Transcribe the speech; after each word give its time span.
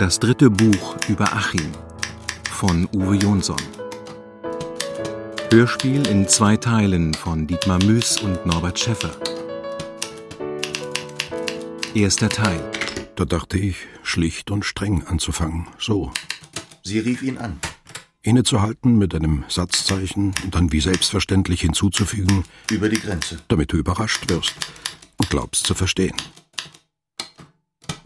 Das 0.00 0.18
dritte 0.18 0.48
Buch 0.48 0.96
über 1.08 1.30
Achim 1.34 1.72
von 2.50 2.88
Uwe 2.94 3.16
Jonsson. 3.16 3.60
Hörspiel 5.50 6.06
in 6.06 6.26
zwei 6.26 6.56
Teilen 6.56 7.12
von 7.12 7.46
Dietmar 7.46 7.84
Müß 7.84 8.22
und 8.22 8.46
Norbert 8.46 8.78
Schäffer. 8.78 9.14
Erster 11.92 12.30
Teil. 12.30 12.64
Da 13.14 13.26
dachte 13.26 13.58
ich, 13.58 13.76
schlicht 14.02 14.50
und 14.50 14.64
streng 14.64 15.06
anzufangen. 15.06 15.66
So. 15.78 16.10
Sie 16.82 16.98
rief 16.98 17.22
ihn 17.22 17.36
an. 17.36 17.60
Innezuhalten 18.22 18.96
mit 18.96 19.14
einem 19.14 19.44
Satzzeichen 19.48 20.32
und 20.42 20.54
dann 20.54 20.72
wie 20.72 20.80
selbstverständlich 20.80 21.60
hinzuzufügen. 21.60 22.44
Über 22.70 22.88
die 22.88 23.00
Grenze. 23.00 23.40
Damit 23.48 23.70
du 23.70 23.76
überrascht 23.76 24.30
wirst 24.30 24.54
und 25.18 25.28
glaubst 25.28 25.66
zu 25.66 25.74
verstehen. 25.74 26.16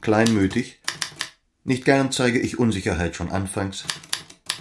Kleinmütig. 0.00 0.80
Nicht 1.66 1.86
gern 1.86 2.12
zeige 2.12 2.38
ich 2.38 2.59
Unsicherheit 2.59 3.16
schon 3.16 3.30
anfangs. 3.30 3.84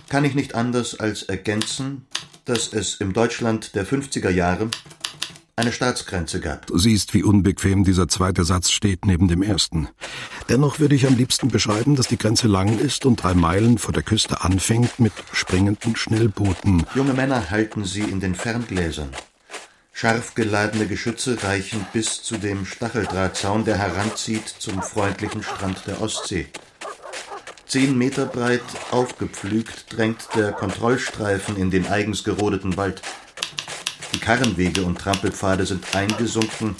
Kann 0.07 0.23
ich 0.23 0.35
nicht 0.35 0.55
anders 0.55 0.97
als 0.97 1.23
ergänzen, 1.23 2.07
dass 2.45 2.71
es 2.71 2.95
im 2.95 3.11
Deutschland 3.11 3.75
der 3.75 3.85
50er 3.85 4.29
Jahre 4.29 4.69
eine 5.57 5.73
Staatsgrenze 5.73 6.39
gab. 6.39 6.65
Du 6.67 6.77
siehst, 6.77 7.13
wie 7.13 7.21
unbequem 7.21 7.83
dieser 7.83 8.07
zweite 8.07 8.45
Satz 8.45 8.71
steht 8.71 9.05
neben 9.05 9.27
dem 9.27 9.43
ersten. 9.43 9.89
Dennoch 10.47 10.79
würde 10.79 10.95
ich 10.95 11.05
am 11.05 11.17
liebsten 11.17 11.49
beschreiben, 11.49 11.97
dass 11.97 12.07
die 12.07 12.17
Grenze 12.17 12.47
lang 12.47 12.79
ist 12.79 13.05
und 13.05 13.21
drei 13.21 13.33
Meilen 13.33 13.77
vor 13.79 13.91
der 13.91 14.03
Küste 14.03 14.41
anfängt 14.41 14.97
mit 15.01 15.11
springenden 15.33 15.97
Schnellbooten. 15.97 16.85
Junge 16.95 17.13
Männer 17.13 17.49
halten 17.49 17.83
sie 17.83 18.01
in 18.01 18.21
den 18.21 18.33
Ferngläsern. 18.33 19.09
Scharf 19.91 20.35
geladene 20.35 20.87
Geschütze 20.87 21.43
reichen 21.43 21.85
bis 21.91 22.23
zu 22.23 22.37
dem 22.37 22.65
Stacheldrahtzaun, 22.65 23.65
der 23.65 23.77
heranzieht 23.77 24.47
zum 24.47 24.81
freundlichen 24.81 25.43
Strand 25.43 25.83
der 25.85 26.01
Ostsee. 26.01 26.47
Zehn 27.73 27.97
Meter 27.97 28.27
breit 28.27 28.61
aufgepflügt 28.91 29.85
drängt 29.89 30.27
der 30.35 30.51
Kontrollstreifen 30.51 31.57
in 31.57 31.71
den 31.71 31.87
eigens 31.87 32.23
gerodeten 32.23 32.77
Wald. 32.77 33.01
Die 34.13 34.19
Karrenwege 34.19 34.83
und 34.83 34.99
Trampelpfade 34.99 35.65
sind 35.65 35.83
eingesunken 35.95 36.75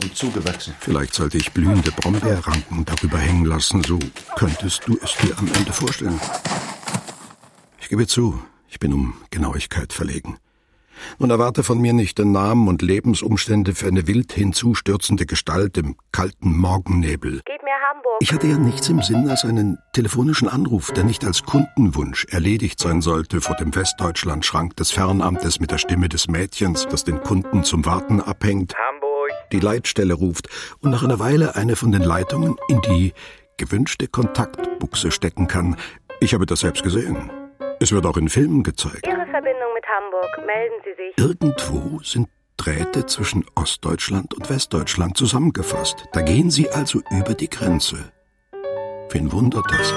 und 0.00 0.16
zugewachsen. 0.16 0.76
Vielleicht 0.78 1.14
sollte 1.14 1.36
ich 1.38 1.50
blühende 1.50 1.90
Brombeerranken 1.90 2.84
darüber 2.84 3.18
hängen 3.18 3.44
lassen, 3.44 3.82
so 3.82 3.98
könntest 4.36 4.82
du 4.86 4.96
es 5.02 5.16
dir 5.16 5.36
am 5.36 5.48
Ende 5.52 5.72
vorstellen. 5.72 6.20
Ich 7.80 7.88
gebe 7.88 8.06
zu, 8.06 8.40
ich 8.68 8.78
bin 8.78 8.92
um 8.92 9.14
Genauigkeit 9.30 9.92
verlegen. 9.92 10.38
Nun 11.18 11.30
erwarte 11.30 11.62
von 11.62 11.80
mir 11.80 11.92
nicht 11.92 12.18
den 12.18 12.32
Namen 12.32 12.68
und 12.68 12.82
Lebensumstände 12.82 13.74
für 13.74 13.86
eine 13.86 14.06
wild 14.06 14.32
hinzustürzende 14.32 15.26
Gestalt 15.26 15.76
im 15.78 15.96
kalten 16.12 16.56
Morgennebel. 16.56 17.40
Gib 17.44 17.62
mir 17.62 17.72
Hamburg. 17.90 18.16
Ich 18.20 18.32
hatte 18.32 18.46
ja 18.46 18.58
nichts 18.58 18.88
im 18.88 19.02
Sinn 19.02 19.28
als 19.28 19.44
einen 19.44 19.78
telefonischen 19.92 20.48
Anruf, 20.48 20.92
der 20.92 21.04
nicht 21.04 21.24
als 21.24 21.42
Kundenwunsch 21.44 22.26
erledigt 22.30 22.80
sein 22.80 23.00
sollte 23.02 23.40
vor 23.40 23.56
dem 23.56 23.74
Westdeutschlandschrank 23.74 24.76
des 24.76 24.90
Fernamtes 24.90 25.60
mit 25.60 25.70
der 25.70 25.78
Stimme 25.78 26.08
des 26.08 26.28
Mädchens, 26.28 26.86
das 26.88 27.04
den 27.04 27.20
Kunden 27.20 27.64
zum 27.64 27.84
Warten 27.84 28.20
abhängt, 28.20 28.74
Hamburg. 28.74 29.30
die 29.52 29.60
Leitstelle 29.60 30.14
ruft 30.14 30.48
und 30.80 30.90
nach 30.90 31.02
einer 31.02 31.18
Weile 31.18 31.56
eine 31.56 31.76
von 31.76 31.92
den 31.92 32.02
Leitungen 32.02 32.56
in 32.68 32.80
die 32.82 33.12
gewünschte 33.58 34.08
Kontaktbuchse 34.08 35.10
stecken 35.10 35.46
kann. 35.46 35.76
Ich 36.20 36.34
habe 36.34 36.46
das 36.46 36.60
selbst 36.60 36.82
gesehen. 36.82 37.30
Es 37.80 37.92
wird 37.92 38.06
auch 38.06 38.16
in 38.16 38.28
Filmen 38.28 38.62
gezeigt. 38.62 39.06
Hamburg. 39.96 40.46
Melden 40.46 40.76
Sie 40.84 40.94
sich. 41.02 41.18
Irgendwo 41.18 42.00
sind 42.02 42.28
Drähte 42.56 43.06
zwischen 43.06 43.44
Ostdeutschland 43.54 44.34
und 44.34 44.48
Westdeutschland 44.50 45.16
zusammengefasst. 45.16 46.06
Da 46.12 46.22
gehen 46.22 46.50
sie 46.50 46.68
also 46.70 47.00
über 47.10 47.34
die 47.34 47.50
Grenze. 47.50 48.12
Wen 49.10 49.30
wundert 49.32 49.66
das? 49.70 49.94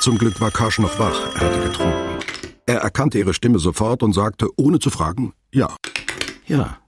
Zum 0.00 0.18
Glück 0.18 0.40
war 0.40 0.50
Karsch 0.50 0.78
noch 0.78 0.98
wach, 0.98 1.34
er 1.34 1.40
hatte 1.40 1.60
getrunken. 1.60 2.18
Er 2.66 2.78
erkannte 2.80 3.18
ihre 3.18 3.34
Stimme 3.34 3.58
sofort 3.58 4.02
und 4.02 4.12
sagte, 4.12 4.48
ohne 4.56 4.78
zu 4.78 4.90
fragen, 4.90 5.34
ja. 5.52 5.74
Ja, 6.46 6.78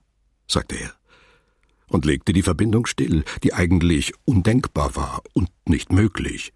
sagte 0.47 0.75
er. 0.75 0.93
Und 1.87 2.05
legte 2.05 2.33
die 2.33 2.41
Verbindung 2.41 2.85
still, 2.85 3.23
die 3.43 3.53
eigentlich 3.53 4.13
undenkbar 4.25 4.95
war 4.95 5.21
und 5.33 5.49
nicht 5.67 5.91
möglich. 5.91 6.53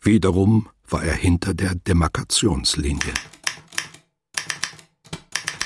Wiederum 0.00 0.68
war 0.88 1.04
er 1.04 1.14
hinter 1.14 1.54
der 1.54 1.74
Demarkationslinie. 1.74 3.12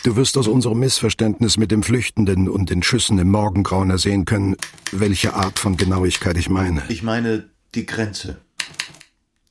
Du 0.04 0.16
wirst 0.16 0.36
aus 0.36 0.48
unserem 0.48 0.80
Missverständnis 0.80 1.56
mit 1.58 1.70
dem 1.70 1.84
Flüchtenden 1.84 2.48
und 2.48 2.70
den 2.70 2.82
Schüssen 2.82 3.18
im 3.18 3.30
Morgengrauen 3.30 3.90
ersehen 3.90 4.24
können, 4.24 4.56
welche 4.90 5.34
Art 5.34 5.60
von 5.60 5.76
Genauigkeit 5.76 6.36
ich 6.36 6.48
meine. 6.48 6.82
Ich 6.88 7.04
meine 7.04 7.48
die 7.76 7.86
Grenze, 7.86 8.38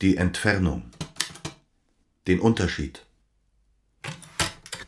die 0.02 0.18
Entfernung, 0.18 0.82
den 2.26 2.38
Unterschied. 2.38 3.06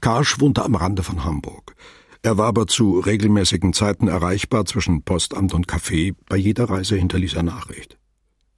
Karsch 0.03 0.39
wohnte 0.39 0.63
am 0.63 0.75
Rande 0.75 1.03
von 1.03 1.25
Hamburg. 1.25 1.75
Er 2.21 2.37
war 2.37 2.47
aber 2.47 2.67
zu 2.67 3.01
regelmäßigen 3.01 3.73
Zeiten 3.73 4.07
erreichbar 4.07 4.67
zwischen 4.67 5.03
Postamt 5.03 5.55
und 5.55 5.67
Café. 5.67 6.15
Bei 6.29 6.37
jeder 6.37 6.69
Reise 6.69 6.97
hinterließ 6.97 7.35
er 7.35 7.43
Nachricht. 7.43 7.99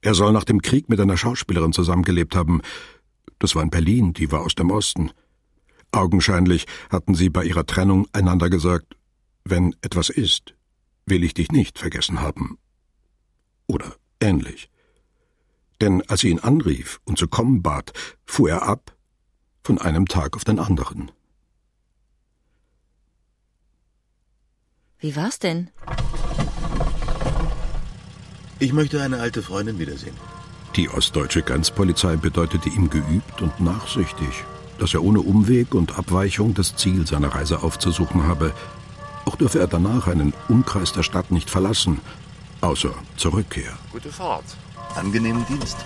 Er 0.01 0.13
soll 0.13 0.31
nach 0.31 0.43
dem 0.43 0.61
Krieg 0.61 0.89
mit 0.89 0.99
einer 0.99 1.17
Schauspielerin 1.17 1.73
zusammengelebt 1.73 2.35
haben. 2.35 2.61
Das 3.39 3.55
war 3.55 3.63
in 3.63 3.69
Berlin, 3.69 4.13
die 4.13 4.31
war 4.31 4.41
aus 4.41 4.55
dem 4.55 4.71
Osten. 4.71 5.11
Augenscheinlich 5.91 6.65
hatten 6.89 7.15
sie 7.15 7.29
bei 7.29 7.43
ihrer 7.43 7.65
Trennung 7.65 8.07
einander 8.13 8.49
gesagt, 8.49 8.95
wenn 9.43 9.75
etwas 9.81 10.09
ist, 10.09 10.53
will 11.05 11.23
ich 11.23 11.33
dich 11.33 11.51
nicht 11.51 11.79
vergessen 11.79 12.21
haben. 12.21 12.57
Oder 13.67 13.95
ähnlich. 14.19 14.69
Denn 15.81 16.01
als 16.09 16.21
sie 16.21 16.29
ihn 16.29 16.39
anrief 16.39 16.99
und 17.05 17.17
zu 17.17 17.27
kommen 17.27 17.61
bat, 17.61 17.93
fuhr 18.25 18.49
er 18.49 18.63
ab, 18.63 18.95
von 19.63 19.79
einem 19.79 20.07
Tag 20.07 20.35
auf 20.35 20.43
den 20.43 20.59
anderen. 20.59 21.11
Wie 24.99 25.15
war's 25.15 25.39
denn? 25.39 25.69
Ich 28.59 28.73
möchte 28.73 29.01
eine 29.01 29.19
alte 29.19 29.43
Freundin 29.43 29.77
wiedersehen. 29.77 30.15
Die 30.75 30.89
ostdeutsche 30.89 31.43
Grenzpolizei 31.43 32.15
bedeutete 32.15 32.69
ihm 32.69 32.89
geübt 32.89 33.41
und 33.41 33.59
nachsichtig, 33.59 34.43
dass 34.79 34.93
er 34.93 35.03
ohne 35.03 35.21
Umweg 35.21 35.75
und 35.75 35.97
Abweichung 35.97 36.53
das 36.53 36.75
Ziel 36.75 37.05
seiner 37.05 37.29
Reise 37.29 37.63
aufzusuchen 37.63 38.27
habe. 38.27 38.53
Auch 39.25 39.35
dürfe 39.35 39.59
er 39.59 39.67
danach 39.67 40.07
einen 40.07 40.33
Umkreis 40.49 40.91
der 40.93 41.03
Stadt 41.03 41.31
nicht 41.31 41.49
verlassen, 41.49 41.99
außer 42.61 42.93
zur 43.15 43.33
Rückkehr. 43.33 43.77
Gute 43.91 44.11
Fahrt. 44.11 44.45
Angenehmen 44.95 45.45
Dienst. 45.47 45.77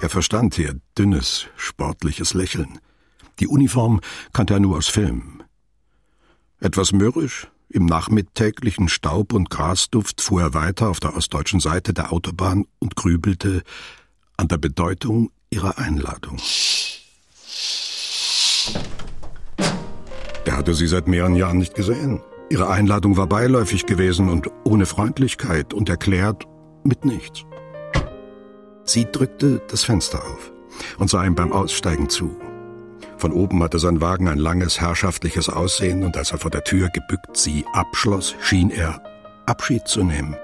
Er 0.00 0.10
verstand 0.10 0.58
ihr 0.58 0.80
dünnes, 0.96 1.46
sportliches 1.56 2.34
Lächeln. 2.34 2.78
Die 3.40 3.46
Uniform 3.46 4.00
kannte 4.32 4.54
er 4.54 4.60
nur 4.60 4.76
aus 4.76 4.88
Filmen. 4.88 5.42
Etwas 6.60 6.92
mürrisch, 6.92 7.48
im 7.70 7.86
nachmittäglichen 7.86 8.88
Staub- 8.88 9.32
und 9.32 9.50
Grasduft 9.50 10.20
fuhr 10.20 10.40
er 10.42 10.54
weiter 10.54 10.88
auf 10.88 11.00
der 11.00 11.16
ostdeutschen 11.16 11.60
Seite 11.60 11.92
der 11.92 12.12
Autobahn 12.12 12.66
und 12.78 12.96
grübelte 12.96 13.62
an 14.36 14.48
der 14.48 14.58
Bedeutung 14.58 15.30
ihrer 15.50 15.78
Einladung. 15.78 16.38
Er 20.44 20.56
hatte 20.56 20.74
sie 20.74 20.86
seit 20.86 21.08
mehreren 21.08 21.34
Jahren 21.34 21.58
nicht 21.58 21.74
gesehen. 21.74 22.20
Ihre 22.50 22.70
Einladung 22.70 23.16
war 23.18 23.26
beiläufig 23.26 23.84
gewesen 23.84 24.30
und 24.30 24.48
ohne 24.64 24.86
Freundlichkeit 24.86 25.74
und 25.74 25.90
erklärt 25.90 26.46
mit 26.84 27.04
nichts. 27.04 27.44
Sie 28.84 29.04
drückte 29.04 29.60
das 29.68 29.84
Fenster 29.84 30.24
auf 30.24 30.52
und 30.98 31.10
sah 31.10 31.24
ihm 31.24 31.34
beim 31.34 31.52
Aussteigen 31.52 32.08
zu. 32.08 32.34
Von 33.18 33.32
oben 33.32 33.62
hatte 33.64 33.80
sein 33.80 34.00
Wagen 34.00 34.28
ein 34.28 34.38
langes, 34.38 34.80
herrschaftliches 34.80 35.48
Aussehen, 35.48 36.04
und 36.04 36.16
als 36.16 36.30
er 36.30 36.38
vor 36.38 36.52
der 36.52 36.62
Tür 36.62 36.88
gebückt 36.88 37.36
sie 37.36 37.64
abschloss, 37.72 38.36
schien 38.40 38.70
er 38.70 39.02
Abschied 39.44 39.88
zu 39.88 40.04
nehmen. 40.04 40.36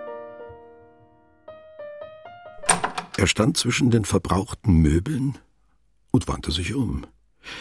Er 3.17 3.29
stand 3.29 3.57
zwischen 3.57 3.93
den 3.93 4.05
verbrauchten 4.05 4.75
Möbeln 4.75 5.39
und 6.11 6.27
wandte 6.27 6.51
sich 6.51 6.75
um. 6.75 7.07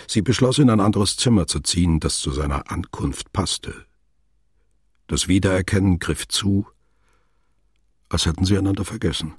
Sie 0.08 0.24
beschloss, 0.24 0.58
in 0.58 0.72
ein 0.72 0.80
anderes 0.80 1.16
Zimmer 1.16 1.46
zu 1.46 1.60
ziehen, 1.60 2.00
das 2.00 2.18
zu 2.18 2.32
seiner 2.32 2.72
Ankunft 2.72 3.32
passte. 3.34 3.86
Das 5.06 5.28
Wiedererkennen 5.28 6.00
griff 6.00 6.28
zu, 6.28 6.66
als 8.10 8.26
hätten 8.26 8.46
sie 8.46 8.58
einander 8.58 8.84
vergessen. 8.84 9.34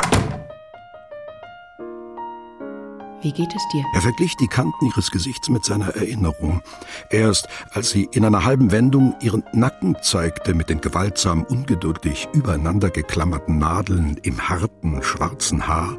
Wie 3.25 3.33
geht 3.33 3.57
es 3.57 3.67
dir? 3.69 3.83
Er 3.95 4.03
verglich 4.03 4.37
die 4.37 4.49
Kanten 4.49 4.85
ihres 4.85 5.11
Gesichts 5.11 5.49
mit 5.49 5.65
seiner 5.65 5.97
Erinnerung. 5.97 6.61
Erst 7.09 7.49
als 7.71 7.89
sie 7.89 8.07
in 8.13 8.23
einer 8.23 8.45
halben 8.45 8.71
Wendung 8.71 9.15
ihren 9.23 9.43
Nacken 9.55 9.97
zeigte 10.03 10.53
mit 10.53 10.69
den 10.69 10.83
gewaltsam 10.83 11.43
ungeduldig 11.43 12.29
übereinander 12.35 12.91
geklammerten 12.91 13.57
Nadeln 13.57 14.19
im 14.23 14.51
harten, 14.51 15.03
schwarzen 15.03 15.67
Haar, 15.67 15.97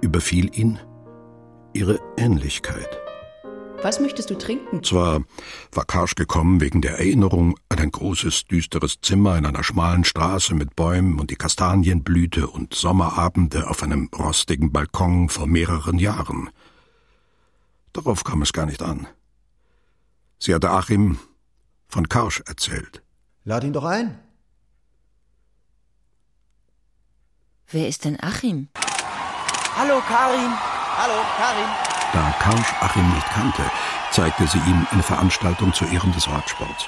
überfiel 0.00 0.56
ihn 0.56 0.78
ihre 1.72 1.98
Ähnlichkeit. 2.16 3.07
Was 3.80 4.00
möchtest 4.00 4.28
du 4.30 4.36
trinken? 4.36 4.82
Zwar 4.82 5.22
war 5.70 5.84
Karsch 5.84 6.16
gekommen 6.16 6.60
wegen 6.60 6.82
der 6.82 6.98
Erinnerung 6.98 7.56
an 7.68 7.78
ein 7.78 7.92
großes, 7.92 8.46
düsteres 8.46 9.00
Zimmer 9.02 9.38
in 9.38 9.46
einer 9.46 9.62
schmalen 9.62 10.02
Straße 10.04 10.54
mit 10.54 10.74
Bäumen 10.74 11.20
und 11.20 11.30
die 11.30 11.36
Kastanienblüte 11.36 12.48
und 12.48 12.74
Sommerabende 12.74 13.68
auf 13.70 13.84
einem 13.84 14.10
rostigen 14.16 14.72
Balkon 14.72 15.28
vor 15.28 15.46
mehreren 15.46 15.98
Jahren. 15.98 16.50
Darauf 17.92 18.24
kam 18.24 18.42
es 18.42 18.52
gar 18.52 18.66
nicht 18.66 18.82
an. 18.82 19.06
Sie 20.40 20.54
hatte 20.54 20.70
Achim 20.70 21.18
von 21.86 22.08
Karsch 22.08 22.42
erzählt. 22.46 23.02
Lad 23.44 23.62
ihn 23.62 23.72
doch 23.72 23.84
ein. 23.84 24.18
Wer 27.70 27.86
ist 27.86 28.04
denn 28.04 28.18
Achim? 28.20 28.68
Hallo 29.76 30.00
Karin. 30.08 30.52
Hallo 30.96 31.22
Karin. 31.36 31.87
Da 32.12 32.34
Karsch 32.40 32.74
Achim 32.80 33.08
nicht 33.12 33.28
kannte, 33.30 33.62
zeigte 34.10 34.46
sie 34.46 34.58
ihm 34.58 34.86
eine 34.90 35.02
Veranstaltung 35.02 35.72
zu 35.74 35.84
Ehren 35.86 36.12
des 36.12 36.28
Radsports. 36.28 36.86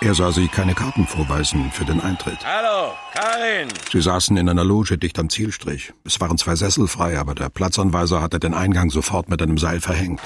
Er 0.00 0.14
sah 0.14 0.30
sie 0.30 0.48
keine 0.48 0.74
Karten 0.74 1.06
vorweisen 1.06 1.72
für 1.72 1.84
den 1.84 2.00
Eintritt. 2.00 2.38
Hallo, 2.44 2.92
Karin. 3.12 3.68
Sie 3.90 4.00
saßen 4.00 4.36
in 4.36 4.48
einer 4.48 4.64
Loge 4.64 4.96
dicht 4.96 5.18
am 5.18 5.28
Zielstrich. 5.28 5.92
Es 6.04 6.20
waren 6.20 6.38
zwei 6.38 6.54
Sessel 6.54 6.86
frei, 6.86 7.18
aber 7.18 7.34
der 7.34 7.48
Platzanweiser 7.48 8.22
hatte 8.22 8.38
den 8.38 8.54
Eingang 8.54 8.90
sofort 8.90 9.28
mit 9.28 9.42
einem 9.42 9.58
Seil 9.58 9.80
verhängt. 9.80 10.20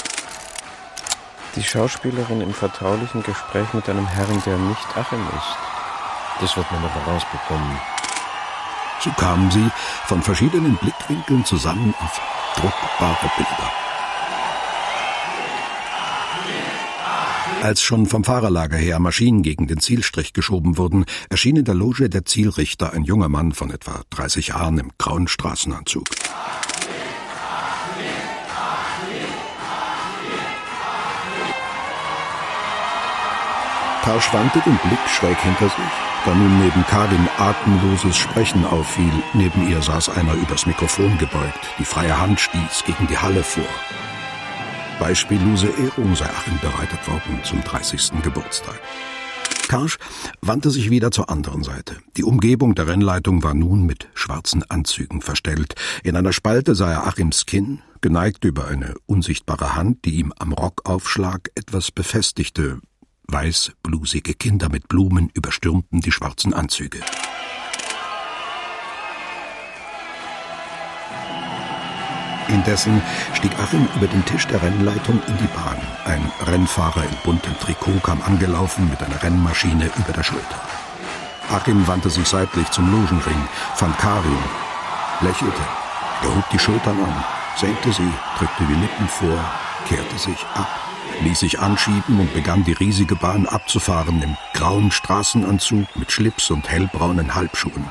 Die 1.57 1.63
Schauspielerin 1.63 2.41
im 2.41 2.53
vertraulichen 2.53 3.23
Gespräch 3.23 3.73
mit 3.73 3.89
einem 3.89 4.07
Herrn, 4.07 4.43
der 4.45 4.59
nicht 4.59 4.97
Achim 4.97 5.27
ist. 5.37 5.57
Das 6.41 6.57
wird 6.57 6.71
man 6.71 6.83
noch 6.83 6.95
herausbekommen. 6.95 7.81
So 9.01 9.11
kamen 9.11 9.51
sie 9.51 9.71
von 10.07 10.23
verschiedenen 10.23 10.77
Blickwinkeln 10.77 11.45
zusammen 11.45 11.95
auf 11.99 12.21
druckbare 12.57 13.31
Bilder. 13.37 13.73
Als 17.63 17.81
schon 17.81 18.07
vom 18.07 18.25
Fahrerlager 18.25 18.77
her 18.77 18.99
Maschinen 18.99 19.43
gegen 19.43 19.69
den 19.69 19.79
Zielstrich 19.79 20.33
geschoben 20.33 20.79
wurden, 20.79 21.05
erschien 21.31 21.55
in 21.55 21.65
der 21.65 21.77
Loge 21.77 22.11
der 22.11 22.25
Zielrichter 22.25 22.93
ein 22.93 23.05
junger 23.05 23.29
Mann 23.29 23.53
von 23.53 23.71
etwa 23.71 24.03
30 24.11 24.49
Jahren 24.49 24.79
im 24.79 24.91
grauen 24.99 25.29
Straßenanzug. 25.29 26.07
Karl 34.03 34.21
wandte 34.33 34.61
den 34.67 34.79
Blick 34.79 35.09
schräg 35.09 35.39
hinter 35.39 35.67
sich, 35.67 35.93
da 36.25 36.35
nun 36.35 36.59
neben 36.59 36.85
Karin 36.87 37.29
atemloses 37.39 38.17
Sprechen 38.17 38.67
auffiel. 38.67 39.13
Neben 39.35 39.71
ihr 39.71 39.81
saß 39.81 40.09
einer 40.09 40.35
übers 40.35 40.67
Mikrofon 40.67 41.17
gebeugt, 41.19 41.69
die 41.79 41.85
freie 41.85 42.21
Hand 42.21 42.41
stieß 42.41 42.83
gegen 42.87 43.07
die 43.07 43.19
Halle 43.19 43.45
vor. 43.45 43.63
Beispiellose 45.03 45.67
Ehrung 45.67 46.15
sei 46.15 46.27
Achim 46.27 46.61
bereitet 46.61 47.09
worden 47.09 47.41
zum 47.43 47.61
30. 47.65 48.23
Geburtstag. 48.23 48.81
Karsch 49.67 49.99
wandte 50.43 50.71
sich 50.71 50.91
wieder 50.91 51.11
zur 51.11 51.29
anderen 51.29 51.65
Seite. 51.65 51.97
Die 52.17 52.23
Umgebung 52.23 52.77
der 52.77 52.87
Rennleitung 52.87 53.43
war 53.43 53.53
nun 53.53 53.85
mit 53.85 54.09
schwarzen 54.15 54.63
Anzügen 54.71 55.21
verstellt. 55.21 55.75
In 56.05 56.15
einer 56.15 56.33
Spalte 56.33 56.77
sah 56.77 56.89
er 56.93 57.07
Achims 57.09 57.47
Kinn, 57.47 57.83
geneigt 58.01 58.45
über 58.45 58.69
eine 58.69 58.95
unsichtbare 59.07 59.75
Hand, 59.75 60.05
die 60.05 60.21
ihm 60.21 60.33
am 60.39 60.53
Rockaufschlag 60.53 61.51
etwas 61.57 61.91
befestigte. 61.91 62.79
Weiß, 63.25 63.73
blusige 63.83 64.35
Kinder 64.35 64.69
mit 64.69 64.87
Blumen 64.87 65.31
überstürmten 65.35 66.01
die 66.01 66.13
schwarzen 66.13 66.55
Anzüge. 66.55 67.01
Indessen 72.53 73.03
stieg 73.35 73.53
Achim 73.59 73.89
über 73.97 74.07
den 74.07 74.25
Tisch 74.27 74.47
der 74.47 74.63
Rennleitung 74.63 75.21
in 75.27 75.37
die 75.39 75.49
Bahn. 75.55 75.79
Ein 76.05 76.31
Rennfahrer 76.47 77.03
in 77.03 77.17
buntem 77.25 77.59
Trikot 77.59 78.01
kam 78.03 78.21
angelaufen 78.23 78.89
mit 78.91 79.03
einer 79.03 79.23
Rennmaschine 79.23 79.91
über 79.97 80.13
der 80.13 80.23
Schulter. 80.23 80.61
Achim 81.51 81.87
wandte 81.87 82.11
sich 82.11 82.29
seitlich 82.29 82.71
zum 82.71 82.91
Logenring, 82.91 83.49
fand 83.75 83.99
Karin, 83.99 84.39
lächelte, 85.21 85.63
er 86.23 86.35
hob 86.35 86.49
die 86.51 86.59
Schultern 86.59 86.99
an, 87.03 87.25
senkte 87.57 87.93
sie, 87.93 88.11
drückte 88.39 88.65
die 88.65 88.75
Lippen 88.75 89.09
vor, 89.09 89.39
kehrte 89.89 90.19
sich 90.19 90.47
ab, 90.55 90.69
ließ 91.23 91.41
sich 91.41 91.59
anschieben 91.59 92.21
und 92.21 92.33
begann 92.33 92.65
die 92.65 92.73
riesige 92.73 93.17
Bahn 93.17 93.47
abzufahren 93.47 94.23
im 94.23 94.37
grauen 94.55 94.91
Straßenanzug 94.91 95.87
mit 95.97 96.13
Schlips 96.13 96.51
und 96.51 96.71
hellbraunen 96.71 97.35
Halbschuhen. 97.35 97.87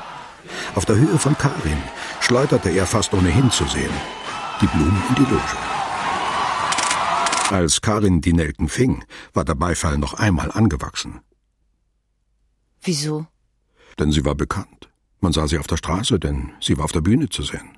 Auf 0.74 0.84
der 0.84 0.96
Höhe 0.96 1.18
von 1.18 1.36
Karin 1.36 1.82
schleuderte 2.20 2.70
er 2.70 2.86
fast 2.86 3.12
ohne 3.14 3.28
hinzusehen 3.28 4.21
die 4.62 4.66
Blumen 4.68 5.02
in 5.08 5.14
die 5.16 5.30
Loge. 5.30 5.56
Als 7.50 7.80
Karin 7.80 8.20
die 8.20 8.32
Nelken 8.32 8.68
fing, 8.68 9.04
war 9.34 9.44
der 9.44 9.56
Beifall 9.56 9.98
noch 9.98 10.14
einmal 10.14 10.50
angewachsen. 10.52 11.20
Wieso? 12.80 13.26
Denn 13.98 14.12
sie 14.12 14.24
war 14.24 14.34
bekannt. 14.34 14.88
Man 15.20 15.32
sah 15.32 15.46
sie 15.46 15.58
auf 15.58 15.66
der 15.66 15.76
Straße, 15.76 16.18
denn 16.18 16.52
sie 16.60 16.78
war 16.78 16.84
auf 16.84 16.92
der 16.92 17.00
Bühne 17.00 17.28
zu 17.28 17.42
sehen. 17.42 17.76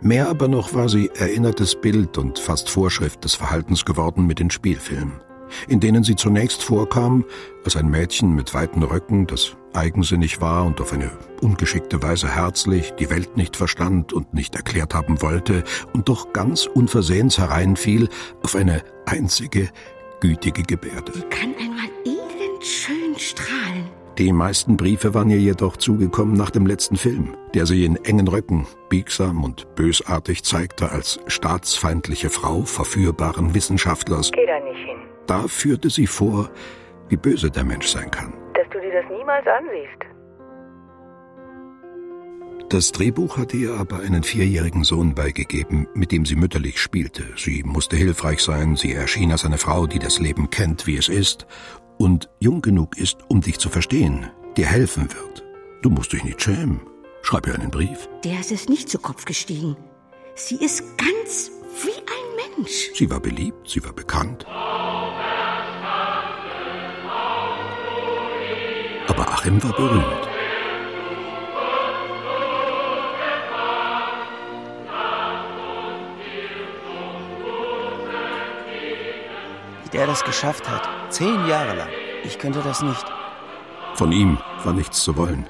Mehr 0.00 0.28
aber 0.28 0.46
noch 0.46 0.74
war 0.74 0.88
sie 0.88 1.10
erinnertes 1.14 1.80
Bild 1.80 2.18
und 2.18 2.38
fast 2.38 2.68
Vorschrift 2.70 3.24
des 3.24 3.34
Verhaltens 3.34 3.84
geworden 3.84 4.26
mit 4.26 4.38
den 4.38 4.50
Spielfilmen, 4.50 5.20
in 5.66 5.80
denen 5.80 6.04
sie 6.04 6.14
zunächst 6.14 6.62
vorkam 6.62 7.24
als 7.64 7.74
ein 7.74 7.90
Mädchen 7.90 8.34
mit 8.34 8.54
weiten 8.54 8.82
Röcken, 8.84 9.26
das 9.26 9.56
eigensinnig 9.74 10.40
war 10.40 10.66
und 10.66 10.80
auf 10.80 10.92
eine 10.92 11.10
ungeschickte 11.40 12.02
Weise 12.02 12.28
herzlich, 12.28 12.92
die 12.98 13.10
Welt 13.10 13.36
nicht 13.36 13.56
verstand 13.56 14.12
und 14.12 14.34
nicht 14.34 14.54
erklärt 14.54 14.94
haben 14.94 15.22
wollte 15.22 15.64
und 15.92 16.08
doch 16.08 16.32
ganz 16.32 16.66
unversehens 16.66 17.38
hereinfiel 17.38 18.08
auf 18.42 18.54
eine 18.54 18.82
einzige, 19.06 19.70
gütige 20.20 20.62
Gebärde. 20.62 21.12
Die 21.12 21.22
kann 21.22 21.54
einmal 21.58 21.88
elend 22.04 22.64
schön 22.64 23.18
strahlen. 23.18 23.98
Die 24.18 24.32
meisten 24.32 24.76
Briefe 24.76 25.14
waren 25.14 25.30
ihr 25.30 25.38
jedoch 25.38 25.76
zugekommen 25.76 26.36
nach 26.36 26.50
dem 26.50 26.66
letzten 26.66 26.96
Film, 26.96 27.36
der 27.54 27.66
sie 27.66 27.84
in 27.84 27.94
engen 28.04 28.26
Röcken, 28.26 28.66
biegsam 28.88 29.44
und 29.44 29.72
bösartig 29.76 30.42
zeigte 30.42 30.90
als 30.90 31.20
staatsfeindliche 31.28 32.28
Frau 32.28 32.62
verführbaren 32.62 33.54
Wissenschaftlers. 33.54 34.32
Geh 34.32 34.44
da 34.44 34.58
nicht 34.58 34.84
hin. 34.84 34.98
Da 35.28 35.46
führte 35.46 35.88
sie 35.88 36.08
vor, 36.08 36.50
wie 37.08 37.16
böse 37.16 37.50
der 37.50 37.62
Mensch 37.62 37.86
sein 37.86 38.10
kann. 38.10 38.32
Niemals 39.38 39.46
ansiehst. 39.46 40.02
Das 42.70 42.92
Drehbuch 42.92 43.38
hatte 43.38 43.56
ihr 43.56 43.74
aber 43.74 44.00
einen 44.00 44.22
vierjährigen 44.22 44.84
Sohn 44.84 45.14
beigegeben, 45.14 45.88
mit 45.94 46.12
dem 46.12 46.26
sie 46.26 46.36
mütterlich 46.36 46.78
spielte. 46.80 47.24
Sie 47.36 47.62
musste 47.62 47.96
hilfreich 47.96 48.40
sein, 48.40 48.76
sie 48.76 48.92
erschien 48.92 49.32
als 49.32 49.46
eine 49.46 49.56
Frau, 49.56 49.86
die 49.86 49.98
das 49.98 50.18
Leben 50.18 50.50
kennt, 50.50 50.86
wie 50.86 50.98
es 50.98 51.08
ist, 51.08 51.46
und 51.96 52.28
jung 52.40 52.60
genug 52.60 52.98
ist, 52.98 53.18
um 53.28 53.40
dich 53.40 53.58
zu 53.58 53.70
verstehen, 53.70 54.30
dir 54.56 54.66
helfen 54.66 55.08
wird. 55.12 55.44
Du 55.80 55.88
musst 55.88 56.12
dich 56.12 56.24
nicht 56.24 56.42
schämen. 56.42 56.80
Schreib 57.22 57.46
ihr 57.46 57.54
einen 57.54 57.70
Brief. 57.70 58.08
Der 58.24 58.38
ist 58.38 58.52
es 58.52 58.68
nicht 58.68 58.90
zu 58.90 58.98
Kopf 58.98 59.24
gestiegen. 59.24 59.76
Sie 60.34 60.56
ist 60.56 60.84
ganz 60.98 61.50
wie 61.82 61.98
ein 61.98 62.56
Mensch. 62.56 62.90
Sie 62.94 63.10
war 63.10 63.20
beliebt, 63.20 63.68
sie 63.68 63.82
war 63.82 63.92
bekannt. 63.92 64.44
Aber 69.18 69.32
Achim 69.32 69.60
war 69.64 69.72
berühmt. 69.72 70.28
Wie 79.82 79.88
der 79.90 80.06
das 80.06 80.22
geschafft 80.22 80.70
hat. 80.70 80.88
Zehn 81.08 81.48
Jahre 81.48 81.74
lang. 81.74 81.88
Ich 82.22 82.38
könnte 82.38 82.60
das 82.62 82.80
nicht. 82.80 83.04
Von 83.94 84.12
ihm 84.12 84.38
war 84.62 84.72
nichts 84.72 85.02
zu 85.02 85.16
wollen. 85.16 85.48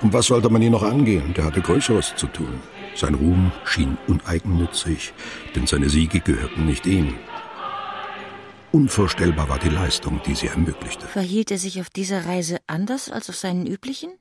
Um 0.00 0.10
was 0.14 0.28
sollte 0.28 0.48
man 0.48 0.62
ihn 0.62 0.72
noch 0.72 0.82
angehen? 0.82 1.34
Der 1.34 1.44
hatte 1.44 1.60
Größeres 1.60 2.14
zu 2.16 2.28
tun. 2.28 2.62
Sein 2.94 3.14
Ruhm 3.14 3.52
schien 3.66 3.98
uneigennützig, 4.06 5.12
denn 5.54 5.66
seine 5.66 5.90
Siege 5.90 6.20
gehörten 6.20 6.64
nicht 6.64 6.86
ihm. 6.86 7.14
Unvorstellbar 8.72 9.50
war 9.50 9.58
die 9.58 9.68
Leistung, 9.68 10.22
die 10.24 10.34
sie 10.34 10.46
ermöglichte. 10.46 11.06
Verhielt 11.06 11.50
er 11.50 11.58
sich 11.58 11.78
auf 11.82 11.90
dieser 11.90 12.24
Reise 12.24 12.56
anders 12.66 13.10
als 13.10 13.28
auf 13.28 13.36
seinen 13.36 13.66
üblichen? 13.66 14.12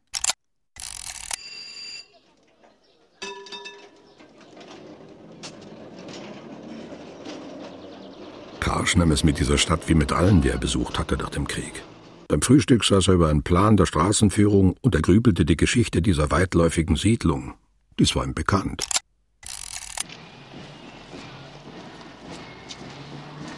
Karsch 8.60 8.98
nahm 8.98 9.12
es 9.12 9.24
mit 9.24 9.40
dieser 9.40 9.58
Stadt 9.58 9.88
wie 9.88 9.94
mit 9.94 10.12
allen, 10.12 10.42
die 10.42 10.50
er 10.50 10.58
besucht 10.58 11.00
hatte 11.00 11.16
nach 11.16 11.30
dem 11.30 11.48
Krieg. 11.48 11.82
Beim 12.28 12.42
Frühstück 12.42 12.84
saß 12.84 13.08
er 13.08 13.14
über 13.14 13.30
einen 13.30 13.44
Plan 13.44 13.78
der 13.78 13.86
Straßenführung 13.86 14.76
und 14.82 14.96
ergrübelte 14.96 15.46
die 15.46 15.58
Geschichte 15.58 16.02
dieser 16.02 16.30
weitläufigen 16.30 16.98
Siedlung. 16.98 17.54
Dies 18.00 18.18
war 18.18 18.26
ihm 18.26 18.34
bekannt. 18.34 18.86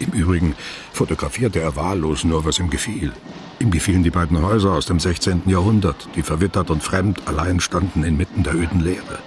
Im 0.04 0.12
Übrigen 0.12 0.56
fotografierte 0.92 1.62
er 1.62 1.76
wahllos 1.76 2.26
nur, 2.26 2.44
was 2.44 2.60
ihm 2.60 2.70
gefiel. 2.70 3.14
Ihm 3.60 3.72
gefielen 3.72 4.04
die 4.04 4.10
beiden 4.10 4.42
Häuser 4.42 4.74
aus 4.74 4.86
dem 4.86 5.00
16. 5.00 5.44
Jahrhundert, 5.46 6.10
die 6.16 6.24
verwittert 6.24 6.70
und 6.70 6.84
fremd 6.84 7.26
allein 7.26 7.62
standen 7.62 8.04
inmitten 8.04 8.44
der 8.44 8.56
öden 8.56 8.82
Leere. 8.82 9.20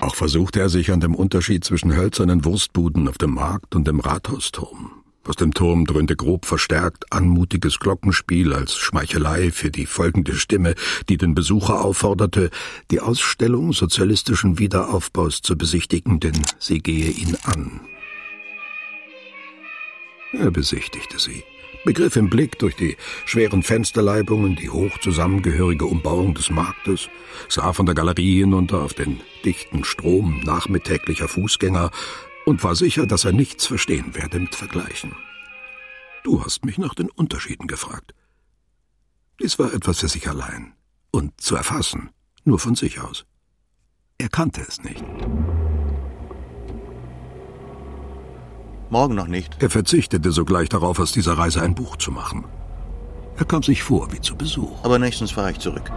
Auch 0.00 0.16
versuchte 0.16 0.60
er 0.60 0.68
sich 0.68 0.90
an 0.90 1.00
dem 1.00 1.14
Unterschied 1.14 1.64
zwischen 1.64 1.94
hölzernen 1.94 2.44
Wurstbuden 2.44 3.08
auf 3.08 3.18
dem 3.18 3.34
Markt 3.34 3.76
und 3.76 3.86
dem 3.86 4.00
Rathausturm. 4.00 5.05
Aus 5.26 5.36
dem 5.36 5.52
Turm 5.52 5.86
dröhnte 5.86 6.14
grob 6.14 6.46
verstärkt 6.46 7.12
anmutiges 7.12 7.80
Glockenspiel 7.80 8.52
als 8.52 8.76
Schmeichelei 8.76 9.50
für 9.50 9.70
die 9.70 9.86
folgende 9.86 10.34
Stimme, 10.34 10.74
die 11.08 11.16
den 11.16 11.34
Besucher 11.34 11.84
aufforderte, 11.84 12.50
die 12.90 13.00
Ausstellung 13.00 13.72
sozialistischen 13.72 14.58
Wiederaufbaus 14.58 15.42
zu 15.42 15.58
besichtigen, 15.58 16.20
denn 16.20 16.40
sie 16.58 16.78
gehe 16.78 17.10
ihn 17.10 17.36
an. 17.44 17.80
Er 20.32 20.50
besichtigte 20.50 21.18
sie 21.18 21.42
begriff 21.86 22.16
im 22.16 22.28
Blick 22.28 22.58
durch 22.58 22.74
die 22.74 22.96
schweren 23.24 23.62
Fensterleibungen 23.62 24.56
die 24.56 24.68
hoch 24.68 24.98
zusammengehörige 24.98 25.86
Umbauung 25.86 26.34
des 26.34 26.50
Marktes, 26.50 27.08
sah 27.48 27.72
von 27.72 27.86
der 27.86 27.94
Galerie 27.94 28.40
hinunter 28.40 28.82
auf 28.82 28.92
den 28.92 29.20
dichten 29.44 29.84
Strom 29.84 30.40
nachmittäglicher 30.40 31.28
Fußgänger 31.28 31.90
und 32.46 32.62
war 32.62 32.76
sicher, 32.76 33.06
dass 33.06 33.24
er 33.24 33.32
nichts 33.32 33.66
verstehen 33.66 34.14
werde 34.14 34.38
mit 34.40 34.54
Vergleichen. 34.54 35.12
Du 36.24 36.42
hast 36.44 36.64
mich 36.64 36.78
nach 36.78 36.94
den 36.94 37.10
Unterschieden 37.10 37.66
gefragt. 37.66 38.14
Dies 39.42 39.58
war 39.58 39.74
etwas 39.74 39.98
für 40.00 40.08
sich 40.08 40.28
allein 40.28 40.72
und 41.10 41.38
zu 41.40 41.56
erfassen, 41.56 42.10
nur 42.44 42.58
von 42.58 42.74
sich 42.74 43.00
aus. 43.00 43.26
Er 44.18 44.28
kannte 44.28 44.62
es 44.66 44.82
nicht. 44.82 45.04
Morgen 48.88 49.16
noch 49.16 49.26
nicht. 49.26 49.60
Er 49.60 49.68
verzichtete 49.68 50.30
sogleich 50.30 50.68
darauf, 50.68 51.00
aus 51.00 51.12
dieser 51.12 51.36
Reise 51.36 51.60
ein 51.60 51.74
Buch 51.74 51.96
zu 51.96 52.12
machen. 52.12 52.44
Er 53.36 53.44
kam 53.44 53.62
sich 53.62 53.82
vor 53.82 54.12
wie 54.12 54.20
zu 54.20 54.36
Besuch. 54.36 54.84
Aber 54.84 54.98
nächstens 54.98 55.32
fahre 55.32 55.50
ich 55.50 55.58
zurück. 55.58 55.90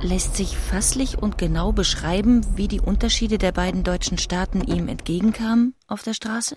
Lässt 0.00 0.36
sich 0.36 0.56
fasslich 0.56 1.18
und 1.18 1.38
genau 1.38 1.72
beschreiben, 1.72 2.46
wie 2.56 2.68
die 2.68 2.80
Unterschiede 2.80 3.36
der 3.36 3.50
beiden 3.50 3.82
deutschen 3.82 4.16
Staaten 4.16 4.60
ihm 4.62 4.86
entgegenkamen 4.86 5.74
auf 5.88 6.04
der 6.04 6.14
Straße? 6.14 6.56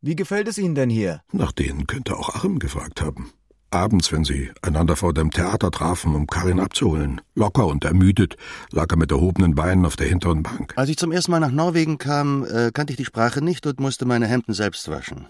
Wie 0.00 0.16
gefällt 0.16 0.48
es 0.48 0.58
Ihnen 0.58 0.74
denn 0.74 0.90
hier? 0.90 1.22
Nach 1.32 1.52
denen 1.52 1.86
könnte 1.86 2.16
auch 2.16 2.34
Achim 2.34 2.58
gefragt 2.58 3.00
haben. 3.00 3.32
Abends, 3.70 4.12
wenn 4.12 4.24
sie 4.24 4.50
einander 4.62 4.96
vor 4.96 5.14
dem 5.14 5.30
Theater 5.30 5.70
trafen, 5.70 6.14
um 6.14 6.26
Karin 6.26 6.60
abzuholen. 6.60 7.20
Locker 7.34 7.66
und 7.66 7.84
ermüdet 7.84 8.36
lag 8.70 8.86
er 8.90 8.96
mit 8.96 9.12
erhobenen 9.12 9.54
Beinen 9.54 9.86
auf 9.86 9.96
der 9.96 10.08
hinteren 10.08 10.42
Bank. 10.42 10.74
Als 10.76 10.90
ich 10.90 10.96
zum 10.96 11.12
ersten 11.12 11.30
Mal 11.30 11.40
nach 11.40 11.50
Norwegen 11.52 11.98
kam, 11.98 12.44
äh, 12.44 12.72
kannte 12.72 12.92
ich 12.92 12.96
die 12.96 13.04
Sprache 13.04 13.42
nicht 13.42 13.66
und 13.66 13.80
musste 13.80 14.06
meine 14.06 14.26
Hemden 14.26 14.54
selbst 14.54 14.88
waschen. 14.90 15.26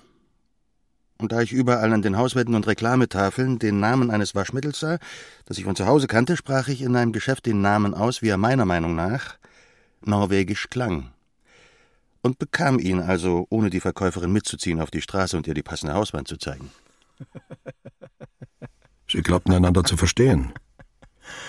Und 1.24 1.32
da 1.32 1.40
ich 1.40 1.52
überall 1.52 1.90
an 1.94 2.02
den 2.02 2.18
Hauswänden 2.18 2.54
und 2.54 2.66
Reklametafeln 2.66 3.58
den 3.58 3.80
Namen 3.80 4.10
eines 4.10 4.34
Waschmittels 4.34 4.78
sah, 4.78 4.98
das 5.46 5.56
ich 5.56 5.64
von 5.64 5.74
zu 5.74 5.86
Hause 5.86 6.06
kannte, 6.06 6.36
sprach 6.36 6.68
ich 6.68 6.82
in 6.82 6.94
einem 6.96 7.12
Geschäft 7.12 7.46
den 7.46 7.62
Namen 7.62 7.94
aus, 7.94 8.20
wie 8.20 8.28
er 8.28 8.36
meiner 8.36 8.66
Meinung 8.66 8.94
nach 8.94 9.36
norwegisch 10.02 10.68
klang. 10.68 11.12
Und 12.20 12.38
bekam 12.38 12.78
ihn 12.78 13.00
also, 13.00 13.46
ohne 13.48 13.70
die 13.70 13.80
Verkäuferin 13.80 14.34
mitzuziehen 14.34 14.82
auf 14.82 14.90
die 14.90 15.00
Straße 15.00 15.34
und 15.34 15.46
ihr 15.46 15.54
die 15.54 15.62
passende 15.62 15.94
Hauswand 15.94 16.28
zu 16.28 16.36
zeigen. 16.36 16.70
Sie 19.08 19.22
glaubten 19.22 19.54
einander 19.54 19.82
zu 19.82 19.96
verstehen. 19.96 20.52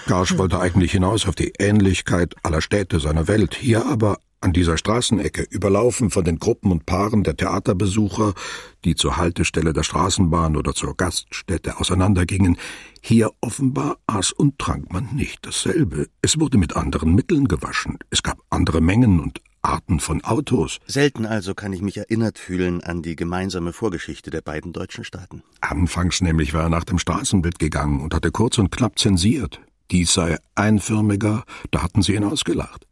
Garsch 0.07 0.37
wollte 0.37 0.61
eigentlich 0.61 0.93
hinaus 0.93 1.27
auf 1.27 1.35
die 1.35 1.51
Ähnlichkeit 1.59 2.33
aller 2.43 2.61
Städte 2.61 3.01
seiner 3.01 3.27
Welt, 3.27 3.55
hier 3.55 3.85
aber 3.85 4.19
an 4.45 4.53
dieser 4.53 4.77
Straßenecke, 4.77 5.47
überlaufen 5.49 6.11
von 6.11 6.23
den 6.23 6.37
Gruppen 6.37 6.71
und 6.71 6.85
Paaren 6.85 7.23
der 7.23 7.35
Theaterbesucher, 7.35 8.35
die 8.83 8.93
zur 8.93 9.17
Haltestelle 9.17 9.73
der 9.73 9.81
Straßenbahn 9.81 10.55
oder 10.55 10.75
zur 10.75 10.95
Gaststätte 10.95 11.79
auseinandergingen, 11.79 12.57
hier 13.01 13.31
offenbar 13.41 13.97
aß 14.05 14.33
und 14.33 14.59
trank 14.59 14.93
man 14.93 15.09
nicht 15.15 15.47
dasselbe. 15.47 16.09
Es 16.21 16.39
wurde 16.39 16.59
mit 16.59 16.75
anderen 16.75 17.15
Mitteln 17.15 17.47
gewaschen, 17.47 17.97
es 18.11 18.21
gab 18.21 18.37
andere 18.51 18.81
Mengen 18.81 19.19
und 19.19 19.41
Arten 19.63 19.99
von 19.99 20.23
Autos. 20.23 20.77
Selten 20.85 21.25
also 21.25 21.55
kann 21.55 21.73
ich 21.73 21.81
mich 21.81 21.97
erinnert 21.97 22.37
fühlen 22.37 22.83
an 22.83 23.01
die 23.01 23.15
gemeinsame 23.15 23.73
Vorgeschichte 23.73 24.29
der 24.29 24.41
beiden 24.41 24.73
deutschen 24.73 25.03
Staaten. 25.03 25.41
Anfangs 25.61 26.21
nämlich 26.21 26.53
war 26.53 26.63
er 26.63 26.69
nach 26.69 26.83
dem 26.83 26.99
Straßenbild 26.99 27.57
gegangen 27.57 27.99
und 27.99 28.13
hatte 28.13 28.29
kurz 28.29 28.59
und 28.59 28.71
knapp 28.71 28.99
zensiert. 28.99 29.59
Dies 29.89 30.13
sei 30.13 30.37
einförmiger, 30.53 31.45
da 31.71 31.81
hatten 31.81 32.03
sie 32.03 32.13
ihn 32.13 32.23
ausgelacht. 32.23 32.85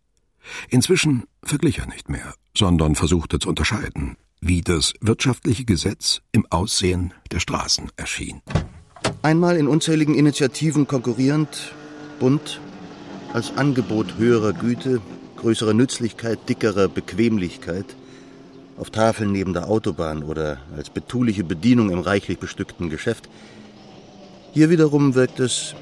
Inzwischen 0.70 1.24
verglich 1.44 1.80
er 1.80 1.88
nicht 1.88 2.10
mehr, 2.10 2.34
sondern 2.56 2.96
versuchte 2.96 3.40
zu 3.40 3.50
unterscheiden, 3.50 4.18
wie 4.42 4.62
das 4.62 4.94
wirtschaftliche 5.02 5.66
Gesetz 5.66 6.22
im 6.32 6.46
Aussehen 6.50 7.14
der 7.32 7.40
Straßen 7.40 7.92
erschien. 7.96 8.42
Einmal 9.22 9.58
in 9.58 9.68
unzähligen 9.68 10.16
Initiativen 10.16 10.88
konkurrierend, 10.88 11.74
bunt, 12.20 12.60
als 13.34 13.56
Angebot 13.58 14.18
höherer 14.18 14.54
Güte, 14.54 15.02
größerer 15.38 15.74
Nützlichkeit, 15.74 16.48
dickerer 16.48 16.88
Bequemlichkeit, 16.88 17.96
auf 18.78 18.90
Tafeln 18.90 19.32
neben 19.32 19.54
der 19.54 19.68
Autobahn 19.68 20.24
oder 20.24 20.58
als 20.76 20.90
betuliche 20.90 21.44
Bedienung 21.44 21.90
im 21.90 22.00
reichlich 22.00 22.40
bestückten 22.40 22.90
Geschäft. 22.90 23.30
Hier 24.52 24.70
wiederum 24.70 25.16
wirkt 25.16 25.40
es 25.40 25.76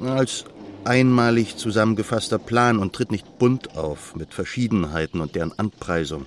als 0.00 0.44
einmalig 0.84 1.56
zusammengefasster 1.56 2.38
Plan 2.38 2.78
und 2.78 2.92
tritt 2.92 3.10
nicht 3.10 3.38
bunt 3.38 3.76
auf 3.76 4.14
mit 4.16 4.34
Verschiedenheiten 4.34 5.20
und 5.20 5.34
deren 5.34 5.58
Anpreisung. 5.58 6.26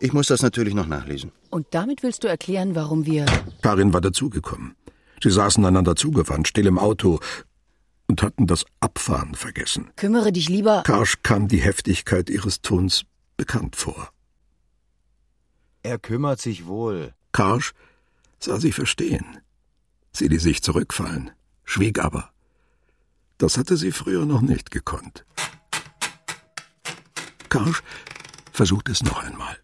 Ich 0.00 0.12
muss 0.12 0.26
das 0.26 0.42
natürlich 0.42 0.74
noch 0.74 0.86
nachlesen. 0.86 1.30
Und 1.50 1.66
damit 1.70 2.02
willst 2.02 2.24
du 2.24 2.28
erklären, 2.28 2.74
warum 2.74 3.06
wir. 3.06 3.26
Karin 3.62 3.92
war 3.92 4.00
dazugekommen. 4.00 4.74
Sie 5.22 5.30
saßen 5.30 5.64
einander 5.64 5.94
zugewandt, 5.94 6.48
still 6.48 6.66
im 6.66 6.78
Auto 6.78 7.20
und 8.08 8.22
hatten 8.22 8.46
das 8.46 8.64
Abfahren 8.80 9.36
vergessen. 9.36 9.90
Kümmere 9.96 10.32
dich 10.32 10.48
lieber. 10.48 10.82
Karsch 10.84 11.22
kam 11.22 11.46
die 11.46 11.60
Heftigkeit 11.60 12.28
ihres 12.30 12.62
Tons 12.62 13.04
bekannt 13.36 13.76
vor. 13.76 14.10
Er 15.84 15.98
kümmert 15.98 16.40
sich 16.40 16.66
wohl. 16.66 17.14
Karsch 17.32 17.72
sah 18.40 18.58
sie 18.58 18.72
verstehen. 18.72 19.24
Sie 20.12 20.28
ließ 20.28 20.42
sich 20.42 20.62
zurückfallen, 20.62 21.30
schwieg 21.64 22.00
aber. 22.00 22.31
Das 23.42 23.58
hatte 23.58 23.76
sie 23.76 23.90
früher 23.90 24.24
noch 24.24 24.40
nicht 24.40 24.70
gekonnt. 24.70 25.24
Karsch 27.48 27.82
versuchte 28.52 28.92
es 28.92 29.02
noch 29.02 29.20
einmal. 29.20 29.56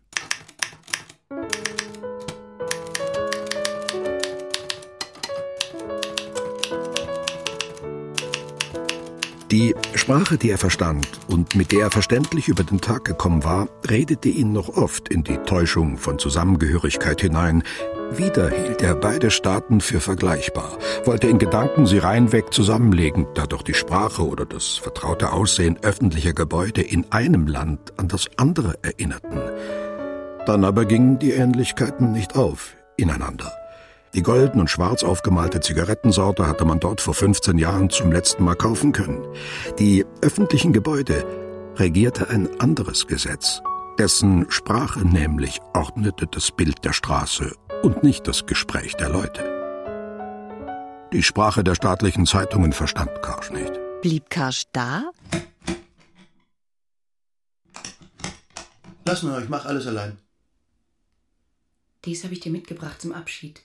Die 9.52 9.76
Sprache, 9.94 10.38
die 10.38 10.50
er 10.50 10.58
verstand 10.58 11.06
und 11.28 11.54
mit 11.54 11.70
der 11.70 11.82
er 11.82 11.90
verständlich 11.92 12.48
über 12.48 12.64
den 12.64 12.80
Tag 12.80 13.04
gekommen 13.04 13.44
war, 13.44 13.68
redete 13.88 14.28
ihn 14.28 14.52
noch 14.52 14.70
oft 14.70 15.08
in 15.08 15.22
die 15.22 15.36
Täuschung 15.46 15.98
von 15.98 16.18
Zusammengehörigkeit 16.18 17.20
hinein. 17.20 17.62
Wieder 18.10 18.48
hielt 18.48 18.80
er 18.82 18.94
beide 18.94 19.30
Staaten 19.30 19.80
für 19.80 20.00
vergleichbar, 20.00 20.78
wollte 21.04 21.28
in 21.28 21.38
Gedanken 21.38 21.86
sie 21.86 21.98
reinweg 21.98 22.54
zusammenlegen, 22.54 23.26
da 23.34 23.46
doch 23.46 23.62
die 23.62 23.74
Sprache 23.74 24.26
oder 24.26 24.46
das 24.46 24.78
vertraute 24.78 25.32
Aussehen 25.32 25.78
öffentlicher 25.82 26.32
Gebäude 26.32 26.80
in 26.80 27.12
einem 27.12 27.46
Land 27.46 27.92
an 27.98 28.08
das 28.08 28.26
andere 28.36 28.78
erinnerten. 28.82 29.40
Dann 30.46 30.64
aber 30.64 30.86
gingen 30.86 31.18
die 31.18 31.32
Ähnlichkeiten 31.32 32.12
nicht 32.12 32.34
auf 32.34 32.76
ineinander. 32.96 33.52
Die 34.14 34.22
golden 34.22 34.58
und 34.58 34.70
schwarz 34.70 35.04
aufgemalte 35.04 35.60
Zigarettensorte 35.60 36.46
hatte 36.46 36.64
man 36.64 36.80
dort 36.80 37.02
vor 37.02 37.12
15 37.12 37.58
Jahren 37.58 37.90
zum 37.90 38.10
letzten 38.10 38.42
Mal 38.42 38.54
kaufen 38.54 38.92
können. 38.92 39.20
Die 39.78 40.06
öffentlichen 40.22 40.72
Gebäude 40.72 41.26
regierte 41.76 42.30
ein 42.30 42.48
anderes 42.58 43.06
Gesetz. 43.06 43.60
Dessen 43.98 44.46
Sprache 44.48 45.06
nämlich 45.06 45.60
ordnete 45.74 46.26
das 46.26 46.50
Bild 46.50 46.84
der 46.84 46.94
Straße 46.94 47.52
und 47.82 48.02
nicht 48.02 48.26
das 48.26 48.46
Gespräch 48.46 48.94
der 48.94 49.08
Leute. 49.08 49.42
Die 51.12 51.22
Sprache 51.22 51.64
der 51.64 51.74
staatlichen 51.74 52.26
Zeitungen 52.26 52.72
verstand 52.72 53.22
Karsch 53.22 53.50
nicht. 53.50 53.72
Blieb 54.02 54.28
Karsch 54.30 54.64
da? 54.72 55.10
Lass 59.06 59.22
nur, 59.22 59.40
ich 59.40 59.48
mach 59.48 59.64
alles 59.64 59.86
allein. 59.86 60.18
Dies 62.04 62.24
habe 62.24 62.34
ich 62.34 62.40
dir 62.40 62.52
mitgebracht 62.52 63.00
zum 63.00 63.12
Abschied. 63.12 63.62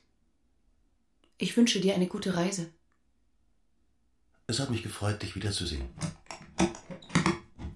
Ich 1.38 1.56
wünsche 1.58 1.82
dir 1.82 1.96
eine 1.96 2.08
gute 2.08 2.36
Reise. 2.36 2.70
Es 4.48 4.60
hat 4.60 4.70
mich 4.70 4.84
gefreut, 4.84 5.22
dich 5.22 5.36
wiederzusehen. 5.36 5.90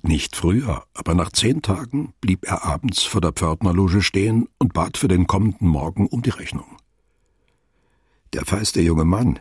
Nicht 0.07 0.37
früher, 0.37 0.85
aber 0.93 1.15
nach 1.15 1.33
zehn 1.33 1.61
Tagen 1.61 2.13
blieb 2.21 2.45
er 2.45 2.63
abends 2.63 3.03
vor 3.03 3.19
der 3.19 3.33
Pförtnerloge 3.33 4.01
stehen 4.01 4.47
und 4.57 4.71
bat 4.71 4.95
für 4.95 5.09
den 5.09 5.27
kommenden 5.27 5.67
Morgen 5.67 6.07
um 6.07 6.21
die 6.21 6.29
Rechnung. 6.29 6.77
Der 8.31 8.45
feiste 8.45 8.79
junge 8.79 9.03
Mann 9.03 9.39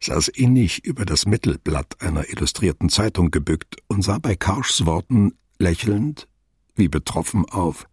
saß 0.00 0.26
innig 0.26 0.84
über 0.84 1.04
das 1.04 1.24
Mittelblatt 1.24 2.02
einer 2.02 2.28
illustrierten 2.30 2.88
Zeitung 2.88 3.30
gebückt 3.30 3.76
und 3.86 4.02
sah 4.02 4.18
bei 4.18 4.34
Karschs 4.34 4.86
Worten 4.86 5.38
lächelnd 5.60 6.26
wie 6.74 6.88
betroffen 6.88 7.48
auf. 7.48 7.88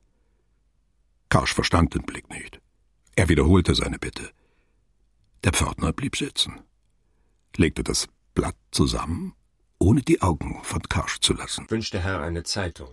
Karsch 1.30 1.54
verstand 1.54 1.94
den 1.94 2.08
Blick 2.08 2.28
nicht. 2.32 2.60
Er 3.16 3.30
wiederholte 3.30 3.76
seine 3.76 4.00
Bitte. 4.00 4.32
Der 5.44 5.54
Pförtner 5.54 5.94
blieb 5.94 6.16
sitzen, 6.18 6.60
legte 7.56 7.84
das 7.84 8.08
Blatt 8.34 8.58
zusammen, 8.72 9.36
ohne 9.80 10.02
die 10.02 10.22
Augen 10.22 10.60
von 10.64 10.82
Karsch 10.84 11.20
zu 11.20 11.34
lassen. 11.34 11.66
Wünscht 11.70 11.94
der 11.94 12.04
Herr 12.04 12.22
eine 12.22 12.44
Zeitung? 12.44 12.90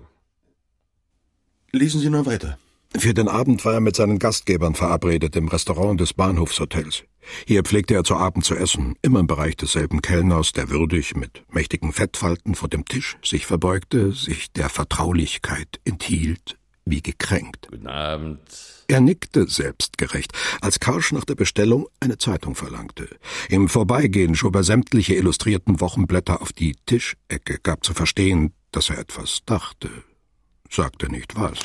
Lesen 1.73 2.01
Sie 2.01 2.11
nur 2.11 2.27
weiter. 2.27 2.59
Für 2.97 3.15
den 3.15 3.29
Abend 3.29 3.65
war 3.65 3.75
er 3.75 3.81
mit 3.81 3.97
seinen 3.97 4.19
Gastgebern 4.19 4.75
verabredet 4.75 5.35
im 5.37 5.49
Restaurant 5.49 5.99
des 5.99 6.13
Bahnhofshotels. 6.13 7.05
Hier 7.47 7.63
pflegte 7.63 7.95
er 7.95 8.05
zu 8.05 8.17
Abend 8.17 8.45
zu 8.45 8.55
essen, 8.55 8.97
immer 9.01 9.21
im 9.21 9.27
Bereich 9.27 9.57
desselben 9.57 10.03
Kellners, 10.03 10.53
der 10.53 10.69
würdig 10.69 11.17
mit 11.17 11.43
mächtigen 11.51 11.93
Fettfalten 11.93 12.55
vor 12.55 12.69
dem 12.69 12.85
Tisch 12.85 13.17
sich 13.25 13.47
verbeugte, 13.47 14.13
sich 14.13 14.53
der 14.53 14.69
Vertraulichkeit 14.69 15.81
enthielt, 15.85 16.59
wie 16.85 17.03
gekränkt. 17.03 17.69
Guten 17.71 17.87
Abend. 17.87 18.41
Er 18.89 19.01
nickte 19.01 19.49
selbstgerecht, 19.49 20.33
als 20.61 20.81
Karsch 20.81 21.13
nach 21.13 21.25
der 21.25 21.35
Bestellung 21.35 21.87
eine 22.01 22.19
Zeitung 22.19 22.55
verlangte. 22.55 23.09
Im 23.49 23.69
Vorbeigehen 23.69 24.35
schob 24.35 24.57
er 24.57 24.65
sämtliche 24.65 25.15
illustrierten 25.15 25.81
Wochenblätter 25.81 26.43
auf 26.43 26.53
die 26.53 26.77
Tischecke, 26.87 27.59
gab 27.63 27.85
zu 27.85 27.95
verstehen, 27.95 28.53
dass 28.71 28.91
er 28.91 28.99
etwas 28.99 29.41
dachte, 29.47 29.89
sagte 30.69 31.11
nicht 31.11 31.37
was. 31.37 31.59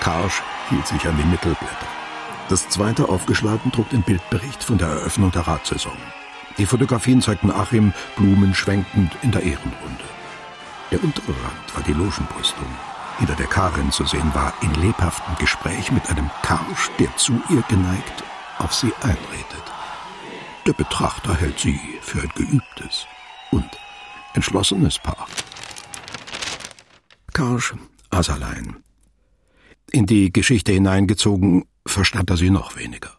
Karsch 0.00 0.42
hielt 0.68 0.86
sich 0.86 1.06
an 1.06 1.16
die 1.16 1.24
Mittelblätter. 1.24 1.88
Das 2.50 2.68
zweite 2.68 3.08
aufgeschlagen 3.08 3.72
trug 3.72 3.88
den 3.88 4.02
Bildbericht 4.02 4.62
von 4.62 4.76
der 4.76 4.88
Eröffnung 4.88 5.30
der 5.30 5.46
Radsaison. 5.46 5.96
Die 6.58 6.66
Fotografien 6.66 7.20
zeigten 7.20 7.50
Achim 7.50 7.92
blumenschwenkend 8.16 9.12
in 9.22 9.32
der 9.32 9.42
Ehrenrunde. 9.42 10.04
Der 10.90 11.02
untere 11.02 11.32
Rand 11.32 11.74
war 11.74 11.82
die 11.82 11.92
Logenbrüstung, 11.92 12.68
hinter 13.18 13.34
der 13.34 13.46
Karin 13.46 13.90
zu 13.90 14.04
sehen 14.04 14.32
war, 14.34 14.52
in 14.62 14.72
lebhaftem 14.74 15.34
Gespräch 15.38 15.90
mit 15.90 16.08
einem 16.08 16.30
Karsch, 16.42 16.90
der 16.98 17.14
zu 17.16 17.32
ihr 17.50 17.62
geneigt 17.68 18.22
auf 18.58 18.72
sie 18.72 18.92
einredet. 19.02 19.64
Der 20.66 20.72
Betrachter 20.72 21.34
hält 21.34 21.58
sie 21.58 21.80
für 22.00 22.22
ein 22.22 22.30
geübtes 22.36 23.06
und 23.50 23.68
entschlossenes 24.34 24.98
Paar. 24.98 25.26
Karsch 27.32 27.74
aß 28.10 28.30
allein, 28.30 28.76
in 29.90 30.06
die 30.06 30.32
Geschichte 30.32 30.72
hineingezogen, 30.72 31.64
verstand 31.86 32.30
er 32.30 32.36
sie 32.36 32.50
noch 32.50 32.76
weniger. 32.76 33.10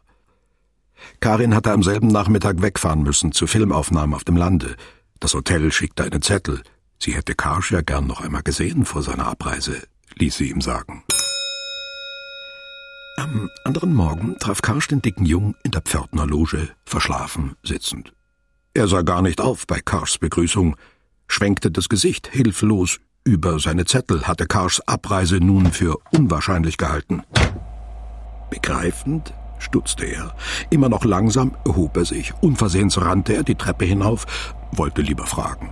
Karin 1.25 1.55
hatte 1.55 1.71
am 1.71 1.81
selben 1.81 2.09
Nachmittag 2.09 2.61
wegfahren 2.61 3.01
müssen 3.01 3.31
zu 3.31 3.47
Filmaufnahmen 3.47 4.13
auf 4.13 4.23
dem 4.23 4.37
Lande. 4.37 4.75
Das 5.19 5.33
Hotel 5.33 5.71
schickte 5.71 6.03
einen 6.03 6.21
Zettel. 6.21 6.61
Sie 6.99 7.15
hätte 7.15 7.33
Karsch 7.33 7.71
ja 7.71 7.81
gern 7.81 8.05
noch 8.05 8.21
einmal 8.21 8.43
gesehen 8.43 8.85
vor 8.85 9.01
seiner 9.01 9.25
Abreise, 9.25 9.81
ließ 10.19 10.37
sie 10.37 10.51
ihm 10.51 10.61
sagen. 10.61 11.03
Am 13.17 13.49
anderen 13.63 13.95
Morgen 13.95 14.37
traf 14.37 14.61
Karsch 14.61 14.87
den 14.87 15.01
dicken 15.01 15.25
Jung 15.25 15.55
in 15.63 15.71
der 15.71 15.81
Pförtnerloge, 15.81 16.69
verschlafen, 16.85 17.55
sitzend. 17.63 18.13
Er 18.75 18.87
sah 18.87 19.01
gar 19.01 19.23
nicht 19.23 19.41
auf 19.41 19.65
bei 19.65 19.79
Karschs 19.83 20.19
Begrüßung, 20.19 20.75
schwenkte 21.27 21.71
das 21.71 21.89
Gesicht 21.89 22.27
hilflos 22.27 22.99
über 23.23 23.57
seine 23.57 23.85
Zettel 23.85 24.27
hatte 24.27 24.45
Karschs 24.45 24.79
Abreise 24.81 25.37
nun 25.37 25.71
für 25.71 25.97
unwahrscheinlich 26.11 26.77
gehalten. 26.77 27.23
Begreifend 28.51 29.33
stutzte 29.59 30.05
er. 30.05 30.33
Immer 30.69 30.89
noch 30.89 31.05
langsam 31.05 31.53
erhob 31.65 31.97
er 31.97 32.05
sich. 32.05 32.33
Unversehens 32.41 32.99
rannte 32.99 33.35
er 33.35 33.43
die 33.43 33.55
Treppe 33.55 33.85
hinauf, 33.85 34.25
wollte 34.71 35.01
lieber 35.01 35.25
fragen. 35.25 35.69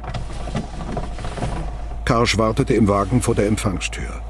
Karsch 2.06 2.38
wartete 2.38 2.74
im 2.74 2.88
Wagen 2.88 3.22
vor 3.22 3.36
der 3.36 3.48
Empfangstür. 3.48 4.22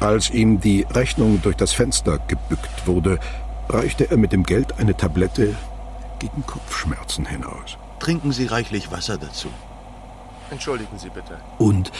Als 0.00 0.30
ihm 0.30 0.60
die 0.60 0.86
Rechnung 0.90 1.40
durch 1.42 1.56
das 1.56 1.72
Fenster 1.72 2.18
gebückt 2.28 2.86
wurde, 2.86 3.18
reichte 3.68 4.10
er 4.10 4.16
mit 4.16 4.32
dem 4.32 4.44
Geld 4.44 4.78
eine 4.78 4.96
Tablette 4.96 5.54
gegen 6.18 6.46
Kopfschmerzen 6.46 7.26
hinaus. 7.26 7.76
Trinken 7.98 8.32
Sie 8.32 8.46
reichlich 8.46 8.90
Wasser 8.90 9.18
dazu. 9.18 9.48
Entschuldigen 10.50 10.98
Sie 10.98 11.10
bitte. 11.10 11.38
Und 11.58 11.92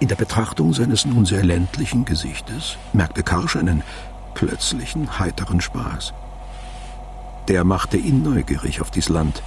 in 0.00 0.08
der 0.08 0.16
Betrachtung 0.16 0.72
seines 0.72 1.04
nun 1.04 1.24
sehr 1.24 1.44
ländlichen 1.44 2.04
Gesichtes 2.04 2.76
merkte 2.92 3.22
Karsch 3.22 3.56
einen 3.56 3.82
plötzlichen 4.34 5.18
heiteren 5.18 5.60
Spaß. 5.60 6.12
Der 7.48 7.64
machte 7.64 7.96
ihn 7.96 8.22
neugierig 8.22 8.80
auf 8.80 8.90
dies 8.90 9.08
Land 9.08 9.42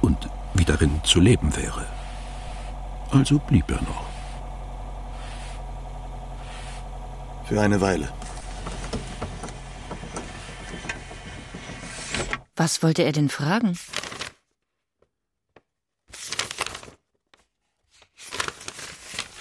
und 0.00 0.28
wie 0.54 0.64
darin 0.64 1.00
zu 1.04 1.20
leben 1.20 1.56
wäre. 1.56 1.86
Also 3.10 3.38
blieb 3.38 3.70
er 3.70 3.82
noch. 3.82 4.06
Für 7.46 7.60
eine 7.60 7.80
Weile. 7.80 8.12
Was 12.56 12.82
wollte 12.82 13.04
er 13.04 13.12
denn 13.12 13.28
fragen? 13.28 13.78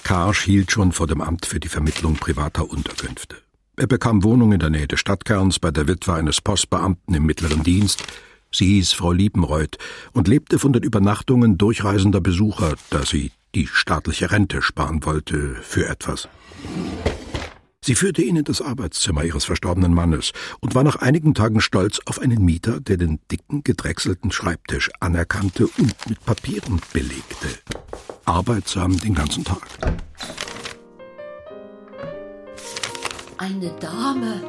Karsch 0.04 0.44
hielt 0.44 0.72
schon 0.72 0.94
vor 0.94 1.08
dem 1.08 1.20
Amt 1.20 1.46
für 1.46 1.60
die 1.60 1.68
Vermittlung 1.68 2.16
privater 2.16 2.70
Unterkünfte. 2.70 3.47
Er 3.80 3.86
bekam 3.86 4.24
Wohnung 4.24 4.54
in 4.54 4.60
der 4.60 4.72
Nähe 4.72 4.88
des 4.88 5.00
Stadtkerns 5.00 5.60
bei 5.60 5.70
der 5.70 5.88
Witwe 5.88 6.16
eines 6.16 6.42
Postbeamten 6.42 7.14
im 7.14 7.28
mittleren 7.28 7.62
Dienst. 7.62 8.04
Sie 8.52 8.66
hieß 8.66 8.94
Frau 8.94 9.12
Liebenreuth 9.12 9.78
und 10.14 10.28
lebte 10.28 10.58
von 10.58 10.74
den 10.74 10.82
Übernachtungen 10.82 11.60
durchreisender 11.60 12.20
Besucher, 12.20 12.74
da 12.90 13.06
sie 13.06 13.32
die 13.54 13.68
staatliche 13.68 14.32
Rente 14.32 14.64
sparen 14.64 15.06
wollte 15.06 15.56
für 15.62 15.88
etwas. 15.88 16.28
Sie 17.86 17.94
führte 17.94 18.24
ihn 18.24 18.38
in 18.38 18.46
das 18.46 18.64
Arbeitszimmer 18.64 19.24
ihres 19.24 19.46
verstorbenen 19.46 19.94
Mannes 19.94 20.32
und 20.60 20.74
war 20.74 20.84
nach 20.84 20.96
einigen 20.96 21.36
Tagen 21.36 21.62
stolz 21.62 22.00
auf 22.08 22.20
einen 22.20 22.44
Mieter, 22.44 22.80
der 22.80 22.98
den 22.98 23.20
dicken, 23.32 23.64
gedrechselten 23.64 24.32
Schreibtisch 24.32 24.90
anerkannte 25.00 25.68
und 25.68 26.10
mit 26.10 26.26
Papieren 26.26 26.82
belegte 26.94 27.48
arbeitsam 28.28 29.00
den 29.00 29.16
ganzen 29.16 29.44
Tag. 29.44 29.68
Eine 33.40 33.70
Dame, 33.80 34.42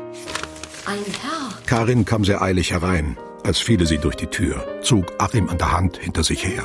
ein 0.86 1.04
Herr. 1.22 1.50
Karin 1.66 2.06
kam 2.06 2.24
sehr 2.24 2.40
eilig 2.40 2.72
herein, 2.72 3.18
als 3.44 3.58
fiele 3.58 3.84
sie 3.84 3.98
durch 3.98 4.16
die 4.16 4.28
Tür, 4.28 4.64
zog 4.82 5.04
Achim 5.18 5.50
an 5.50 5.58
der 5.58 5.72
Hand 5.72 5.98
hinter 5.98 6.24
sich 6.24 6.42
her. 6.42 6.64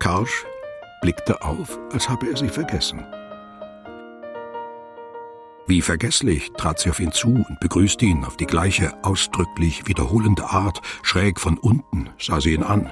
Karsch 0.00 0.44
blickte 1.02 1.40
auf, 1.42 1.78
als 1.92 2.08
habe 2.08 2.30
er 2.30 2.36
sie 2.36 2.48
vergessen. 2.48 3.06
Wie 5.68 5.82
vergesslich 5.82 6.50
trat 6.56 6.80
sie 6.80 6.90
auf 6.90 6.98
ihn 6.98 7.12
zu 7.12 7.28
und 7.28 7.60
begrüßte 7.60 8.04
ihn 8.04 8.24
auf 8.24 8.36
die 8.36 8.46
gleiche 8.46 8.92
ausdrücklich 9.04 9.86
wiederholende 9.86 10.50
Art. 10.50 10.80
Schräg 11.04 11.38
von 11.38 11.58
unten 11.58 12.10
sah 12.18 12.40
sie 12.40 12.54
ihn 12.54 12.64
an. 12.64 12.90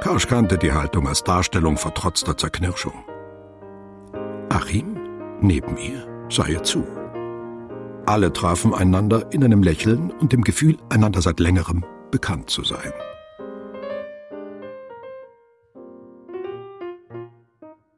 Karsch 0.00 0.26
kannte 0.26 0.58
die 0.58 0.72
Haltung 0.72 1.06
als 1.06 1.22
Darstellung 1.22 1.78
vertrotzter 1.78 2.36
Zerknirschung. 2.36 3.04
Achim, 4.48 4.96
neben 5.40 5.76
ihr, 5.76 6.06
sah 6.28 6.46
ihr 6.46 6.62
zu. 6.62 6.84
Alle 8.06 8.32
trafen 8.32 8.74
einander 8.74 9.32
in 9.32 9.42
einem 9.42 9.62
Lächeln 9.62 10.10
und 10.10 10.32
dem 10.32 10.42
Gefühl, 10.42 10.76
einander 10.90 11.22
seit 11.22 11.40
längerem 11.40 11.84
bekannt 12.10 12.50
zu 12.50 12.62
sein. 12.62 12.92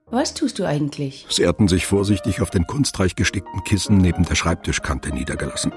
Was 0.09 0.33
tust 0.33 0.59
du 0.59 0.65
eigentlich? 0.65 1.27
Sie 1.29 1.47
hatten 1.47 1.69
sich 1.69 1.87
vorsichtig 1.87 2.41
auf 2.41 2.51
den 2.51 2.67
kunstreich 2.67 3.17
gestickten 3.17 3.65
Kissen 3.65 3.99
neben 3.99 4.25
der 4.25 4.35
Schreibtischkante 4.35 5.11
niedergelassen. 5.11 5.73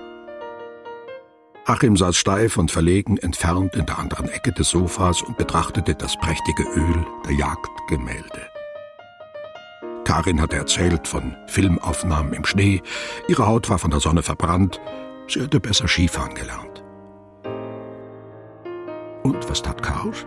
Achim 1.65 1.97
saß 1.97 2.15
steif 2.15 2.57
und 2.57 2.71
verlegen 2.71 3.17
entfernt 3.17 3.75
in 3.75 3.85
der 3.85 3.99
anderen 3.99 4.29
Ecke 4.29 4.51
des 4.51 4.69
Sofas 4.69 5.21
und 5.21 5.37
betrachtete 5.37 5.93
das 5.93 6.15
prächtige 6.17 6.63
Öl 6.63 7.05
der 7.25 7.33
Jagdgemälde. 7.33 8.58
Karin 10.09 10.41
hatte 10.41 10.55
erzählt 10.55 11.07
von 11.07 11.35
Filmaufnahmen 11.45 12.33
im 12.33 12.43
Schnee, 12.43 12.81
ihre 13.27 13.45
Haut 13.45 13.69
war 13.69 13.77
von 13.77 13.91
der 13.91 13.99
Sonne 13.99 14.23
verbrannt, 14.23 14.81
sie 15.27 15.39
hatte 15.39 15.59
besser 15.59 15.87
Skifahren 15.87 16.33
gelernt. 16.33 16.83
Und 19.21 19.47
was 19.47 19.61
tat 19.61 19.83
Karsch? 19.83 20.25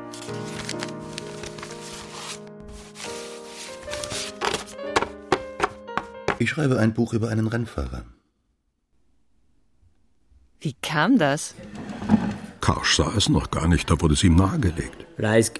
Ich 6.38 6.50
schreibe 6.50 6.78
ein 6.78 6.94
Buch 6.94 7.12
über 7.12 7.30
einen 7.30 7.48
Rennfahrer. 7.48 8.04
Wie 10.60 10.76
kam 10.80 11.18
das? 11.18 11.56
Karsch 12.60 12.98
sah 12.98 13.12
es 13.16 13.28
noch 13.28 13.50
gar 13.50 13.66
nicht, 13.66 13.90
da 13.90 14.00
wurde 14.00 14.14
es 14.14 14.22
ihm 14.22 14.36
nahegelegt. 14.36 15.06
Leisk. 15.16 15.58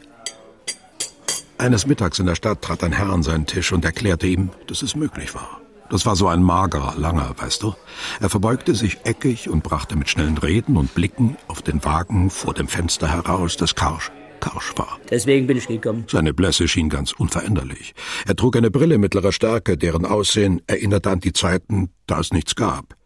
Eines 1.62 1.87
Mittags 1.87 2.18
in 2.18 2.27
der 2.27 2.35
Stadt 2.35 2.61
trat 2.61 2.83
ein 2.83 2.90
Herr 2.90 3.11
an 3.11 3.22
seinen 3.22 3.46
Tisch 3.46 3.70
und 3.70 3.85
erklärte 3.85 4.27
ihm, 4.27 4.51
dass 4.66 4.83
es 4.83 4.96
möglich 4.96 5.33
war. 5.33 5.61
Das 5.90 6.05
war 6.05 6.16
so 6.16 6.27
ein 6.27 6.42
magerer, 6.42 6.94
langer, 6.98 7.37
weißt 7.38 7.62
du? 7.62 7.77
Er 8.18 8.29
verbeugte 8.29 8.75
sich 8.75 8.98
eckig 9.05 9.48
und 9.48 9.62
brachte 9.62 9.94
mit 9.94 10.09
schnellen 10.09 10.37
Reden 10.38 10.77
und 10.77 10.92
Blicken 10.92 11.37
auf 11.46 11.62
den 11.62 11.85
Wagen 11.85 12.31
vor 12.31 12.53
dem 12.53 12.66
Fenster 12.66 13.07
heraus, 13.07 13.57
dass 13.57 13.77
Karsch 13.77 14.11
Karsch 14.40 14.77
war. 14.77 14.98
Deswegen 15.09 15.46
bin 15.46 15.57
ich 15.57 15.68
gekommen. 15.68 16.05
Seine 16.09 16.35
Blässe 16.35 16.66
schien 16.66 16.88
ganz 16.88 17.12
unveränderlich. 17.12 17.94
Er 18.27 18.35
trug 18.35 18.57
eine 18.57 18.72
Brille 18.72 18.98
mittlerer 18.98 19.31
Stärke, 19.31 19.79
deren 19.79 20.05
Aussehen 20.05 20.62
erinnerte 20.66 21.11
an 21.11 21.20
die 21.20 21.33
Zeiten, 21.33 21.90
da 22.09 22.18
es 22.18 22.33
nichts 22.33 22.57
gab. 22.57 22.96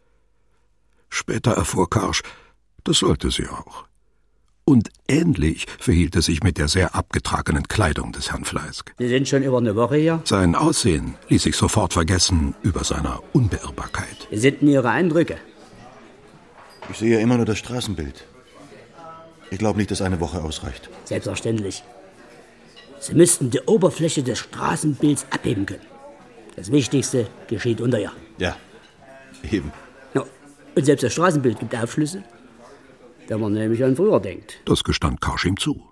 Später 1.09 1.51
erfuhr 1.51 1.91
Karsch, 1.91 2.23
das 2.83 2.97
sollte 2.97 3.29
sie 3.29 3.47
auch. 3.49 3.85
Und 4.69 4.89
ähnlich 5.07 5.65
verhielt 5.79 6.17
es 6.17 6.25
sich 6.25 6.43
mit 6.43 6.57
der 6.57 6.67
sehr 6.67 6.93
abgetragenen 6.93 7.69
Kleidung 7.69 8.11
des 8.11 8.31
Herrn 8.31 8.43
Fleisk. 8.43 8.93
Sie 8.99 9.07
sind 9.07 9.25
schon 9.25 9.41
über 9.41 9.59
eine 9.59 9.77
Woche 9.77 9.95
hier? 9.95 10.21
Sein 10.25 10.55
Aussehen 10.55 11.15
ließ 11.29 11.43
sich 11.43 11.55
sofort 11.55 11.93
vergessen 11.93 12.53
über 12.63 12.83
seiner 12.83 13.23
Unbeirrbarkeit. 13.31 14.27
Wie 14.29 14.37
sind 14.37 14.59
denn 14.61 14.67
Ihre 14.67 14.89
Eindrücke? 14.89 15.37
Ich 16.91 16.97
sehe 16.97 17.21
immer 17.21 17.37
nur 17.37 17.45
das 17.45 17.57
Straßenbild. 17.59 18.25
Ich 19.51 19.57
glaube 19.57 19.77
nicht, 19.77 19.89
dass 19.89 20.01
eine 20.01 20.19
Woche 20.19 20.43
ausreicht. 20.43 20.89
Selbstverständlich. 21.05 21.81
Sie 22.99 23.15
müssten 23.15 23.49
die 23.49 23.61
Oberfläche 23.61 24.21
des 24.21 24.37
Straßenbilds 24.39 25.27
abheben 25.29 25.65
können. 25.65 25.85
Das 26.57 26.73
Wichtigste 26.73 27.27
geschieht 27.47 27.79
unter 27.79 28.01
ihr. 28.01 28.11
Ja, 28.37 28.57
eben. 29.49 29.71
Und 30.75 30.85
selbst 30.85 31.03
das 31.03 31.13
Straßenbild 31.13 31.57
gibt 31.57 31.73
Aufschlüsse 31.73 32.21
wenn 33.29 33.39
man 33.39 33.53
nämlich 33.53 33.83
an 33.83 33.95
früher 33.95 34.19
denkt. 34.19 34.59
Das 34.65 34.83
gestand 34.83 35.21
Karsch 35.21 35.45
ihm 35.45 35.57
zu. 35.57 35.83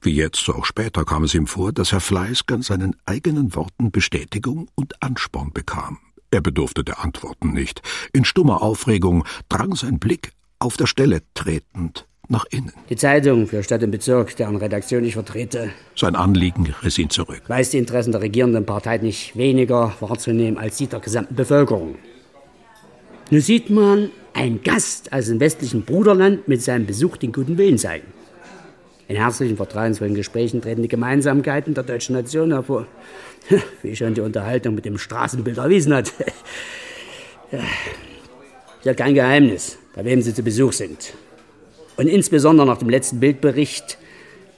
Wie 0.00 0.14
jetzt, 0.14 0.44
so 0.44 0.54
auch 0.54 0.64
später 0.64 1.04
kam 1.04 1.24
es 1.24 1.34
ihm 1.34 1.46
vor, 1.46 1.72
dass 1.72 1.92
Herr 1.92 2.00
Fleisk 2.00 2.50
an 2.52 2.62
seinen 2.62 2.96
eigenen 3.04 3.54
Worten 3.54 3.90
Bestätigung 3.90 4.68
und 4.74 5.02
Ansporn 5.02 5.52
bekam. 5.52 5.98
Er 6.30 6.40
bedurfte 6.40 6.82
der 6.82 7.02
Antworten 7.04 7.52
nicht. 7.52 7.82
In 8.12 8.24
stummer 8.24 8.62
Aufregung 8.62 9.24
drang 9.48 9.74
sein 9.74 9.98
Blick, 9.98 10.32
auf 10.58 10.76
der 10.76 10.86
Stelle 10.86 11.22
tretend, 11.34 12.06
nach 12.28 12.46
innen. 12.50 12.72
Die 12.88 12.96
Zeitung 12.96 13.46
für 13.46 13.62
Stadt 13.62 13.82
und 13.82 13.90
Bezirk, 13.90 14.34
deren 14.36 14.56
Redaktion 14.56 15.04
ich 15.04 15.14
vertrete. 15.14 15.70
Sein 15.94 16.16
Anliegen 16.16 16.74
riss 16.82 16.98
ihn 16.98 17.10
zurück. 17.10 17.42
Weiß 17.48 17.70
die 17.70 17.78
Interessen 17.78 18.12
der 18.12 18.22
regierenden 18.22 18.64
Partei 18.64 18.98
nicht 18.98 19.36
weniger 19.36 19.94
wahrzunehmen 20.00 20.58
als 20.58 20.78
die 20.78 20.86
der 20.86 21.00
gesamten 21.00 21.34
Bevölkerung. 21.34 21.96
Nun 23.30 23.40
sieht 23.40 23.68
man, 23.70 24.10
ein 24.34 24.62
Gast 24.62 25.12
aus 25.12 25.26
dem 25.26 25.40
westlichen 25.40 25.84
Bruderland 25.84 26.48
mit 26.48 26.62
seinem 26.62 26.86
Besuch 26.86 27.16
den 27.16 27.32
guten 27.32 27.58
Willen 27.58 27.78
zeigen. 27.78 28.06
In 29.08 29.16
herzlichen, 29.16 29.56
vertrauensvollen 29.56 30.14
Gesprächen 30.14 30.62
treten 30.62 30.82
die 30.82 30.88
Gemeinsamkeiten 30.88 31.74
der 31.74 31.84
deutschen 31.84 32.14
Nation 32.14 32.52
hervor. 32.52 32.86
Wie 33.82 33.94
schon 33.94 34.14
die 34.14 34.20
Unterhaltung 34.20 34.74
mit 34.74 34.84
dem 34.84 34.96
Straßenbild 34.98 35.58
erwiesen 35.58 35.92
hat. 35.92 36.08
Ist 37.50 37.60
ja 38.84 38.94
kein 38.94 39.14
Geheimnis, 39.14 39.78
bei 39.94 40.04
wem 40.04 40.22
Sie 40.22 40.32
zu 40.32 40.42
Besuch 40.42 40.72
sind. 40.72 41.12
Und 41.96 42.06
insbesondere 42.06 42.66
nach 42.66 42.78
dem 42.78 42.88
letzten 42.88 43.20
Bildbericht 43.20 43.98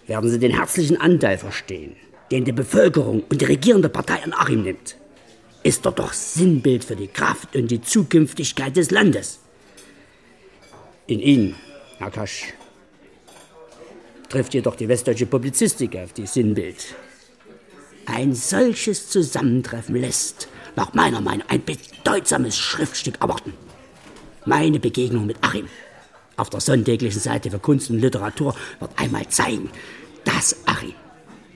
werden 0.06 0.30
Sie 0.30 0.38
den 0.38 0.52
herzlichen 0.52 1.00
Anteil 1.00 1.38
verstehen, 1.38 1.96
den 2.30 2.44
die 2.44 2.52
Bevölkerung 2.52 3.24
und 3.28 3.40
die 3.40 3.46
regierende 3.46 3.88
Partei 3.88 4.22
an 4.22 4.34
Achim 4.34 4.62
nimmt. 4.62 4.96
Ist 5.62 5.84
dort 5.86 5.98
doch 5.98 6.12
Sinnbild 6.12 6.84
für 6.84 6.94
die 6.94 7.08
Kraft 7.08 7.56
und 7.56 7.70
die 7.70 7.80
Zukünftigkeit 7.80 8.76
des 8.76 8.90
Landes. 8.90 9.40
In 11.06 11.20
Ihnen, 11.20 11.54
Herr 11.98 12.10
Kasch, 12.10 12.54
trifft 14.30 14.54
jedoch 14.54 14.74
die 14.74 14.88
westdeutsche 14.88 15.26
Publizistik 15.26 15.94
auf 15.96 16.14
die 16.14 16.26
Sinnbild. 16.26 16.94
Ein 18.06 18.34
solches 18.34 19.10
Zusammentreffen 19.10 19.96
lässt, 19.96 20.48
nach 20.76 20.94
meiner 20.94 21.20
Meinung, 21.20 21.46
ein 21.48 21.62
bedeutsames 21.62 22.56
Schriftstück 22.56 23.20
erwarten. 23.20 23.52
Meine 24.46 24.80
Begegnung 24.80 25.26
mit 25.26 25.36
Achim 25.42 25.68
auf 26.36 26.48
der 26.48 26.60
sonntäglichen 26.60 27.20
Seite 27.20 27.50
für 27.50 27.58
Kunst 27.58 27.90
und 27.90 27.98
Literatur 27.98 28.56
wird 28.80 28.98
einmal 28.98 29.28
zeigen, 29.28 29.70
dass 30.24 30.56
Achim 30.64 30.94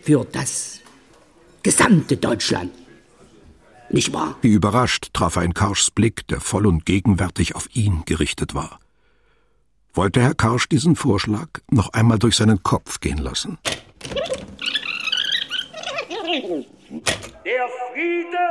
für 0.02 0.26
das 0.30 0.80
gesamte 1.62 2.18
Deutschland 2.18 2.70
nicht 3.88 4.12
wahr? 4.12 4.36
Wie 4.42 4.52
überrascht 4.52 5.08
traf 5.14 5.36
er 5.36 5.42
in 5.42 5.54
Karschs 5.54 5.90
Blick, 5.90 6.26
der 6.28 6.42
voll 6.42 6.66
und 6.66 6.84
gegenwärtig 6.84 7.56
auf 7.56 7.68
ihn 7.74 8.02
gerichtet 8.04 8.54
war 8.54 8.78
wollte 9.94 10.20
Herr 10.20 10.34
Karsch 10.34 10.68
diesen 10.68 10.96
Vorschlag 10.96 11.48
noch 11.70 11.92
einmal 11.92 12.18
durch 12.18 12.36
seinen 12.36 12.62
Kopf 12.62 13.00
gehen 13.00 13.18
lassen. 13.18 13.58
Der 17.44 17.68
Friede 17.90 18.46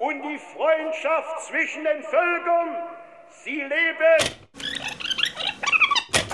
und 0.00 0.22
die 0.22 0.38
Freundschaft 0.54 1.46
zwischen 1.46 1.84
den 1.84 2.02
Völkern, 2.02 2.76
sie 3.44 3.60
lebe. 3.60 4.42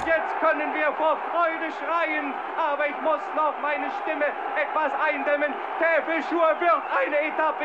Jetzt 0.07 0.41
können 0.41 0.73
wir 0.73 0.93
vor 0.97 1.19
Freude 1.31 1.73
schreien, 1.79 2.33
aber 2.57 2.87
ich 2.87 3.01
muss 3.03 3.21
noch 3.37 3.55
meine 3.61 3.91
Stimme 4.03 4.27
etwas 4.57 4.93
eindämmen. 5.01 5.53
Täfelschur 5.79 6.49
wird 6.61 6.83
eine 6.97 7.19
Etappe. 7.29 7.65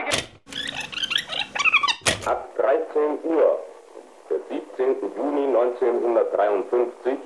Ab 2.26 2.56
13 2.58 3.20
Uhr 3.24 3.73
des 4.34 4.42
17. 4.78 4.96
Juni 5.16 5.46
1953 5.48 7.18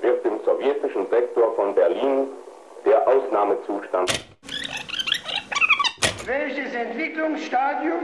wird 0.00 0.24
im 0.26 0.40
sowjetischen 0.44 1.08
Sektor 1.08 1.54
von 1.54 1.74
Berlin 1.74 2.28
der 2.84 3.06
Ausnahmezustand. 3.06 4.12
Welches 6.26 6.74
Entwicklungsstadium 6.74 8.00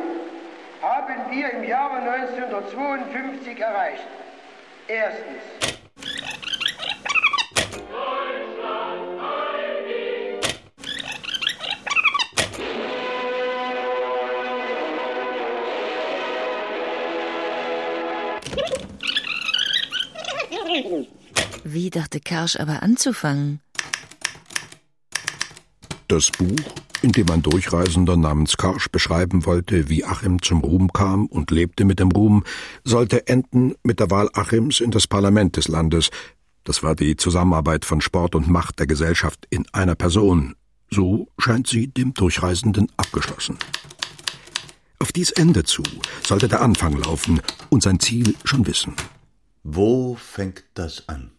haben 0.82 1.14
wir 1.30 1.50
im 1.50 1.64
Jahre 1.64 1.96
1952 1.96 3.60
erreicht? 3.60 4.06
Erstens. 4.86 5.68
Wie 21.70 21.90
dachte 21.90 22.18
Karsch 22.18 22.56
aber 22.56 22.82
anzufangen? 22.82 23.60
Das 26.08 26.30
Buch, 26.30 26.56
in 27.02 27.12
dem 27.12 27.30
ein 27.30 27.42
Durchreisender 27.42 28.16
namens 28.16 28.56
Karsch 28.56 28.88
beschreiben 28.88 29.44
wollte, 29.44 29.90
wie 29.90 30.02
Achim 30.02 30.40
zum 30.40 30.64
Ruhm 30.64 30.90
kam 30.94 31.26
und 31.26 31.50
lebte 31.50 31.84
mit 31.84 32.00
dem 32.00 32.10
Ruhm, 32.10 32.44
sollte 32.84 33.26
enden 33.26 33.74
mit 33.82 34.00
der 34.00 34.10
Wahl 34.10 34.30
Achims 34.32 34.80
in 34.80 34.92
das 34.92 35.06
Parlament 35.06 35.58
des 35.58 35.68
Landes. 35.68 36.08
Das 36.64 36.82
war 36.82 36.94
die 36.94 37.16
Zusammenarbeit 37.16 37.84
von 37.84 38.00
Sport 38.00 38.34
und 38.34 38.48
Macht 38.48 38.78
der 38.78 38.86
Gesellschaft 38.86 39.46
in 39.50 39.66
einer 39.74 39.94
Person. 39.94 40.54
So 40.90 41.28
scheint 41.38 41.66
sie 41.66 41.88
dem 41.88 42.14
Durchreisenden 42.14 42.90
abgeschlossen. 42.96 43.58
Auf 45.00 45.12
dies 45.12 45.32
Ende 45.32 45.64
zu 45.64 45.82
sollte 46.26 46.48
der 46.48 46.62
Anfang 46.62 46.96
laufen 46.96 47.42
und 47.68 47.82
sein 47.82 48.00
Ziel 48.00 48.34
schon 48.44 48.66
wissen. 48.66 48.94
Wo 49.64 50.14
fängt 50.14 50.64
das 50.72 51.06
an? 51.10 51.32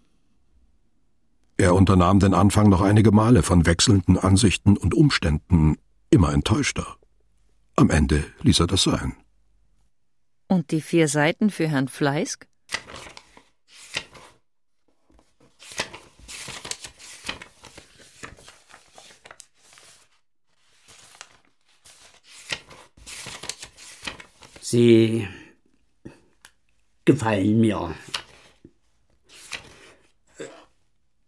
Er 1.59 1.75
unternahm 1.75 2.21
den 2.21 2.33
Anfang 2.33 2.69
noch 2.69 2.79
einige 2.79 3.11
Male 3.11 3.43
von 3.43 3.65
wechselnden 3.65 4.17
Ansichten 4.17 4.77
und 4.77 4.93
Umständen, 4.93 5.75
immer 6.09 6.31
enttäuschter. 6.31 6.95
Am 7.75 7.89
Ende 7.89 8.23
ließ 8.43 8.61
er 8.61 8.67
das 8.67 8.83
sein. 8.83 9.17
Und 10.47 10.71
die 10.71 10.79
vier 10.79 11.09
Seiten 11.09 11.49
für 11.49 11.67
Herrn 11.67 11.89
Fleisk? 11.89 12.47
Sie 24.61 25.27
gefallen 27.03 27.59
mir 27.59 27.93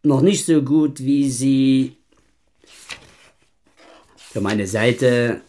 noch 0.04 0.22
nicht 0.22 0.46
so 0.46 0.62
gut, 0.62 1.00
wie 1.00 1.30
sie 1.30 1.98
für 4.18 4.42
meine 4.42 4.68
Seite 4.68 5.42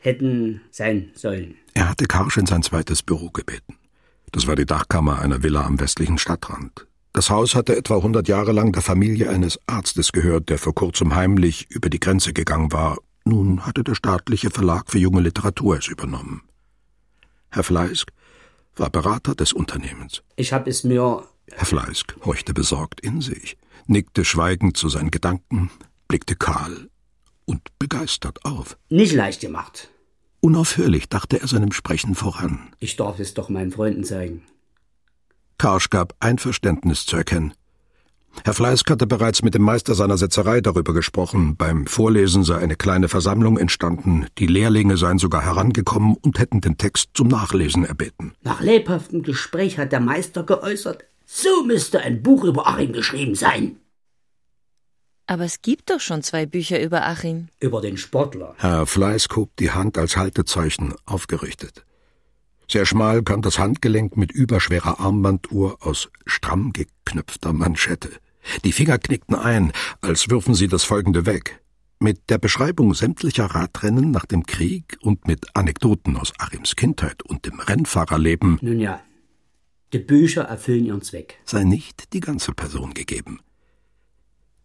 hätten 0.00 0.60
sein 0.70 1.10
sollen. 1.14 1.56
Er 1.74 1.88
hatte 1.88 2.06
Karsch 2.06 2.36
in 2.36 2.46
sein 2.46 2.62
zweites 2.62 3.02
Büro 3.02 3.30
gebeten. 3.30 3.76
Das 4.32 4.46
war 4.46 4.56
die 4.56 4.66
Dachkammer 4.66 5.20
einer 5.20 5.42
Villa 5.42 5.64
am 5.64 5.80
westlichen 5.80 6.18
Stadtrand. 6.18 6.86
Das 7.12 7.30
Haus 7.30 7.54
hatte 7.54 7.76
etwa 7.76 8.02
hundert 8.02 8.26
Jahre 8.26 8.50
lang 8.50 8.72
der 8.72 8.82
Familie 8.82 9.30
eines 9.30 9.60
Arztes 9.66 10.10
gehört, 10.10 10.48
der 10.48 10.58
vor 10.58 10.74
kurzem 10.74 11.14
heimlich 11.14 11.70
über 11.70 11.88
die 11.88 12.00
Grenze 12.00 12.32
gegangen 12.32 12.72
war. 12.72 12.98
Nun 13.24 13.64
hatte 13.64 13.84
der 13.84 13.94
staatliche 13.94 14.50
Verlag 14.50 14.90
für 14.90 14.98
junge 14.98 15.20
Literatur 15.20 15.78
es 15.78 15.86
übernommen. 15.86 16.42
Herr 17.50 17.62
Fleisk 17.62 18.10
war 18.74 18.90
Berater 18.90 19.36
des 19.36 19.52
Unternehmens. 19.52 20.24
Ich 20.34 20.52
habe 20.52 20.68
es 20.68 20.82
mir 20.82 21.24
Herr 21.52 21.66
Fleisk 21.66 22.16
horchte 22.24 22.54
besorgt 22.54 23.00
in 23.00 23.20
sich, 23.20 23.56
nickte 23.86 24.24
schweigend 24.24 24.76
zu 24.76 24.88
seinen 24.88 25.10
Gedanken, 25.10 25.70
blickte 26.08 26.36
kahl 26.36 26.88
und 27.44 27.60
begeistert 27.78 28.44
auf. 28.44 28.76
Nicht 28.88 29.12
leicht 29.12 29.40
gemacht. 29.40 29.90
Unaufhörlich 30.40 31.08
dachte 31.08 31.40
er 31.40 31.48
seinem 31.48 31.72
Sprechen 31.72 32.14
voran. 32.14 32.70
Ich 32.78 32.96
darf 32.96 33.18
es 33.18 33.34
doch 33.34 33.48
meinen 33.48 33.72
Freunden 33.72 34.04
zeigen. 34.04 34.42
Karsch 35.58 35.90
gab 35.90 36.14
Einverständnis 36.20 37.06
zu 37.06 37.16
erkennen. 37.16 37.54
Herr 38.42 38.52
Fleisk 38.52 38.90
hatte 38.90 39.06
bereits 39.06 39.42
mit 39.42 39.54
dem 39.54 39.62
Meister 39.62 39.94
seiner 39.94 40.18
Setzerei 40.18 40.60
darüber 40.60 40.92
gesprochen. 40.92 41.56
Beim 41.56 41.86
Vorlesen 41.86 42.42
sei 42.42 42.58
eine 42.58 42.76
kleine 42.76 43.08
Versammlung 43.08 43.56
entstanden. 43.56 44.26
Die 44.38 44.46
Lehrlinge 44.46 44.96
seien 44.96 45.18
sogar 45.18 45.42
herangekommen 45.42 46.16
und 46.16 46.38
hätten 46.38 46.60
den 46.60 46.76
Text 46.76 47.10
zum 47.14 47.28
Nachlesen 47.28 47.84
erbeten. 47.84 48.34
Nach 48.42 48.60
lebhaftem 48.60 49.22
Gespräch 49.22 49.78
hat 49.78 49.92
der 49.92 50.00
Meister 50.00 50.42
geäußert, 50.42 51.04
so 51.26 51.64
müsste 51.64 52.00
ein 52.00 52.22
Buch 52.22 52.44
über 52.44 52.66
Achim 52.66 52.92
geschrieben 52.92 53.34
sein. 53.34 53.80
Aber 55.26 55.44
es 55.44 55.62
gibt 55.62 55.90
doch 55.90 56.00
schon 56.00 56.22
zwei 56.22 56.44
Bücher 56.44 56.80
über 56.82 57.06
Achim. 57.06 57.48
Über 57.58 57.80
den 57.80 57.96
Sportler. 57.96 58.54
Herr 58.58 58.86
Fleisk 58.86 59.34
hob 59.36 59.56
die 59.56 59.70
Hand 59.70 59.96
als 59.96 60.16
Haltezeichen 60.16 60.94
aufgerichtet. 61.06 61.84
Sehr 62.68 62.86
schmal 62.86 63.22
kam 63.22 63.42
das 63.42 63.58
Handgelenk 63.58 64.16
mit 64.16 64.32
überschwerer 64.32 65.00
Armbanduhr 65.00 65.78
aus 65.80 66.10
stramm 66.26 66.72
geknüpfter 66.72 67.52
Manschette. 67.52 68.10
Die 68.64 68.72
Finger 68.72 68.98
knickten 68.98 69.34
ein, 69.34 69.72
als 70.02 70.28
würfen 70.28 70.54
sie 70.54 70.68
das 70.68 70.84
Folgende 70.84 71.24
weg. 71.24 71.60
Mit 72.00 72.28
der 72.28 72.38
Beschreibung 72.38 72.92
sämtlicher 72.92 73.46
Radrennen 73.46 74.10
nach 74.10 74.26
dem 74.26 74.44
Krieg 74.44 74.98
und 75.00 75.26
mit 75.26 75.46
Anekdoten 75.54 76.16
aus 76.16 76.32
Achims 76.38 76.76
Kindheit 76.76 77.22
und 77.22 77.46
dem 77.46 77.60
Rennfahrerleben. 77.60 78.58
Nun 78.60 78.80
ja, 78.80 79.00
die 79.94 80.00
Bücher 80.00 80.42
erfüllen 80.42 80.84
ihren 80.84 81.02
Zweck. 81.02 81.38
Sei 81.44 81.62
nicht 81.62 82.12
die 82.12 82.20
ganze 82.20 82.52
Person 82.52 82.92
gegeben. 82.94 83.38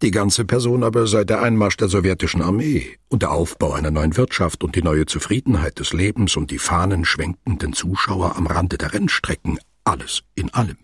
Die 0.02 0.12
ganze 0.12 0.44
Person 0.44 0.84
aber 0.84 1.08
sei 1.08 1.24
der 1.24 1.42
Einmarsch 1.42 1.78
der 1.78 1.88
sowjetischen 1.88 2.42
Armee 2.42 2.98
und 3.10 3.22
der 3.22 3.32
Aufbau 3.32 3.74
einer 3.74 3.92
neuen 3.92 4.18
Wirtschaft 4.18 4.64
und 4.64 4.76
die 4.76 4.82
neue 4.82 5.06
Zufriedenheit 5.06 5.80
des 5.80 5.94
Lebens 5.94 6.36
und 6.36 6.52
die 6.52 6.58
fahnenschwenkenden 6.58 7.74
Zuschauer 7.74 8.38
am 8.38 8.48
Rande 8.48 8.78
der 8.78 8.94
Rennstrecken, 8.94 9.60
alles 9.84 10.24
in 10.36 10.50
allem. 10.54 10.78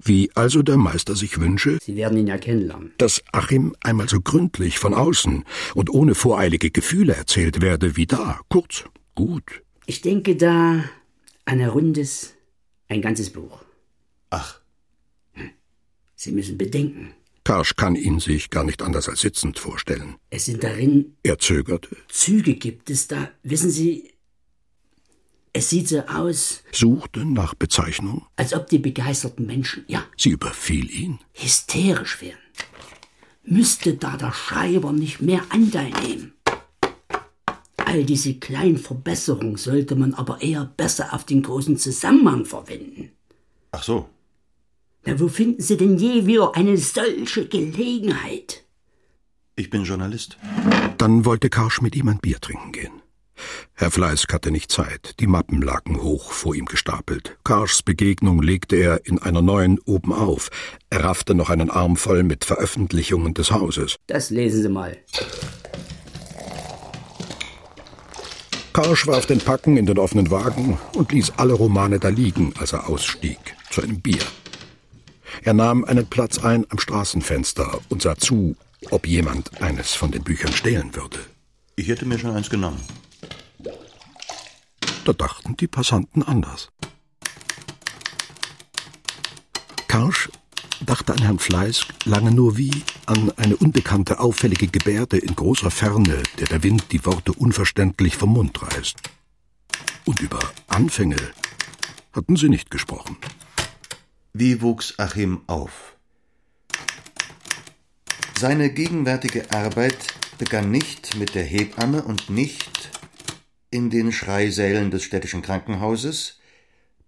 Wie 0.00 0.30
also 0.34 0.62
der 0.62 0.76
Meister 0.76 1.16
sich 1.16 1.40
wünsche, 1.40 1.78
Sie 1.80 1.96
werden 1.96 2.18
ihn 2.18 2.26
ja 2.26 2.36
kennenlernen, 2.36 2.92
dass 2.98 3.22
Achim 3.32 3.74
einmal 3.80 4.08
so 4.08 4.20
gründlich 4.20 4.78
von 4.78 4.92
außen 4.92 5.44
und 5.74 5.90
ohne 5.90 6.14
voreilige 6.14 6.70
Gefühle 6.70 7.14
erzählt 7.14 7.62
werde 7.62 7.96
wie 7.96 8.06
da, 8.06 8.40
kurz, 8.48 8.84
gut. 9.14 9.62
Ich 9.86 10.02
denke 10.02 10.36
da 10.36 10.84
an 11.44 11.60
ein 11.60 11.68
rundes, 11.68 12.34
ein 12.88 13.02
ganzes 13.02 13.30
Buch. 13.30 13.62
Ach. 14.30 14.60
Sie 16.14 16.32
müssen 16.32 16.58
bedenken, 16.58 17.14
Karsch 17.44 17.76
kann 17.76 17.94
ihn 17.94 18.18
sich 18.18 18.50
gar 18.50 18.64
nicht 18.64 18.82
anders 18.82 19.08
als 19.08 19.20
sitzend 19.20 19.58
vorstellen. 19.58 20.16
es 20.30 20.46
sind 20.46 20.62
darin 20.64 21.16
Er 21.22 21.38
zögerte, 21.38 21.96
Züge 22.08 22.54
gibt 22.54 22.90
es 22.90 23.06
da, 23.06 23.30
wissen 23.44 23.70
Sie, 23.70 24.12
es 25.52 25.70
sieht 25.70 25.88
so 25.88 26.00
aus, 26.00 26.62
suchte 26.72 27.24
nach 27.24 27.54
Bezeichnung. 27.54 28.26
als 28.36 28.52
ob 28.52 28.66
die 28.68 28.78
begeisterten 28.80 29.46
Menschen, 29.46 29.84
ja, 29.86 30.04
Sie 30.16 30.30
überfiel 30.30 30.90
ihn. 30.90 31.20
hysterisch 31.34 32.20
wären. 32.20 32.38
Müsste 33.44 33.94
da 33.94 34.16
der 34.18 34.32
Schreiber 34.32 34.92
nicht 34.92 35.22
mehr 35.22 35.42
Anteil 35.50 35.90
nehmen? 36.06 36.32
All 37.88 38.04
diese 38.04 38.34
kleinen 38.34 38.76
Verbesserungen 38.76 39.56
sollte 39.56 39.96
man 39.96 40.12
aber 40.12 40.42
eher 40.42 40.66
besser 40.76 41.14
auf 41.14 41.24
den 41.24 41.42
großen 41.42 41.78
Zusammenhang 41.78 42.44
verwenden. 42.44 43.12
Ach 43.72 43.82
so. 43.82 44.10
Na, 45.06 45.18
wo 45.18 45.28
finden 45.28 45.62
Sie 45.62 45.78
denn 45.78 45.96
je 45.96 46.26
wieder 46.26 46.54
eine 46.54 46.76
solche 46.76 47.48
Gelegenheit? 47.48 48.64
Ich 49.56 49.70
bin 49.70 49.84
Journalist. 49.84 50.36
Dann 50.98 51.24
wollte 51.24 51.48
Karsch 51.48 51.80
mit 51.80 51.96
ihm 51.96 52.08
ein 52.08 52.18
Bier 52.18 52.38
trinken 52.42 52.72
gehen. 52.72 52.92
Herr 53.72 53.90
Fleisk 53.90 54.34
hatte 54.34 54.50
nicht 54.50 54.70
Zeit. 54.70 55.18
Die 55.18 55.26
Mappen 55.26 55.62
lagen 55.62 56.02
hoch 56.02 56.32
vor 56.32 56.54
ihm 56.54 56.66
gestapelt. 56.66 57.38
Karschs 57.42 57.82
Begegnung 57.82 58.42
legte 58.42 58.76
er 58.76 59.06
in 59.06 59.18
einer 59.18 59.40
neuen 59.40 59.78
oben 59.86 60.12
auf. 60.12 60.50
Er 60.90 61.04
raffte 61.04 61.34
noch 61.34 61.48
einen 61.48 61.70
Arm 61.70 61.96
voll 61.96 62.22
mit 62.22 62.44
Veröffentlichungen 62.44 63.32
des 63.32 63.50
Hauses. 63.50 63.96
Das 64.08 64.28
lesen 64.28 64.60
Sie 64.60 64.68
mal. 64.68 64.98
Karsch 68.72 69.06
warf 69.06 69.26
den 69.26 69.40
Packen 69.40 69.76
in 69.76 69.86
den 69.86 69.98
offenen 69.98 70.30
Wagen 70.30 70.78
und 70.94 71.12
ließ 71.12 71.32
alle 71.36 71.54
Romane 71.54 71.98
da 71.98 72.08
liegen, 72.08 72.52
als 72.58 72.72
er 72.72 72.88
ausstieg, 72.88 73.38
zu 73.70 73.82
einem 73.82 74.00
Bier. 74.00 74.22
Er 75.42 75.54
nahm 75.54 75.84
einen 75.84 76.06
Platz 76.06 76.38
ein 76.38 76.66
am 76.70 76.78
Straßenfenster 76.78 77.80
und 77.88 78.02
sah 78.02 78.16
zu, 78.16 78.56
ob 78.90 79.06
jemand 79.06 79.62
eines 79.62 79.94
von 79.94 80.10
den 80.10 80.22
Büchern 80.22 80.52
stehlen 80.52 80.94
würde. 80.94 81.18
Ich 81.76 81.88
hätte 81.88 82.06
mir 82.06 82.18
schon 82.18 82.34
eins 82.34 82.50
genommen. 82.50 82.80
Da 85.04 85.12
dachten 85.12 85.56
die 85.56 85.68
Passanten 85.68 86.22
anders. 86.22 86.68
Karsch 89.86 90.28
dachte 90.80 91.12
an 91.12 91.22
Herrn 91.22 91.38
Fleisk 91.38 91.88
lange 92.04 92.30
nur 92.30 92.56
wie 92.56 92.70
an 93.06 93.32
eine 93.36 93.56
unbekannte 93.56 94.20
auffällige 94.20 94.68
Gebärde 94.68 95.18
in 95.18 95.34
großer 95.34 95.70
Ferne, 95.70 96.22
der 96.38 96.46
der 96.46 96.62
Wind 96.62 96.92
die 96.92 97.04
Worte 97.04 97.32
unverständlich 97.32 98.16
vom 98.16 98.32
Mund 98.32 98.60
reißt. 98.62 98.98
Und 100.04 100.20
über 100.20 100.40
Anfänge 100.68 101.16
hatten 102.12 102.36
sie 102.36 102.48
nicht 102.48 102.70
gesprochen. 102.70 103.16
Wie 104.32 104.62
wuchs 104.62 104.98
Achim 104.98 105.42
auf? 105.46 105.96
Seine 108.38 108.70
gegenwärtige 108.70 109.50
Arbeit 109.50 109.98
begann 110.38 110.70
nicht 110.70 111.16
mit 111.16 111.34
der 111.34 111.44
Hebamme 111.44 112.02
und 112.02 112.30
nicht 112.30 112.90
in 113.70 113.90
den 113.90 114.12
Schreisälen 114.12 114.90
des 114.90 115.02
städtischen 115.02 115.42
Krankenhauses, 115.42 116.38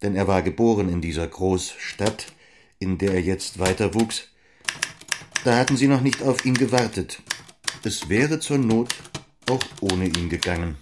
denn 0.03 0.17
er 0.17 0.27
war 0.27 0.43
geboren 0.43 0.89
in 0.89 1.01
dieser 1.01 1.27
Großstadt, 1.27 2.27
in 2.81 2.97
der 2.99 3.13
er 3.13 3.21
jetzt 3.21 3.59
weiter 3.59 3.95
wuchs. 3.95 4.29
Da 5.45 5.57
hatten 5.57 5.77
sie 5.77 5.87
noch 5.87 6.01
nicht 6.01 6.23
auf 6.23 6.45
ihn 6.45 6.55
gewartet. 6.55 7.23
Es 7.85 8.09
wäre 8.09 8.41
zur 8.41 8.59
Not 8.59 8.95
auch 9.49 9.63
ohne 9.81 10.07
ihn 10.07 10.29
gegangen. 10.29 10.77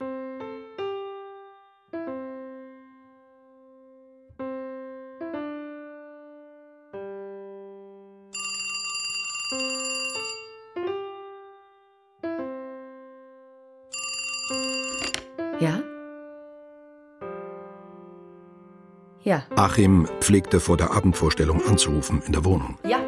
Ja. 19.29 19.43
Achim 19.57 20.09
pflegte 20.21 20.59
vor 20.59 20.79
der 20.79 20.93
Abendvorstellung 20.93 21.61
anzurufen 21.67 22.23
in 22.25 22.33
der 22.33 22.47
Wohnung. 22.47 22.79
Ja. 22.83 22.99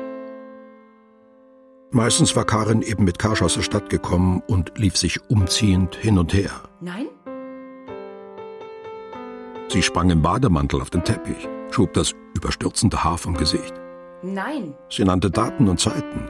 Meistens 1.93 2.37
war 2.37 2.45
Karin 2.45 2.83
eben 2.83 3.05
mit 3.05 3.19
Karsch 3.19 3.41
aus 3.41 3.55
der 3.55 3.63
Stadt 3.63 3.89
gekommen 3.89 4.43
und 4.47 4.77
lief 4.77 4.99
sich 4.99 5.19
umziehend 5.31 5.97
hin 5.97 6.19
und 6.19 6.35
her. 6.35 6.51
Nein? 6.83 7.07
Sie 9.69 9.83
sprang 9.83 10.11
im 10.11 10.21
Bademantel 10.21 10.83
auf 10.83 10.91
den 10.91 11.05
Teppich, 11.05 11.49
schob 11.71 11.95
das 11.95 12.13
überstürzende 12.37 13.03
Haar 13.03 13.17
vom 13.17 13.35
Gesicht. 13.35 13.73
Nein. 14.23 14.75
Sie 14.91 15.05
nannte 15.05 15.31
Daten 15.31 15.71
und 15.71 15.81
Zeiten 15.81 16.29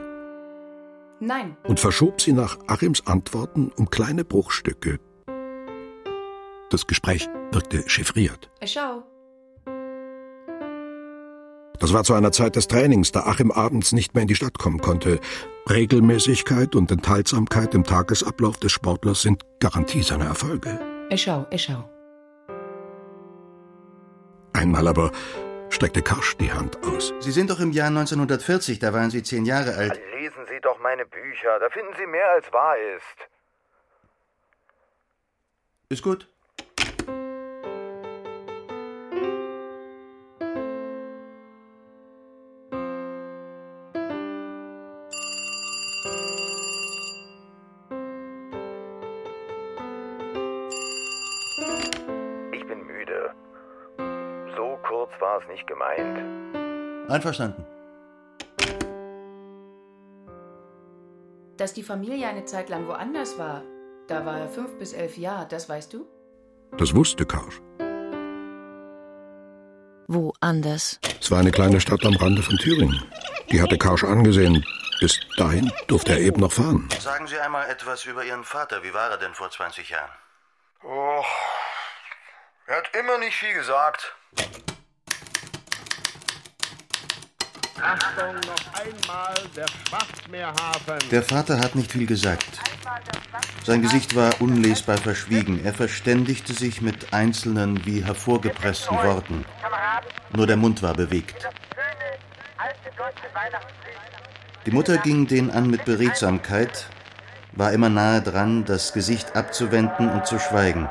Nein. 1.19 1.57
und 1.67 1.81
verschob 1.81 2.21
sie 2.21 2.31
nach 2.31 2.57
Achims 2.67 3.05
Antworten 3.07 3.73
um 3.75 3.89
kleine 3.89 4.23
Bruchstücke. 4.23 5.01
Das 6.69 6.87
Gespräch 6.87 7.27
wirkte 7.51 7.83
chiffriert. 7.89 8.49
Äh, 8.61 8.67
Schau. 8.67 9.03
Das 11.81 11.93
war 11.93 12.03
zu 12.03 12.13
einer 12.13 12.31
Zeit 12.31 12.55
des 12.55 12.67
Trainings, 12.67 13.11
da 13.11 13.21
Achim 13.21 13.51
abends 13.51 13.91
nicht 13.91 14.13
mehr 14.13 14.21
in 14.21 14.27
die 14.27 14.35
Stadt 14.35 14.59
kommen 14.59 14.81
konnte. 14.81 15.19
Regelmäßigkeit 15.67 16.75
und 16.75 16.91
Enthaltsamkeit 16.91 17.73
im 17.73 17.83
Tagesablauf 17.83 18.57
des 18.57 18.71
Sportlers 18.71 19.23
sind 19.23 19.43
Garantie 19.59 20.03
seiner 20.03 20.25
Erfolge. 20.25 20.79
Äh, 21.09 21.17
Schau, 21.17 21.47
äh, 21.49 21.57
schau. 21.57 21.89
Einmal 24.53 24.87
aber 24.87 25.11
streckte 25.71 26.03
Karsch 26.03 26.37
die 26.37 26.53
Hand 26.53 26.77
aus. 26.83 27.15
Sie 27.19 27.31
sind 27.31 27.49
doch 27.49 27.59
im 27.59 27.71
Jahr 27.71 27.87
1940, 27.87 28.77
da 28.77 28.93
waren 28.93 29.09
Sie 29.09 29.23
zehn 29.23 29.45
Jahre 29.45 29.73
alt. 29.73 29.99
Lesen 30.19 30.45
Sie 30.47 30.59
doch 30.61 30.79
meine 30.83 31.07
Bücher, 31.07 31.57
da 31.59 31.69
finden 31.69 31.93
Sie 31.97 32.05
mehr 32.05 32.29
als 32.35 32.53
wahr 32.53 32.75
ist. 32.95 33.29
Ist 35.89 36.03
gut. 36.03 36.27
Müde. 53.21 54.55
So 54.55 54.77
kurz 54.87 55.11
war 55.19 55.41
es 55.41 55.47
nicht 55.47 55.67
gemeint. 55.67 57.09
Einverstanden. 57.09 57.65
Dass 61.57 61.73
die 61.73 61.83
Familie 61.83 62.27
eine 62.27 62.45
Zeit 62.45 62.69
lang 62.69 62.87
woanders 62.87 63.37
war, 63.37 63.63
da 64.07 64.25
war 64.25 64.39
er 64.39 64.49
fünf 64.49 64.77
bis 64.79 64.93
elf 64.93 65.17
Jahre, 65.17 65.47
das 65.47 65.69
weißt 65.69 65.93
du? 65.93 66.07
Das 66.77 66.95
wusste 66.95 67.25
Karsch. 67.25 67.61
Wo 70.07 70.33
anders? 70.41 70.99
Es 71.21 71.29
war 71.31 71.39
eine 71.39 71.51
kleine 71.51 71.79
Stadt 71.79 72.05
am 72.05 72.15
Rande 72.15 72.41
von 72.41 72.57
Thüringen. 72.57 73.05
Die 73.51 73.61
hatte 73.61 73.77
Karsch 73.77 74.03
angesehen. 74.03 74.65
Bis 74.99 75.19
dahin 75.37 75.71
durfte 75.87 76.13
er 76.13 76.19
eben 76.19 76.41
noch 76.41 76.51
fahren. 76.51 76.89
Sagen 76.99 77.27
Sie 77.27 77.39
einmal 77.39 77.69
etwas 77.69 78.05
über 78.05 78.23
Ihren 78.23 78.43
Vater. 78.43 78.83
Wie 78.83 78.93
war 78.93 79.09
er 79.09 79.17
denn 79.17 79.33
vor 79.33 79.49
20 79.49 79.89
Jahren? 79.89 80.11
Oh, 80.83 81.23
er 82.71 82.77
hat 82.77 82.89
immer 82.97 83.17
nicht 83.17 83.35
viel 83.35 83.53
gesagt. 83.53 84.15
Achtung, 87.81 88.35
noch 88.35 88.79
einmal 88.79 89.35
der 89.55 89.65
Schwarzmeerhafen. 89.67 91.09
Der 91.09 91.23
Vater 91.23 91.59
hat 91.59 91.75
nicht 91.75 91.91
viel 91.91 92.05
gesagt. 92.05 92.45
Sein 93.65 93.81
Gesicht 93.81 94.15
war 94.15 94.39
unlesbar 94.39 94.97
verschwiegen. 94.97 95.65
Er 95.65 95.73
verständigte 95.73 96.53
sich 96.53 96.81
mit 96.81 97.13
einzelnen 97.13 97.85
wie 97.85 98.05
hervorgepressten 98.05 98.95
Worten. 98.97 99.43
Nur 100.33 100.47
der 100.47 100.57
Mund 100.57 100.81
war 100.81 100.93
bewegt. 100.93 101.49
Die 104.65 104.71
Mutter 104.71 104.97
ging 104.97 105.27
den 105.27 105.51
an 105.51 105.69
mit 105.69 105.83
Beredsamkeit, 105.83 106.87
war 107.51 107.73
immer 107.73 107.89
nahe 107.89 108.21
dran, 108.21 108.63
das 108.63 108.93
Gesicht 108.93 109.35
abzuwenden 109.35 110.09
und 110.09 110.25
zu 110.25 110.39
schweigen. 110.39 110.87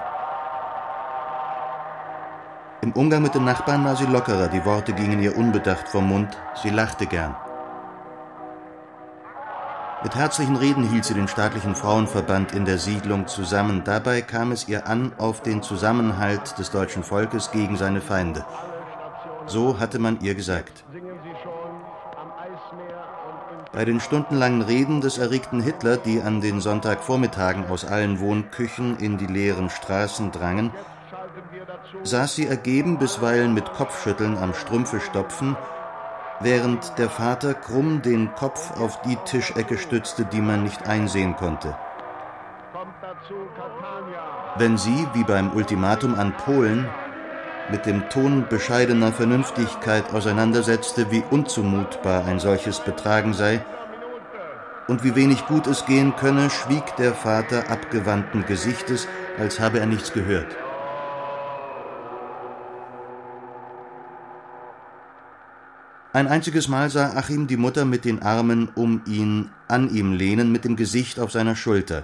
Im 2.82 2.92
Umgang 2.92 3.20
mit 3.20 3.34
den 3.34 3.44
Nachbarn 3.44 3.84
war 3.84 3.94
sie 3.94 4.06
lockerer, 4.06 4.48
die 4.48 4.64
Worte 4.64 4.94
gingen 4.94 5.20
ihr 5.20 5.36
unbedacht 5.36 5.86
vom 5.86 6.08
Mund, 6.08 6.38
sie 6.62 6.70
lachte 6.70 7.06
gern. 7.06 7.36
Mit 10.02 10.14
herzlichen 10.14 10.56
Reden 10.56 10.88
hielt 10.88 11.04
sie 11.04 11.12
den 11.12 11.28
staatlichen 11.28 11.74
Frauenverband 11.74 12.52
in 12.52 12.64
der 12.64 12.78
Siedlung 12.78 13.26
zusammen. 13.26 13.82
Dabei 13.84 14.22
kam 14.22 14.50
es 14.50 14.66
ihr 14.66 14.86
an 14.86 15.12
auf 15.18 15.42
den 15.42 15.62
Zusammenhalt 15.62 16.58
des 16.58 16.70
deutschen 16.70 17.02
Volkes 17.02 17.50
gegen 17.50 17.76
seine 17.76 18.00
Feinde. 18.00 18.46
So 19.44 19.78
hatte 19.78 19.98
man 19.98 20.18
ihr 20.22 20.34
gesagt. 20.34 20.84
Bei 23.72 23.84
den 23.84 24.00
stundenlangen 24.00 24.62
Reden 24.62 25.02
des 25.02 25.18
erregten 25.18 25.60
Hitler, 25.60 25.98
die 25.98 26.22
an 26.22 26.40
den 26.40 26.62
Sonntagvormittagen 26.62 27.66
aus 27.68 27.84
allen 27.84 28.20
Wohnküchen 28.20 28.96
in 28.96 29.18
die 29.18 29.26
leeren 29.26 29.68
Straßen 29.68 30.32
drangen, 30.32 30.72
saß 32.02 32.34
sie 32.34 32.46
ergeben 32.46 32.98
bisweilen 32.98 33.54
mit 33.54 33.72
Kopfschütteln 33.72 34.38
am 34.38 34.54
Strümpfestopfen, 34.54 35.56
während 36.40 36.98
der 36.98 37.10
Vater 37.10 37.54
krumm 37.54 38.02
den 38.02 38.34
Kopf 38.34 38.78
auf 38.80 39.02
die 39.02 39.16
Tischecke 39.24 39.78
stützte, 39.78 40.24
die 40.24 40.40
man 40.40 40.62
nicht 40.62 40.86
einsehen 40.86 41.36
konnte. 41.36 41.76
Wenn 44.56 44.78
sie, 44.78 45.06
wie 45.14 45.24
beim 45.24 45.52
Ultimatum 45.52 46.18
an 46.18 46.36
Polen, 46.36 46.88
mit 47.70 47.86
dem 47.86 48.08
Ton 48.08 48.46
bescheidener 48.48 49.12
Vernünftigkeit 49.12 50.12
auseinandersetzte, 50.12 51.10
wie 51.10 51.22
unzumutbar 51.30 52.24
ein 52.24 52.40
solches 52.40 52.80
Betragen 52.80 53.32
sei 53.32 53.64
und 54.88 55.04
wie 55.04 55.14
wenig 55.14 55.46
gut 55.46 55.66
es 55.68 55.86
gehen 55.86 56.16
könne, 56.16 56.50
schwieg 56.50 56.96
der 56.96 57.14
Vater 57.14 57.70
abgewandten 57.70 58.44
Gesichtes, 58.46 59.06
als 59.38 59.60
habe 59.60 59.78
er 59.78 59.86
nichts 59.86 60.12
gehört. 60.12 60.56
Ein 66.12 66.26
einziges 66.26 66.66
Mal 66.66 66.90
sah 66.90 67.12
Achim 67.14 67.46
die 67.46 67.56
Mutter 67.56 67.84
mit 67.84 68.04
den 68.04 68.20
Armen 68.20 68.68
um 68.74 69.02
ihn 69.06 69.50
an 69.68 69.94
ihm 69.94 70.12
lehnen, 70.12 70.50
mit 70.50 70.64
dem 70.64 70.74
Gesicht 70.74 71.20
auf 71.20 71.30
seiner 71.30 71.54
Schulter. 71.54 72.02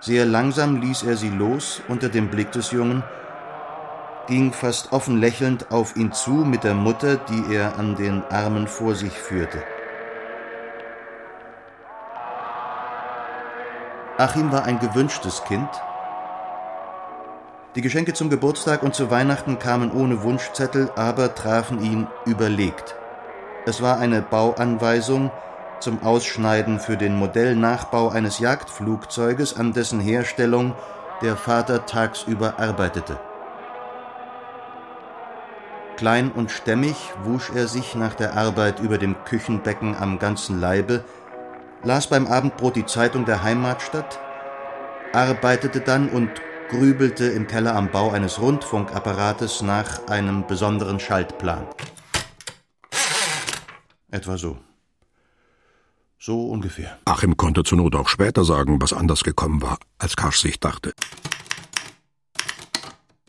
Sehr 0.00 0.26
langsam 0.26 0.80
ließ 0.80 1.04
er 1.04 1.16
sie 1.16 1.30
los 1.30 1.82
unter 1.86 2.08
dem 2.08 2.30
Blick 2.30 2.50
des 2.50 2.72
Jungen, 2.72 3.04
ging 4.26 4.52
fast 4.52 4.92
offen 4.92 5.20
lächelnd 5.20 5.70
auf 5.70 5.94
ihn 5.94 6.12
zu 6.12 6.32
mit 6.32 6.64
der 6.64 6.74
Mutter, 6.74 7.16
die 7.16 7.54
er 7.54 7.78
an 7.78 7.94
den 7.94 8.24
Armen 8.24 8.66
vor 8.66 8.96
sich 8.96 9.12
führte. 9.12 9.62
Achim 14.18 14.50
war 14.50 14.64
ein 14.64 14.80
gewünschtes 14.80 15.44
Kind. 15.44 15.68
Die 17.76 17.82
Geschenke 17.82 18.14
zum 18.14 18.30
Geburtstag 18.30 18.82
und 18.82 18.94
zu 18.94 19.10
Weihnachten 19.10 19.58
kamen 19.58 19.92
ohne 19.92 20.22
Wunschzettel, 20.22 20.90
aber 20.96 21.34
trafen 21.34 21.82
ihn 21.82 22.06
überlegt. 22.24 22.94
Es 23.66 23.82
war 23.82 23.98
eine 23.98 24.22
Bauanweisung 24.22 25.30
zum 25.78 26.02
Ausschneiden 26.02 26.80
für 26.80 26.96
den 26.96 27.14
Modellnachbau 27.18 28.08
eines 28.08 28.38
Jagdflugzeuges, 28.38 29.58
an 29.58 29.74
dessen 29.74 30.00
Herstellung 30.00 30.74
der 31.20 31.36
Vater 31.36 31.84
tagsüber 31.84 32.58
arbeitete. 32.58 33.20
Klein 35.98 36.32
und 36.32 36.50
stämmig 36.50 36.96
wusch 37.24 37.50
er 37.54 37.68
sich 37.68 37.94
nach 37.94 38.14
der 38.14 38.38
Arbeit 38.38 38.80
über 38.80 38.96
dem 38.96 39.16
Küchenbecken 39.26 39.94
am 40.00 40.18
ganzen 40.18 40.62
Leibe, 40.62 41.04
las 41.82 42.06
beim 42.06 42.26
Abendbrot 42.26 42.74
die 42.74 42.86
Zeitung 42.86 43.26
der 43.26 43.42
Heimatstadt, 43.42 44.18
arbeitete 45.12 45.80
dann 45.80 46.08
und 46.08 46.30
grübelte 46.68 47.26
im 47.26 47.46
Keller 47.46 47.74
am 47.74 47.90
Bau 47.90 48.10
eines 48.10 48.40
Rundfunkapparates 48.40 49.62
nach 49.62 50.06
einem 50.08 50.46
besonderen 50.46 51.00
Schaltplan. 51.00 51.66
Etwa 54.10 54.36
so. 54.36 54.58
So 56.18 56.48
ungefähr. 56.48 56.98
Achim 57.04 57.36
konnte 57.36 57.62
zur 57.62 57.78
Not 57.78 57.94
auch 57.94 58.08
später 58.08 58.44
sagen, 58.44 58.80
was 58.80 58.92
anders 58.92 59.22
gekommen 59.22 59.62
war, 59.62 59.78
als 59.98 60.16
Karsch 60.16 60.40
sich 60.40 60.58
dachte. 60.58 60.92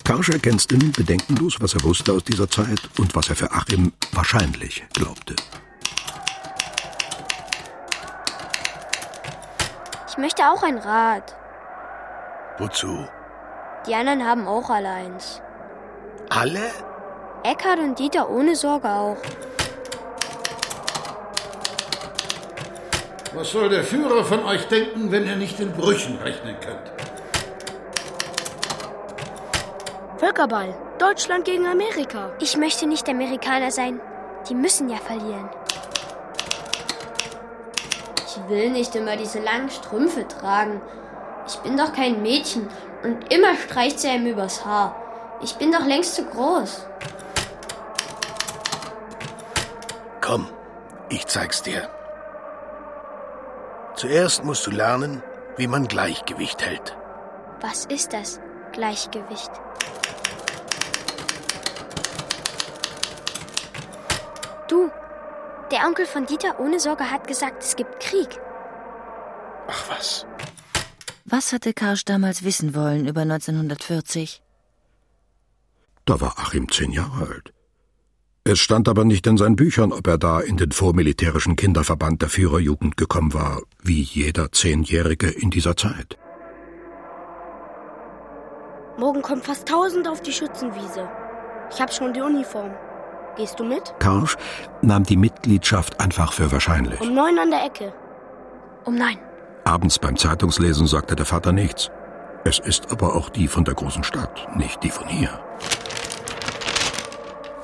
Karsch 0.03 0.29
ergänzte 0.29 0.77
nun 0.77 0.93
bedenkenlos, 0.93 1.57
was 1.59 1.73
er 1.73 1.83
wusste 1.83 2.13
aus 2.13 2.23
dieser 2.23 2.49
Zeit 2.49 2.89
und 2.97 3.13
was 3.13 3.29
er 3.29 3.35
für 3.35 3.51
Achim 3.51 3.91
wahrscheinlich 4.13 4.85
glaubte. 4.93 5.35
Ich 10.07 10.17
möchte 10.17 10.49
auch 10.49 10.63
ein 10.63 10.77
Rad. 10.77 11.35
Wozu? 12.57 13.05
Die 13.87 13.95
anderen 13.95 14.25
haben 14.27 14.47
auch 14.47 14.69
alle 14.69 14.89
eins. 14.89 15.41
Alle? 16.29 16.71
Eckhard 17.43 17.79
und 17.79 17.97
Dieter 17.97 18.29
ohne 18.29 18.55
Sorge 18.55 18.89
auch. 18.89 19.17
Was 23.33 23.51
soll 23.51 23.69
der 23.69 23.83
Führer 23.83 24.25
von 24.25 24.43
euch 24.43 24.67
denken, 24.67 25.11
wenn 25.11 25.25
ihr 25.25 25.37
nicht 25.37 25.59
in 25.59 25.71
Brüchen 25.71 26.17
rechnen 26.17 26.57
könnt? 26.59 26.91
Völkerball. 30.17 30.73
Deutschland 30.97 31.45
gegen 31.45 31.67
Amerika. 31.67 32.31
Ich 32.39 32.57
möchte 32.57 32.87
nicht 32.87 33.07
Amerikaner 33.07 33.71
sein. 33.71 34.01
Die 34.49 34.55
müssen 34.55 34.89
ja 34.89 34.97
verlieren. 34.97 35.49
Ich 38.25 38.49
will 38.49 38.71
nicht 38.71 38.95
immer 38.95 39.15
diese 39.15 39.39
langen 39.39 39.69
Strümpfe 39.69 40.27
tragen. 40.27 40.81
Ich 41.47 41.55
bin 41.57 41.77
doch 41.77 41.93
kein 41.93 42.21
Mädchen 42.21 42.67
und 43.03 43.31
immer 43.31 43.55
streicht 43.55 43.99
sie 43.99 44.09
einem 44.09 44.27
übers 44.27 44.65
Haar. 44.65 44.95
Ich 45.41 45.55
bin 45.55 45.71
doch 45.71 45.85
längst 45.85 46.15
zu 46.15 46.25
groß. 46.25 46.85
Komm, 50.21 50.49
ich 51.09 51.25
zeig's 51.27 51.61
dir. 51.61 51.89
Zuerst 53.95 54.43
musst 54.43 54.65
du 54.67 54.71
lernen, 54.71 55.23
wie 55.55 55.67
man 55.67 55.87
Gleichgewicht 55.87 56.63
hält. 56.63 56.95
Was 57.61 57.85
ist 57.85 58.13
das? 58.13 58.39
Gleichgewicht. 58.73 59.51
Du, 64.67 64.91
der 65.71 65.85
Onkel 65.87 66.05
von 66.05 66.25
Dieter 66.25 66.59
ohne 66.59 66.79
Sorge 66.79 67.09
hat 67.09 67.27
gesagt, 67.27 67.63
es 67.63 67.75
gibt 67.75 67.99
Krieg. 67.99 68.39
Ach 69.67 69.89
was. 69.89 70.25
Was 71.29 71.51
hatte 71.51 71.73
Karsch 71.73 72.05
damals 72.05 72.45
wissen 72.45 72.73
wollen 72.73 73.05
über 73.05 73.21
1940? 73.21 74.41
Da 76.05 76.21
war 76.21 76.39
Achim 76.39 76.71
zehn 76.71 76.93
Jahre 76.93 77.27
alt. 77.27 77.53
Es 78.45 78.59
stand 78.59 78.87
aber 78.87 79.03
nicht 79.03 79.27
in 79.27 79.35
seinen 79.35 79.57
Büchern, 79.57 79.91
ob 79.91 80.07
er 80.07 80.17
da 80.17 80.39
in 80.39 80.55
den 80.55 80.71
vormilitärischen 80.71 81.57
Kinderverband 81.57 82.21
der 82.21 82.29
Führerjugend 82.29 82.95
gekommen 82.95 83.33
war, 83.33 83.61
wie 83.83 84.01
jeder 84.01 84.53
Zehnjährige 84.53 85.27
in 85.27 85.49
dieser 85.49 85.75
Zeit. 85.75 86.17
Morgen 88.97 89.21
kommt 89.21 89.43
fast 89.43 89.67
tausend 89.67 90.07
auf 90.07 90.21
die 90.21 90.31
Schützenwiese. 90.31 91.09
Ich 91.69 91.81
hab 91.81 91.93
schon 91.93 92.13
die 92.13 92.21
Uniform. 92.21 92.71
Gehst 93.35 93.59
du 93.59 93.65
mit? 93.65 93.93
Karsch 93.99 94.37
nahm 94.81 95.03
die 95.03 95.17
Mitgliedschaft 95.17 95.99
einfach 95.99 96.31
für 96.31 96.53
wahrscheinlich. 96.53 97.01
Um 97.01 97.13
neun 97.13 97.37
an 97.37 97.51
der 97.51 97.65
Ecke. 97.65 97.93
Um 98.85 98.95
neun. 98.95 99.26
Abends 99.67 99.99
beim 99.99 100.15
Zeitungslesen 100.15 100.87
sagte 100.87 101.17
der 101.17 101.25
Vater 101.25 101.51
nichts. 101.51 101.91
Es 102.45 102.57
ist 102.57 102.89
aber 102.89 103.17
auch 103.17 103.27
die 103.27 103.49
von 103.49 103.65
der 103.65 103.73
großen 103.73 104.01
Stadt, 104.05 104.47
nicht 104.55 104.81
die 104.81 104.89
von 104.89 105.09
hier. 105.09 105.43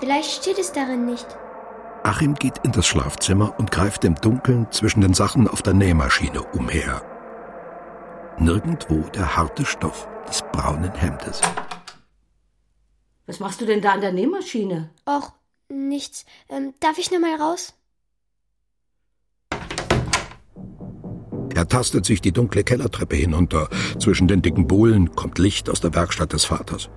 Vielleicht 0.02 0.32
steht 0.32 0.60
es 0.60 0.74
darin 0.74 1.06
nicht. 1.06 1.26
Achim 2.04 2.34
geht 2.34 2.58
in 2.66 2.74
das 2.74 2.86
Schlafzimmer 2.88 3.58
und 3.58 3.72
greift 3.72 4.04
im 4.04 4.16
Dunkeln 4.16 4.70
zwischen 4.70 5.00
den 5.00 5.14
Sachen 5.14 5.48
auf 5.48 5.62
der 5.62 5.76
Nähmaschine 5.76 6.44
umher. 6.44 7.02
Nirgendwo 8.38 9.00
der 9.16 9.38
harte 9.38 9.64
Stoff 9.66 10.10
des 10.28 10.42
braunen 10.52 10.94
Hemdes. 10.96 11.40
Was 13.28 13.40
machst 13.40 13.62
du 13.62 13.66
denn 13.66 13.82
da 13.82 13.94
an 13.94 14.02
der 14.02 14.12
Nähmaschine? 14.12 14.90
Och, 15.08 15.32
nichts. 15.70 16.26
Ähm, 16.50 16.74
darf 16.82 16.98
ich 16.98 17.12
noch 17.12 17.22
mal 17.22 17.36
raus? 17.36 17.74
Er 21.64 21.70
tastet 21.70 22.06
sich 22.06 22.20
die 22.20 22.34
dunkle 22.34 22.66
Kellertreppe 22.66 23.16
hinunter. 23.16 23.70
Zwischen 23.98 24.28
den 24.28 24.42
dicken 24.42 24.68
Bohlen 24.68 25.16
kommt 25.16 25.40
Licht 25.40 25.70
aus 25.70 25.80
der 25.80 25.96
Werkstatt 25.96 26.34
des 26.34 26.44
Vaters. 26.44 26.90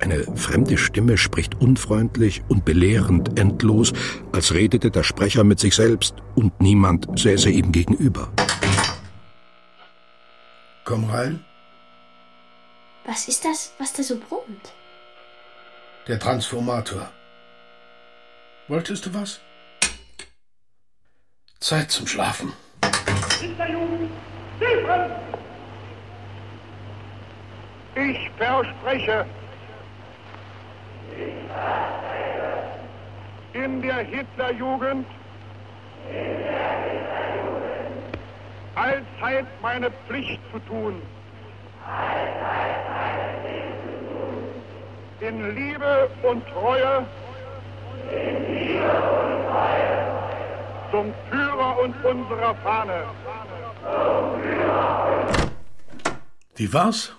Eine 0.00 0.24
fremde 0.36 0.78
Stimme 0.78 1.16
spricht 1.16 1.60
unfreundlich 1.60 2.42
und 2.48 2.64
belehrend 2.64 3.38
endlos, 3.38 3.92
als 4.32 4.52
redete 4.52 4.90
der 4.90 5.04
Sprecher 5.04 5.44
mit 5.44 5.60
sich 5.60 5.76
selbst 5.76 6.16
und 6.34 6.60
niemand 6.60 7.20
säße 7.20 7.50
ihm 7.50 7.70
gegenüber. 7.70 8.32
Komm 10.84 11.04
rein. 11.04 11.44
Was 13.06 13.28
ist 13.28 13.44
das, 13.44 13.74
was 13.78 13.92
da 13.92 14.02
so 14.02 14.16
brummt? 14.16 14.72
Der 16.08 16.18
Transformator. 16.18 17.08
Wolltest 18.66 19.06
du 19.06 19.14
was? 19.14 19.38
Zeit 21.60 21.92
zum 21.92 22.08
Schlafen. 22.08 22.52
Ich 27.94 28.30
verspreche, 28.36 29.24
in 33.54 33.80
der 33.80 33.98
Hitlerjugend 34.00 35.06
allzeit 38.74 39.46
meine 39.62 39.90
Pflicht 39.90 40.40
zu 40.52 40.58
tun. 40.60 41.00
In 45.20 45.54
Liebe 45.54 46.10
und 46.22 46.46
Treue 46.48 47.06
zum 50.90 51.12
Führer 51.30 51.78
und 51.80 51.94
unserer 52.04 52.54
Fahne. 52.56 53.04
Wie 56.56 56.72
war's? 56.72 57.12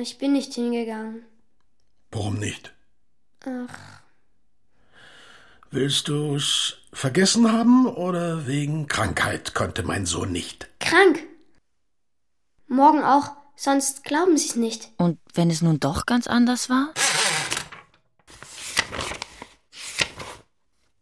Ich 0.00 0.18
bin 0.18 0.32
nicht 0.32 0.54
hingegangen. 0.54 1.24
Warum 2.10 2.38
nicht? 2.38 2.72
Ach, 3.44 3.98
Willst 5.70 6.08
du's 6.08 6.78
vergessen 6.94 7.52
haben 7.52 7.86
oder 7.86 8.46
wegen 8.46 8.86
Krankheit 8.86 9.52
konnte 9.54 9.82
mein 9.82 10.06
Sohn 10.06 10.32
nicht? 10.32 10.68
krank. 10.80 11.22
Morgen 12.68 13.02
auch, 13.04 13.32
sonst 13.54 14.04
glauben 14.04 14.38
Sie's 14.38 14.56
nicht. 14.56 14.88
Und 14.96 15.18
wenn 15.34 15.50
es 15.50 15.60
nun 15.60 15.78
doch 15.78 16.06
ganz 16.06 16.26
anders 16.26 16.70
war? 16.70 16.94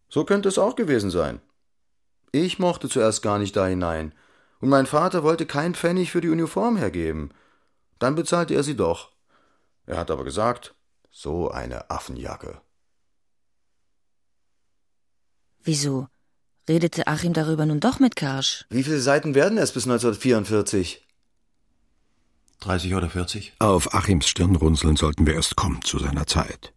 So 0.08 0.24
könnte 0.24 0.48
es 0.48 0.58
auch 0.58 0.74
gewesen 0.74 1.10
sein. 1.10 1.40
Ich 2.32 2.58
mochte 2.58 2.88
zuerst 2.88 3.22
gar 3.22 3.38
nicht 3.38 3.56
da 3.56 3.66
hinein, 3.66 4.12
und 4.60 4.68
mein 4.68 4.86
Vater 4.86 5.22
wollte 5.22 5.46
kein 5.46 5.74
Pfennig 5.74 6.10
für 6.10 6.20
die 6.20 6.30
Uniform 6.30 6.76
hergeben. 6.76 7.30
Dann 7.98 8.14
bezahlte 8.14 8.54
er 8.54 8.62
sie 8.62 8.76
doch. 8.76 9.12
Er 9.86 9.98
hat 9.98 10.10
aber 10.10 10.24
gesagt, 10.24 10.74
so 11.10 11.50
eine 11.50 11.90
Affenjacke. 11.90 12.60
Wieso? 15.62 16.08
Redete 16.68 17.06
Achim 17.06 17.32
darüber 17.32 17.64
nun 17.66 17.80
doch 17.80 18.00
mit 18.00 18.16
Karsch? 18.16 18.66
Wie 18.70 18.82
viele 18.82 19.00
Seiten 19.00 19.34
werden 19.34 19.58
es 19.58 19.72
bis 19.72 19.84
1944? 19.84 21.06
30 22.60 22.94
oder 22.94 23.10
40? 23.10 23.54
Auf 23.58 23.94
Achims 23.94 24.28
Stirnrunzeln 24.28 24.96
sollten 24.96 25.26
wir 25.26 25.34
erst 25.34 25.56
kommen 25.56 25.82
zu 25.82 25.98
seiner 25.98 26.26
Zeit. 26.26 26.72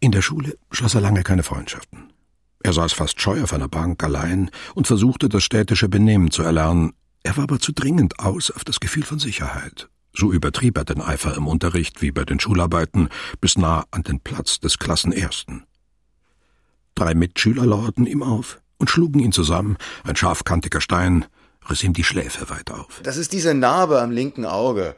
In 0.00 0.12
der 0.12 0.22
Schule 0.22 0.58
schloss 0.70 0.94
er 0.94 1.00
lange 1.00 1.22
keine 1.22 1.42
Freundschaften. 1.42 2.13
Er 2.64 2.72
saß 2.72 2.94
fast 2.94 3.20
scheu 3.20 3.42
auf 3.42 3.52
einer 3.52 3.68
Bank 3.68 4.02
allein 4.02 4.50
und 4.74 4.86
versuchte 4.86 5.28
das 5.28 5.44
städtische 5.44 5.90
Benehmen 5.90 6.30
zu 6.30 6.42
erlernen. 6.42 6.94
Er 7.22 7.36
war 7.36 7.44
aber 7.44 7.60
zu 7.60 7.72
dringend 7.72 8.20
aus 8.20 8.50
auf 8.50 8.64
das 8.64 8.80
Gefühl 8.80 9.02
von 9.02 9.18
Sicherheit. 9.18 9.90
So 10.14 10.32
übertrieb 10.32 10.78
er 10.78 10.86
den 10.86 11.02
Eifer 11.02 11.36
im 11.36 11.46
Unterricht 11.46 12.00
wie 12.00 12.10
bei 12.10 12.24
den 12.24 12.40
Schularbeiten 12.40 13.10
bis 13.38 13.58
nah 13.58 13.84
an 13.90 14.02
den 14.02 14.18
Platz 14.20 14.60
des 14.60 14.78
Klassenersten. 14.78 15.64
Drei 16.94 17.14
Mitschüler 17.14 17.66
lauerten 17.66 18.06
ihm 18.06 18.22
auf 18.22 18.62
und 18.78 18.88
schlugen 18.88 19.20
ihn 19.20 19.32
zusammen, 19.32 19.76
ein 20.02 20.16
scharfkantiger 20.16 20.80
Stein 20.80 21.26
riss 21.68 21.84
ihm 21.84 21.92
die 21.92 22.04
Schläfe 22.04 22.48
weit 22.48 22.70
auf. 22.70 23.02
Das 23.02 23.18
ist 23.18 23.34
diese 23.34 23.52
Narbe 23.52 24.00
am 24.00 24.10
linken 24.10 24.46
Auge. 24.46 24.96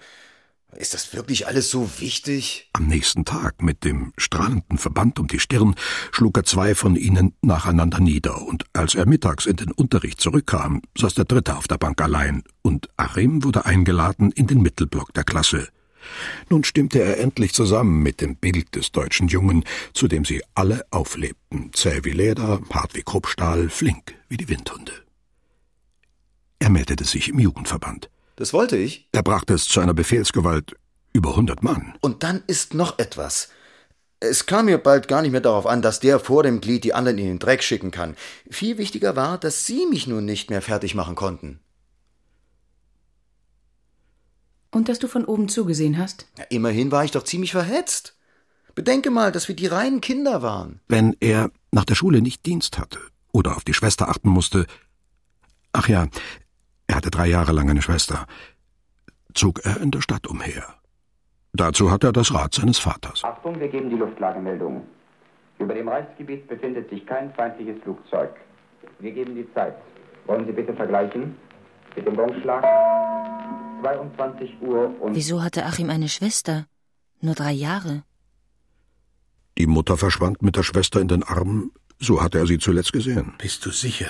Ist 0.78 0.94
das 0.94 1.14
wirklich 1.14 1.46
alles 1.46 1.70
so 1.70 1.88
wichtig? 1.98 2.68
Am 2.74 2.86
nächsten 2.86 3.24
Tag, 3.24 3.62
mit 3.62 3.84
dem 3.84 4.12
strahlenden 4.18 4.78
Verband 4.78 5.18
um 5.18 5.26
die 5.26 5.40
Stirn, 5.40 5.74
schlug 6.12 6.36
er 6.36 6.44
zwei 6.44 6.74
von 6.74 6.96
ihnen 6.96 7.34
nacheinander 7.40 7.98
nieder, 7.98 8.42
und 8.42 8.64
als 8.74 8.94
er 8.94 9.06
mittags 9.06 9.46
in 9.46 9.56
den 9.56 9.72
Unterricht 9.72 10.20
zurückkam, 10.20 10.82
saß 10.96 11.14
der 11.14 11.24
dritte 11.24 11.56
auf 11.56 11.66
der 11.66 11.78
Bank 11.78 12.00
allein, 12.02 12.42
und 12.62 12.88
Achim 12.96 13.42
wurde 13.42 13.64
eingeladen 13.64 14.32
in 14.32 14.46
den 14.46 14.60
Mittelblock 14.60 15.14
der 15.14 15.24
Klasse. 15.24 15.68
Nun 16.50 16.62
stimmte 16.62 17.02
er 17.02 17.18
endlich 17.18 17.52
zusammen 17.52 18.02
mit 18.02 18.20
dem 18.20 18.36
Bild 18.36 18.76
des 18.76 18.92
deutschen 18.92 19.28
Jungen, 19.28 19.64
zu 19.92 20.08
dem 20.08 20.24
sie 20.24 20.42
alle 20.54 20.84
auflebten, 20.90 21.70
zäh 21.72 22.00
wie 22.04 22.10
Leder, 22.10 22.60
hart 22.70 22.94
wie 22.94 23.02
Kruppstahl, 23.02 23.70
flink 23.70 24.14
wie 24.28 24.36
die 24.36 24.48
Windhunde. 24.48 24.92
Er 26.58 26.70
meldete 26.70 27.04
sich 27.04 27.28
im 27.28 27.38
Jugendverband. 27.38 28.10
Das 28.36 28.52
wollte 28.52 28.76
ich. 28.76 29.08
Er 29.12 29.22
brachte 29.22 29.54
es 29.54 29.64
zu 29.64 29.80
einer 29.80 29.94
Befehlsgewalt 29.94 30.76
über 31.12 31.34
hundert 31.34 31.62
Mann. 31.62 31.94
Und 32.00 32.22
dann 32.22 32.42
ist 32.46 32.74
noch 32.74 32.98
etwas. 32.98 33.48
Es 34.20 34.46
kam 34.46 34.66
mir 34.66 34.78
bald 34.78 35.08
gar 35.08 35.22
nicht 35.22 35.32
mehr 35.32 35.40
darauf 35.40 35.66
an, 35.66 35.82
dass 35.82 36.00
der 36.00 36.20
vor 36.20 36.42
dem 36.42 36.60
Glied 36.60 36.84
die 36.84 36.94
anderen 36.94 37.18
in 37.18 37.26
den 37.26 37.38
Dreck 37.38 37.62
schicken 37.62 37.90
kann. 37.90 38.16
Viel 38.50 38.78
wichtiger 38.78 39.16
war, 39.16 39.38
dass 39.38 39.66
Sie 39.66 39.86
mich 39.86 40.06
nun 40.06 40.24
nicht 40.24 40.50
mehr 40.50 40.62
fertig 40.62 40.94
machen 40.94 41.14
konnten. 41.14 41.60
Und 44.70 44.88
dass 44.88 44.98
du 44.98 45.08
von 45.08 45.24
oben 45.24 45.48
zugesehen 45.48 45.96
hast? 45.96 46.26
Ja, 46.38 46.44
immerhin 46.50 46.90
war 46.90 47.04
ich 47.04 47.10
doch 47.10 47.24
ziemlich 47.24 47.52
verhetzt. 47.52 48.14
Bedenke 48.74 49.10
mal, 49.10 49.32
dass 49.32 49.48
wir 49.48 49.56
die 49.56 49.66
reinen 49.66 50.02
Kinder 50.02 50.42
waren. 50.42 50.80
Wenn 50.88 51.16
er 51.20 51.50
nach 51.70 51.86
der 51.86 51.94
Schule 51.94 52.20
nicht 52.20 52.44
Dienst 52.44 52.78
hatte 52.78 52.98
oder 53.32 53.56
auf 53.56 53.64
die 53.64 53.72
Schwester 53.72 54.08
achten 54.10 54.28
musste. 54.28 54.66
Ach 55.72 55.88
ja, 55.88 56.08
er 56.96 57.00
hatte 57.00 57.10
drei 57.10 57.26
Jahre 57.26 57.52
lang 57.52 57.68
eine 57.68 57.82
Schwester. 57.82 58.24
Zog 59.34 59.60
er 59.66 59.82
in 59.82 59.90
der 59.90 60.00
Stadt 60.00 60.26
umher. 60.26 60.64
Dazu 61.52 61.90
hat 61.90 62.04
er 62.04 62.12
das 62.12 62.32
Rat 62.32 62.54
seines 62.54 62.78
Vaters. 62.78 63.22
Achtung, 63.22 63.60
wir 63.60 63.68
geben 63.68 63.90
die 63.90 63.96
Luftlagemeldung. 63.96 64.82
Über 65.58 65.74
dem 65.74 65.88
Reichsgebiet 65.88 66.48
befindet 66.48 66.88
sich 66.88 67.04
kein 67.04 67.34
feindliches 67.34 67.76
Flugzeug. 67.82 68.30
Wir 68.98 69.12
geben 69.12 69.34
die 69.34 69.46
Zeit. 69.52 69.76
Wollen 70.24 70.46
Sie 70.46 70.52
bitte 70.52 70.72
vergleichen? 70.72 71.36
Mit 71.94 72.06
dem 72.06 72.16
Gongschlag 72.16 72.64
22 73.82 74.62
Uhr 74.62 74.98
und... 74.98 75.14
Wieso 75.14 75.42
hatte 75.42 75.66
Achim 75.66 75.90
eine 75.90 76.08
Schwester? 76.08 76.64
Nur 77.20 77.34
drei 77.34 77.52
Jahre. 77.52 78.04
Die 79.58 79.66
Mutter 79.66 79.98
verschwand 79.98 80.40
mit 80.40 80.56
der 80.56 80.62
Schwester 80.62 80.98
in 81.02 81.08
den 81.08 81.22
Armen, 81.22 81.72
so 81.98 82.22
hatte 82.22 82.38
er 82.38 82.46
sie 82.46 82.58
zuletzt 82.58 82.94
gesehen. 82.94 83.34
Bist 83.36 83.66
du 83.66 83.70
sicher? 83.70 84.08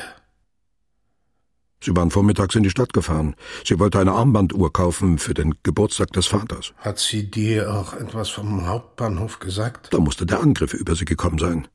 Sie 1.82 1.94
waren 1.94 2.10
vormittags 2.10 2.54
in 2.54 2.62
die 2.62 2.70
Stadt 2.70 2.92
gefahren. 2.92 3.36
Sie 3.64 3.78
wollte 3.78 3.98
eine 3.98 4.12
Armbanduhr 4.12 4.72
kaufen 4.72 5.18
für 5.18 5.34
den 5.34 5.54
Geburtstag 5.62 6.12
des 6.12 6.26
Vaters. 6.26 6.72
Hat 6.78 6.98
sie 6.98 7.30
dir 7.30 7.72
auch 7.74 7.92
etwas 7.92 8.30
vom 8.30 8.66
Hauptbahnhof 8.66 9.38
gesagt? 9.38 9.92
Da 9.92 9.98
musste 9.98 10.26
der 10.26 10.40
Angriff 10.40 10.72
über 10.72 10.94
sie 10.94 11.04
gekommen 11.04 11.38
sein. 11.38 11.68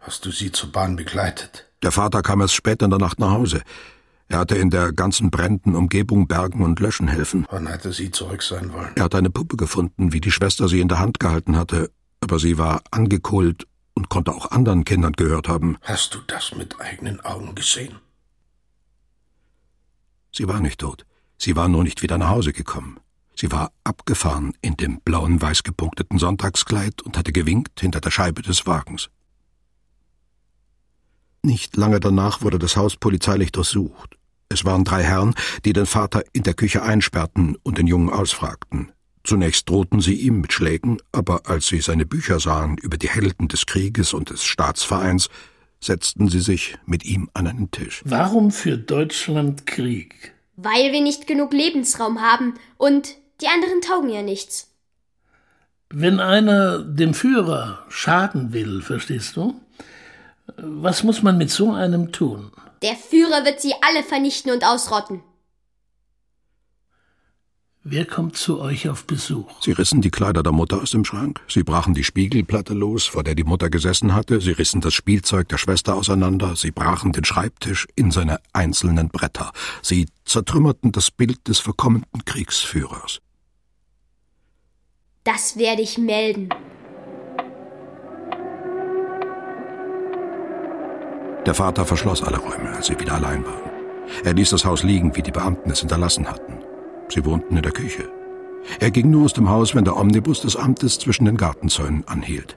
Hast 0.00 0.24
du 0.24 0.30
sie 0.30 0.50
zur 0.52 0.72
Bahn 0.72 0.96
begleitet? 0.96 1.66
Der 1.82 1.92
Vater 1.92 2.22
kam 2.22 2.40
erst 2.40 2.54
spät 2.54 2.82
in 2.82 2.90
der 2.90 2.98
Nacht 2.98 3.18
nach 3.18 3.30
Hause. 3.30 3.62
Er 4.28 4.38
hatte 4.38 4.56
in 4.56 4.70
der 4.70 4.92
ganzen 4.92 5.30
brennenden 5.30 5.74
Umgebung 5.74 6.26
bergen 6.28 6.62
und 6.62 6.80
löschen 6.80 7.08
helfen. 7.08 7.46
Wann 7.50 7.66
hätte 7.66 7.92
sie 7.92 8.10
zurück 8.10 8.42
sein 8.42 8.72
wollen? 8.72 8.90
Er 8.94 9.04
hat 9.04 9.14
eine 9.14 9.30
Puppe 9.30 9.56
gefunden, 9.56 10.12
wie 10.12 10.20
die 10.20 10.30
Schwester 10.30 10.68
sie 10.68 10.80
in 10.80 10.88
der 10.88 10.98
Hand 10.98 11.20
gehalten 11.20 11.56
hatte, 11.56 11.90
aber 12.20 12.38
sie 12.38 12.58
war 12.58 12.82
angekohlt 12.90 13.67
und 13.98 14.08
konnte 14.08 14.32
auch 14.32 14.52
anderen 14.52 14.84
Kindern 14.84 15.14
gehört 15.14 15.48
haben. 15.48 15.76
Hast 15.82 16.14
du 16.14 16.20
das 16.28 16.54
mit 16.54 16.80
eigenen 16.80 17.18
Augen 17.20 17.56
gesehen? 17.56 17.98
Sie 20.32 20.46
war 20.46 20.60
nicht 20.60 20.78
tot. 20.78 21.04
Sie 21.36 21.56
war 21.56 21.66
nur 21.66 21.82
nicht 21.82 22.00
wieder 22.00 22.16
nach 22.16 22.28
Hause 22.28 22.52
gekommen. 22.52 23.00
Sie 23.34 23.50
war 23.50 23.72
abgefahren 23.82 24.52
in 24.60 24.76
dem 24.76 25.00
blauen, 25.00 25.42
weiß 25.42 25.64
gepunkteten 25.64 26.20
Sonntagskleid 26.20 27.02
und 27.02 27.18
hatte 27.18 27.32
gewinkt 27.32 27.80
hinter 27.80 28.00
der 28.00 28.12
Scheibe 28.12 28.42
des 28.42 28.66
Wagens. 28.66 29.10
Nicht 31.42 31.76
lange 31.76 31.98
danach 31.98 32.40
wurde 32.42 32.60
das 32.60 32.76
Haus 32.76 32.96
polizeilich 32.96 33.50
durchsucht. 33.50 34.16
Es 34.48 34.64
waren 34.64 34.84
drei 34.84 35.02
Herren, 35.02 35.34
die 35.64 35.72
den 35.72 35.86
Vater 35.86 36.22
in 36.32 36.44
der 36.44 36.54
Küche 36.54 36.82
einsperrten 36.82 37.56
und 37.64 37.78
den 37.78 37.88
Jungen 37.88 38.10
ausfragten. 38.10 38.92
Zunächst 39.28 39.68
drohten 39.68 40.00
sie 40.00 40.14
ihm 40.14 40.40
mit 40.40 40.54
Schlägen, 40.54 41.02
aber 41.12 41.42
als 41.50 41.66
sie 41.66 41.82
seine 41.82 42.06
Bücher 42.06 42.40
sahen 42.40 42.78
über 42.78 42.96
die 42.96 43.10
Helden 43.10 43.46
des 43.46 43.66
Krieges 43.66 44.14
und 44.14 44.30
des 44.30 44.42
Staatsvereins, 44.42 45.28
setzten 45.82 46.28
sie 46.28 46.40
sich 46.40 46.78
mit 46.86 47.04
ihm 47.04 47.28
an 47.34 47.46
einen 47.46 47.70
Tisch. 47.70 48.00
Warum 48.06 48.50
führt 48.50 48.90
Deutschland 48.90 49.66
Krieg? 49.66 50.32
Weil 50.56 50.92
wir 50.92 51.02
nicht 51.02 51.26
genug 51.26 51.52
Lebensraum 51.52 52.22
haben 52.22 52.54
und 52.78 53.16
die 53.42 53.48
anderen 53.48 53.82
taugen 53.82 54.08
ja 54.08 54.22
nichts. 54.22 54.70
Wenn 55.90 56.20
einer 56.20 56.78
dem 56.78 57.12
Führer 57.12 57.84
schaden 57.90 58.54
will, 58.54 58.80
verstehst 58.80 59.36
du? 59.36 59.60
Was 60.56 61.02
muss 61.02 61.22
man 61.22 61.36
mit 61.36 61.50
so 61.50 61.72
einem 61.72 62.12
tun? 62.12 62.50
Der 62.80 62.96
Führer 62.96 63.44
wird 63.44 63.60
sie 63.60 63.74
alle 63.82 64.02
vernichten 64.04 64.52
und 64.52 64.64
ausrotten. 64.64 65.20
Wer 67.90 68.04
kommt 68.04 68.36
zu 68.36 68.60
euch 68.60 68.86
auf 68.90 69.06
Besuch? 69.06 69.62
Sie 69.62 69.72
rissen 69.72 70.02
die 70.02 70.10
Kleider 70.10 70.42
der 70.42 70.52
Mutter 70.52 70.82
aus 70.82 70.90
dem 70.90 71.06
Schrank, 71.06 71.40
sie 71.48 71.62
brachen 71.62 71.94
die 71.94 72.04
Spiegelplatte 72.04 72.74
los, 72.74 73.06
vor 73.06 73.24
der 73.24 73.34
die 73.34 73.44
Mutter 73.44 73.70
gesessen 73.70 74.14
hatte, 74.14 74.42
sie 74.42 74.50
rissen 74.50 74.82
das 74.82 74.92
Spielzeug 74.92 75.48
der 75.48 75.56
Schwester 75.56 75.94
auseinander, 75.94 76.54
sie 76.54 76.70
brachen 76.70 77.12
den 77.12 77.24
Schreibtisch 77.24 77.88
in 77.94 78.10
seine 78.10 78.40
einzelnen 78.52 79.08
Bretter, 79.08 79.52
sie 79.80 80.06
zertrümmerten 80.26 80.92
das 80.92 81.10
Bild 81.10 81.48
des 81.48 81.60
verkommenen 81.60 82.04
Kriegsführers. 82.26 83.20
Das 85.24 85.56
werde 85.56 85.80
ich 85.80 85.96
melden. 85.96 86.50
Der 91.46 91.54
Vater 91.54 91.86
verschloss 91.86 92.22
alle 92.22 92.36
Räume, 92.36 92.68
als 92.68 92.88
sie 92.88 93.00
wieder 93.00 93.14
allein 93.14 93.46
waren. 93.46 93.70
Er 94.24 94.34
ließ 94.34 94.50
das 94.50 94.66
Haus 94.66 94.82
liegen, 94.82 95.16
wie 95.16 95.22
die 95.22 95.30
Beamten 95.30 95.70
es 95.70 95.80
hinterlassen 95.80 96.28
hatten. 96.28 96.57
Sie 97.08 97.24
wohnten 97.24 97.56
in 97.56 97.62
der 97.62 97.72
Küche. 97.72 98.08
Er 98.80 98.90
ging 98.90 99.10
nur 99.10 99.24
aus 99.24 99.32
dem 99.32 99.48
Haus, 99.48 99.74
wenn 99.74 99.84
der 99.84 99.96
Omnibus 99.96 100.42
des 100.42 100.56
Amtes 100.56 100.98
zwischen 100.98 101.24
den 101.24 101.36
Gartenzäunen 101.36 102.04
anhielt. 102.06 102.56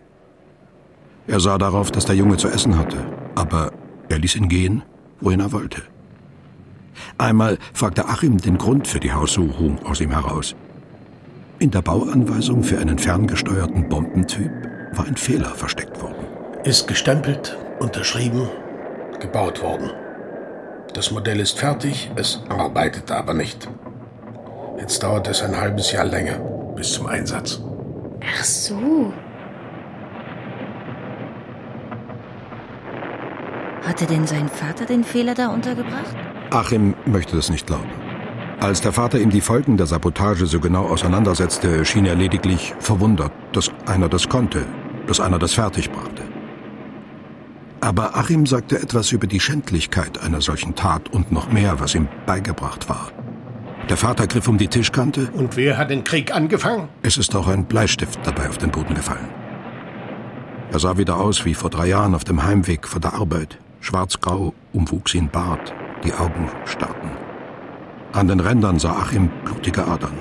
Er 1.28 1.40
sah 1.40 1.58
darauf, 1.58 1.92
dass 1.92 2.06
der 2.06 2.16
Junge 2.16 2.38
zu 2.38 2.50
essen 2.50 2.78
hatte, 2.78 2.98
aber 3.36 3.72
er 4.10 4.20
ließ 4.20 4.36
ihn 4.36 4.50
gehen, 4.50 4.84
wohin 5.22 5.40
er 5.40 5.52
wollte. 5.52 5.84
Einmal 7.18 7.58
fragte 7.74 8.06
Achim 8.06 8.38
den 8.38 8.58
Grund 8.58 8.88
für 8.88 9.00
die 9.00 9.14
Haussuchung 9.14 9.80
aus 9.86 10.02
ihm 10.02 10.12
heraus. 10.12 10.56
In 11.60 11.72
der 11.72 11.82
Bauanweisung 11.82 12.64
für 12.64 12.80
einen 12.80 12.98
ferngesteuerten 12.98 13.88
Bombentyp 13.88 14.52
war 14.94 15.06
ein 15.06 15.16
Fehler 15.16 15.54
versteckt 15.56 16.02
worden. 16.02 16.26
Ist 16.64 16.88
gestempelt, 16.88 17.58
unterschrieben, 17.80 18.50
gebaut 19.20 19.62
worden. 19.62 19.92
Das 20.94 21.12
Modell 21.12 21.40
ist 21.40 21.60
fertig, 21.60 22.12
es 22.16 22.42
arbeitet 22.50 23.12
aber 23.12 23.34
nicht. 23.34 23.70
Jetzt 24.78 25.04
dauert 25.04 25.28
es 25.28 25.42
ein 25.42 25.60
halbes 25.60 25.92
Jahr 25.92 26.06
länger 26.06 26.40
bis 26.76 26.94
zum 26.94 27.08
Einsatz. 27.08 27.62
Ach 28.24 28.44
so. 28.44 29.14
Hatte 33.84 34.06
denn 34.06 34.26
sein 34.28 34.48
Vater 34.48 34.86
den 34.86 35.04
Fehler 35.04 35.34
da 35.34 35.50
untergebracht? 35.50 36.16
Achim 36.52 36.96
möchte 37.06 37.36
das 37.36 37.50
nicht 37.50 37.68
glauben. 37.68 37.90
Als 38.60 38.82
der 38.82 38.94
Vater 38.94 39.20
ihm 39.20 39.32
die 39.32 39.42
Folgen 39.42 39.78
der 39.78 39.88
Sabotage 39.88 40.46
so 40.46 40.60
genau 40.60 40.86
auseinandersetzte, 40.86 41.84
schien 41.84 42.06
er 42.06 42.16
lediglich 42.16 42.76
verwundert, 42.80 43.32
dass 43.54 43.72
einer 43.88 44.08
das 44.08 44.30
konnte, 44.30 44.66
dass 45.08 45.20
einer 45.20 45.40
das 45.40 45.54
fertigbrachte. 45.54 46.22
Aber 47.82 48.16
Achim 48.16 48.46
sagte 48.46 48.80
etwas 48.80 49.12
über 49.12 49.26
die 49.26 49.40
Schändlichkeit 49.40 50.22
einer 50.22 50.42
solchen 50.42 50.76
Tat 50.76 51.10
und 51.10 51.32
noch 51.32 51.52
mehr, 51.52 51.80
was 51.80 51.96
ihm 51.96 52.08
beigebracht 52.28 52.88
war. 52.88 53.12
Der 53.90 53.98
Vater 53.98 54.28
griff 54.28 54.48
um 54.48 54.58
die 54.58 54.68
Tischkante. 54.68 55.30
Und 55.34 55.58
wer 55.58 55.78
hat 55.78 55.90
den 55.90 56.04
Krieg 56.04 56.34
angefangen? 56.34 56.90
Es 57.02 57.18
ist 57.18 57.36
auch 57.36 57.48
ein 57.48 57.66
Bleistift 57.66 58.20
dabei 58.24 58.50
auf 58.50 58.58
den 58.58 58.72
Boden 58.72 58.96
gefallen. 58.96 59.30
Er 60.72 60.80
sah 60.80 60.98
wieder 60.98 61.18
aus 61.18 61.44
wie 61.44 61.54
vor 61.54 61.70
drei 61.70 61.88
Jahren 61.88 62.16
auf 62.16 62.24
dem 62.24 62.44
Heimweg 62.44 62.88
von 62.88 63.02
der 63.02 63.14
Arbeit. 63.14 63.60
Schwarzgrau 63.82 64.54
umwuchs 64.72 65.14
ihn 65.14 65.30
Bart, 65.30 65.74
die 66.04 66.14
Augen 66.14 66.50
starrten. 66.66 67.12
An 68.14 68.28
den 68.28 68.40
Rändern 68.40 68.80
sah 68.80 68.94
Achim 68.94 69.30
blutige 69.44 69.86
Adern. 69.86 70.18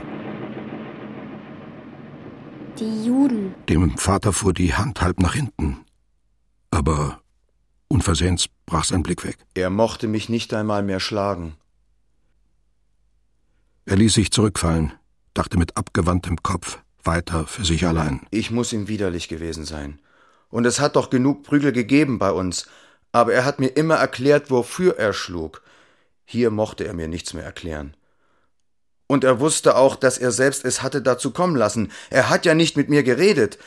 Die 2.79 3.05
Juden. 3.05 3.55
Dem 3.69 3.97
Vater 3.99 4.33
fuhr 4.33 4.55
die 4.55 4.75
Hand 4.75 5.03
halb 5.03 5.21
nach 5.21 5.35
hinten. 5.35 5.85
Aber 6.71 7.21
unversehens 7.89 8.47
brach 8.65 8.85
sein 8.85 9.03
Blick 9.03 9.25
weg. 9.25 9.39
Er 9.55 9.71
mochte 9.71 10.09
mich 10.09 10.29
nicht 10.29 10.55
einmal 10.55 10.83
mehr 10.83 11.01
schlagen. 11.01 11.55
Er 13.87 13.97
ließ 13.97 14.14
sich 14.14 14.31
zurückfallen, 14.31 14.93
dachte 15.35 15.59
mit 15.59 15.76
abgewandtem 15.76 16.43
Kopf 16.43 16.78
weiter 17.03 17.47
für 17.47 17.64
sich 17.64 17.87
allein. 17.87 18.26
Ich 18.31 18.51
muss 18.51 18.72
ihm 18.72 18.89
widerlich 18.89 19.28
gewesen 19.28 19.64
sein. 19.64 20.01
Und 20.49 20.66
es 20.66 20.81
hat 20.81 20.97
doch 20.97 21.11
genug 21.11 21.45
Prügel 21.45 21.72
gegeben 21.72 22.18
bei 22.18 22.31
uns, 22.33 22.66
aber 23.12 23.33
er 23.33 23.45
hat 23.45 23.59
mir 23.59 23.68
immer 23.68 23.97
erklärt, 23.97 24.51
wofür 24.51 24.99
er 24.99 25.12
schlug. 25.12 25.62
Hier 26.24 26.51
mochte 26.51 26.85
er 26.87 26.95
mir 26.95 27.09
nichts 27.09 27.35
mehr 27.35 27.45
erklären. 27.45 27.97
Und 29.07 29.24
er 29.24 29.41
wusste 29.41 29.76
auch, 29.76 29.97
dass 29.97 30.18
er 30.18 30.31
selbst 30.31 30.64
es 30.64 30.83
hatte 30.83 31.03
dazu 31.03 31.33
kommen 31.33 31.57
lassen. 31.57 31.91
Er 32.11 32.31
hat 32.31 32.47
ja 32.47 32.55
nicht 32.55 32.76
mit 32.76 32.89
mir 32.89 33.03
geredet. 33.03 33.59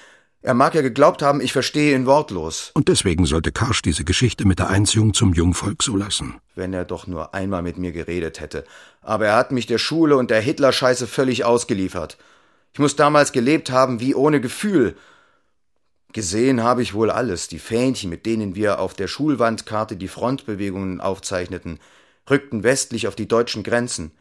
Er 0.46 0.54
mag 0.54 0.76
ja 0.76 0.82
geglaubt 0.82 1.22
haben, 1.22 1.40
ich 1.40 1.54
verstehe 1.54 1.96
ihn 1.96 2.06
wortlos. 2.06 2.72
Und 2.74 2.90
deswegen 2.90 3.26
sollte 3.26 3.54
Karsch 3.54 3.82
diese 3.82 4.04
Geschichte 4.04 4.46
mit 4.46 4.60
der 4.60 4.70
Einziehung 4.70 5.14
zum 5.14 5.34
Jungvolk 5.34 5.82
so 5.82 5.96
lassen. 5.96 6.36
Wenn 6.54 6.74
er 6.74 6.84
doch 6.84 7.08
nur 7.08 7.34
einmal 7.34 7.62
mit 7.62 7.78
mir 7.78 7.94
geredet 7.94 8.42
hätte. 8.42 8.66
Aber 9.02 9.28
er 9.28 9.38
hat 9.38 9.54
mich 9.54 9.68
der 9.68 9.78
Schule 9.78 10.18
und 10.18 10.30
der 10.30 10.42
Hitlerscheiße 10.42 11.08
völlig 11.08 11.46
ausgeliefert. 11.46 12.18
Ich 12.74 12.80
muss 12.80 12.98
damals 12.98 13.32
gelebt 13.32 13.72
haben 13.72 14.02
wie 14.02 14.16
ohne 14.16 14.42
Gefühl. 14.42 14.98
Gesehen 16.12 16.62
habe 16.62 16.82
ich 16.82 16.94
wohl 16.94 17.10
alles, 17.10 17.48
die 17.48 17.58
Fähnchen, 17.58 18.10
mit 18.10 18.26
denen 18.26 18.54
wir 18.54 18.80
auf 18.80 18.96
der 18.96 19.08
Schulwandkarte 19.08 19.96
die 19.96 20.10
Frontbewegungen 20.10 21.00
aufzeichneten, 21.00 21.80
rückten 22.30 22.64
westlich 22.64 23.08
auf 23.08 23.16
die 23.16 23.30
deutschen 23.30 23.64
Grenzen. 23.64 24.12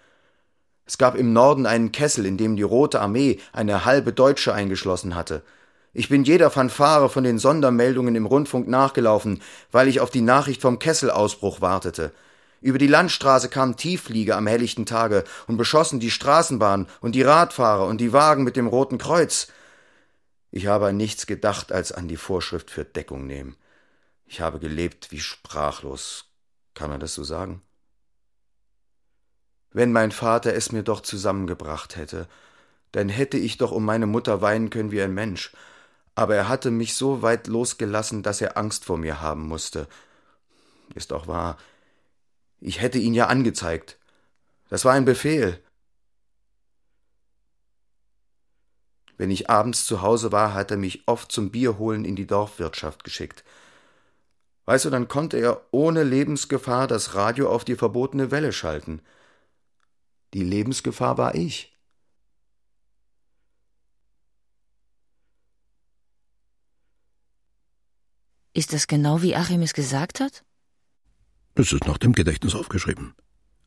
Es 0.87 0.99
gab 0.99 1.17
im 1.17 1.33
Norden 1.33 1.67
einen 1.67 1.91
Kessel, 1.91 2.27
in 2.27 2.37
dem 2.37 2.55
die 2.55 2.63
Rote 2.63 3.01
Armee 3.01 3.41
eine 3.53 3.85
halbe 3.85 4.13
Deutsche 4.13 4.55
eingeschlossen 4.55 5.17
hatte. 5.17 5.43
Ich 5.95 6.09
bin 6.09 6.25
jeder 6.25 6.51
Fanfare 6.51 7.11
von 7.11 7.23
den 7.23 7.39
Sondermeldungen 7.39 8.15
im 8.15 8.25
Rundfunk 8.25 8.67
nachgelaufen, 8.67 9.43
weil 9.71 9.89
ich 9.89 10.01
auf 10.01 10.09
die 10.09 10.23
Nachricht 10.23 10.63
vom 10.63 10.79
Kesselausbruch 10.79 11.61
wartete. 11.61 12.13
Über 12.63 12.79
die 12.79 12.87
Landstraße 12.87 13.51
kamen 13.51 13.77
Tiefflieger 13.77 14.37
am 14.37 14.47
helllichten 14.47 14.87
Tage 14.87 15.25
und 15.49 15.59
beschossen 15.59 16.01
die 16.01 16.11
Straßenbahn 16.11 16.89
und 17.01 17.15
die 17.15 17.23
Radfahrer 17.23 17.87
und 17.87 18.01
die 18.01 18.15
Wagen 18.15 18.43
mit 18.43 18.57
dem 18.57 18.69
Roten 18.69 18.97
Kreuz. 18.97 19.49
Ich 20.51 20.67
habe 20.67 20.87
an 20.87 20.97
nichts 20.97 21.27
gedacht 21.27 21.73
als 21.73 21.93
an 21.93 22.09
die 22.09 22.17
Vorschrift 22.17 22.71
für 22.71 22.85
Deckung 22.85 23.27
nehmen. 23.27 23.57
Ich 24.25 24.41
habe 24.41 24.61
gelebt 24.61 25.11
wie 25.11 25.21
sprachlos. 25.21 26.27
Kann 26.73 26.89
man 26.89 27.01
das 27.01 27.15
so 27.15 27.23
sagen? 27.23 27.61
Wenn 29.73 29.93
mein 29.93 30.13
Vater 30.13 30.55
es 30.55 30.73
mir 30.73 30.83
doch 30.83 31.01
zusammengebracht 31.01 31.97
hätte, 31.97 32.29
dann 32.93 33.11
hätte 33.11 33.37
ich 33.37 33.59
doch 33.59 33.73
um 33.73 33.85
meine 33.85 34.07
Mutter 34.07 34.41
weinen 34.41 34.71
können 34.71 34.91
wie 34.91 35.03
ein 35.03 35.13
Mensch. 35.13 35.53
Aber 36.15 36.37
er 36.37 36.49
hatte 36.49 36.71
mich 36.71 36.95
so 36.95 37.23
weit 37.23 37.47
losgelassen, 37.47 38.23
dass 38.23 38.41
er 38.41 38.57
Angst 38.57 38.85
vor 38.85 38.99
mir 38.99 39.21
haben 39.21 39.47
musste. 39.47 39.89
Ist 40.95 41.13
auch 41.13 41.27
wahr. 41.27 41.57
Ich 42.61 42.81
hätte 42.81 42.99
ihn 42.99 43.15
ja 43.15 43.27
angezeigt. 43.27 43.99
Das 44.69 44.85
war 44.85 44.93
ein 44.93 45.05
Befehl. 45.05 45.63
Wenn 49.17 49.31
ich 49.31 49.49
abends 49.51 49.87
zu 49.87 50.03
Hause 50.03 50.33
war, 50.33 50.55
hat 50.55 50.71
er 50.71 50.77
mich 50.77 51.07
oft 51.07 51.31
zum 51.31 51.51
Bierholen 51.51 52.05
in 52.05 52.17
die 52.17 52.27
Dorfwirtschaft 52.27 53.05
geschickt. 53.05 53.45
Weißt 54.65 54.85
du, 54.85 54.91
dann 54.91 55.09
konnte 55.09 55.39
er 55.39 55.67
ohne 55.71 56.03
Lebensgefahr 56.03 56.87
das 56.87 57.15
Radio 57.15 57.51
auf 57.51 57.65
die 57.65 57.77
verbotene 57.77 58.31
Welle 58.31 58.53
schalten. 58.53 59.01
Die 60.35 60.43
Lebensgefahr 60.43 61.19
war 61.19 61.35
ich. 61.35 61.72
Ist 68.55 68.73
das 68.73 68.87
genau 68.87 69.23
wie 69.23 69.35
Achim 69.35 69.63
es 69.63 69.73
gesagt 69.73 70.21
hat? 70.21 70.45
Es 71.55 71.73
ist 71.73 71.87
nach 71.87 71.99
dem 71.99 72.13
Gedächtnis 72.13 72.55
aufgeschrieben. 72.55 73.15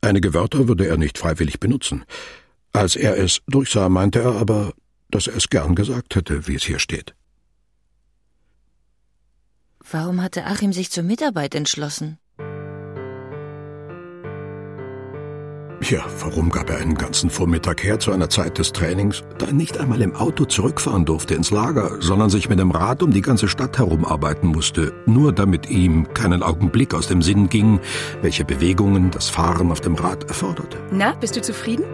Einige 0.00 0.34
Wörter 0.34 0.68
würde 0.68 0.86
er 0.86 0.96
nicht 0.96 1.18
freiwillig 1.18 1.58
benutzen. 1.58 2.04
Als 2.72 2.94
er 2.94 3.16
es 3.16 3.40
durchsah, 3.46 3.88
meinte 3.88 4.20
er 4.20 4.36
aber, 4.36 4.74
dass 5.10 5.26
er 5.26 5.36
es 5.36 5.48
gern 5.48 5.74
gesagt 5.74 6.14
hätte, 6.14 6.46
wie 6.46 6.54
es 6.54 6.64
hier 6.64 6.78
steht. 6.78 7.14
Warum 9.90 10.20
hatte 10.20 10.44
Achim 10.44 10.72
sich 10.72 10.90
zur 10.90 11.04
Mitarbeit 11.04 11.54
entschlossen? 11.54 12.18
Ja, 15.88 16.04
warum 16.18 16.50
gab 16.50 16.68
er 16.68 16.78
einen 16.78 16.96
ganzen 16.96 17.30
Vormittag 17.30 17.84
her 17.84 18.00
zu 18.00 18.10
einer 18.10 18.28
Zeit 18.28 18.58
des 18.58 18.72
Trainings, 18.72 19.22
da 19.38 19.46
er 19.46 19.52
nicht 19.52 19.78
einmal 19.78 20.02
im 20.02 20.16
Auto 20.16 20.44
zurückfahren 20.44 21.04
durfte 21.04 21.34
ins 21.34 21.52
Lager, 21.52 21.98
sondern 22.00 22.28
sich 22.28 22.48
mit 22.48 22.58
dem 22.58 22.72
Rad 22.72 23.04
um 23.04 23.12
die 23.12 23.20
ganze 23.22 23.46
Stadt 23.46 23.78
herumarbeiten 23.78 24.48
musste, 24.48 24.92
nur 25.06 25.32
damit 25.32 25.70
ihm 25.70 26.12
keinen 26.12 26.42
Augenblick 26.42 26.92
aus 26.92 27.06
dem 27.06 27.22
Sinn 27.22 27.48
ging, 27.48 27.78
welche 28.20 28.44
Bewegungen 28.44 29.12
das 29.12 29.28
Fahren 29.28 29.70
auf 29.70 29.80
dem 29.80 29.94
Rad 29.94 30.24
erforderte. 30.24 30.76
Na, 30.90 31.14
bist 31.14 31.36
du 31.36 31.40
zufrieden? 31.40 31.84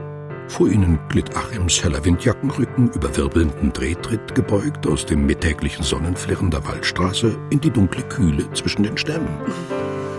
Vor 0.49 0.68
ihnen 0.68 0.99
glitt 1.11 1.36
Achims 1.36 1.84
heller 1.84 2.03
Windjackenrücken 2.03 2.90
über 2.95 3.14
wirbelnden 3.14 3.74
Drehtritt 3.74 4.34
gebeugt 4.34 4.86
aus 4.86 5.05
dem 5.05 5.26
mittäglichen 5.26 5.82
Sonnenflirren 5.82 6.51
der 6.51 6.66
Waldstraße 6.66 7.36
in 7.51 7.61
die 7.61 7.70
dunkle 7.70 8.05
Kühle 8.05 8.51
zwischen 8.55 8.84
den 8.84 8.97
Stämmen. 8.97 9.28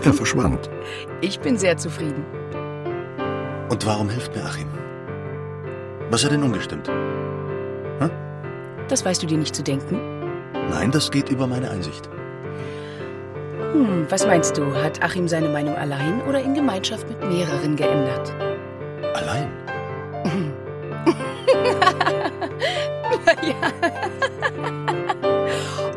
Er 0.04 0.12
verschwand. 0.12 0.70
Ich 1.22 1.40
bin 1.40 1.58
sehr 1.58 1.76
zufrieden. 1.76 2.24
Und 3.68 3.86
warum 3.86 4.08
hilft 4.08 4.34
mir 4.34 4.44
Achim? 4.44 4.68
Was 6.10 6.24
hat 6.24 6.32
denn 6.32 6.42
umgestimmt? 6.42 6.88
Hm? 6.88 8.10
Das 8.88 9.04
weißt 9.04 9.22
du 9.22 9.26
dir 9.26 9.38
nicht 9.38 9.54
zu 9.54 9.62
denken? 9.62 9.98
Nein, 10.70 10.90
das 10.90 11.10
geht 11.10 11.28
über 11.30 11.46
meine 11.46 11.70
Einsicht. 11.70 12.08
Hm, 13.72 14.06
was 14.08 14.26
meinst 14.26 14.56
du? 14.56 14.74
Hat 14.82 15.02
Achim 15.02 15.28
seine 15.28 15.48
Meinung 15.48 15.76
allein 15.76 16.22
oder 16.22 16.40
in 16.40 16.54
Gemeinschaft 16.54 17.08
mit 17.08 17.20
mehreren 17.28 17.76
geändert? 17.76 18.32
Allein? 19.14 19.48
ja. 23.42 23.54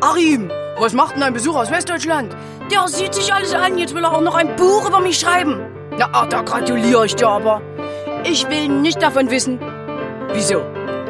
Achim, 0.00 0.50
was 0.78 0.92
macht 0.92 1.16
denn 1.16 1.22
ein 1.22 1.32
Besuch 1.34 1.54
aus 1.56 1.70
Westdeutschland? 1.70 2.34
Der 2.70 2.88
sieht 2.88 3.14
sich 3.14 3.32
alles 3.32 3.54
an. 3.54 3.78
Jetzt 3.78 3.94
will 3.94 4.04
er 4.04 4.12
auch 4.12 4.20
noch 4.20 4.34
ein 4.34 4.56
Buch 4.56 4.88
über 4.88 5.00
mich 5.00 5.18
schreiben. 5.18 5.60
Na, 5.98 6.08
ach, 6.12 6.26
da 6.26 6.42
gratuliere 6.42 7.06
ich 7.06 7.16
dir 7.16 7.28
aber. 7.28 7.60
Ich 8.24 8.48
will 8.48 8.68
nicht 8.68 9.02
davon 9.02 9.30
wissen. 9.30 9.58
Wieso? 10.32 10.62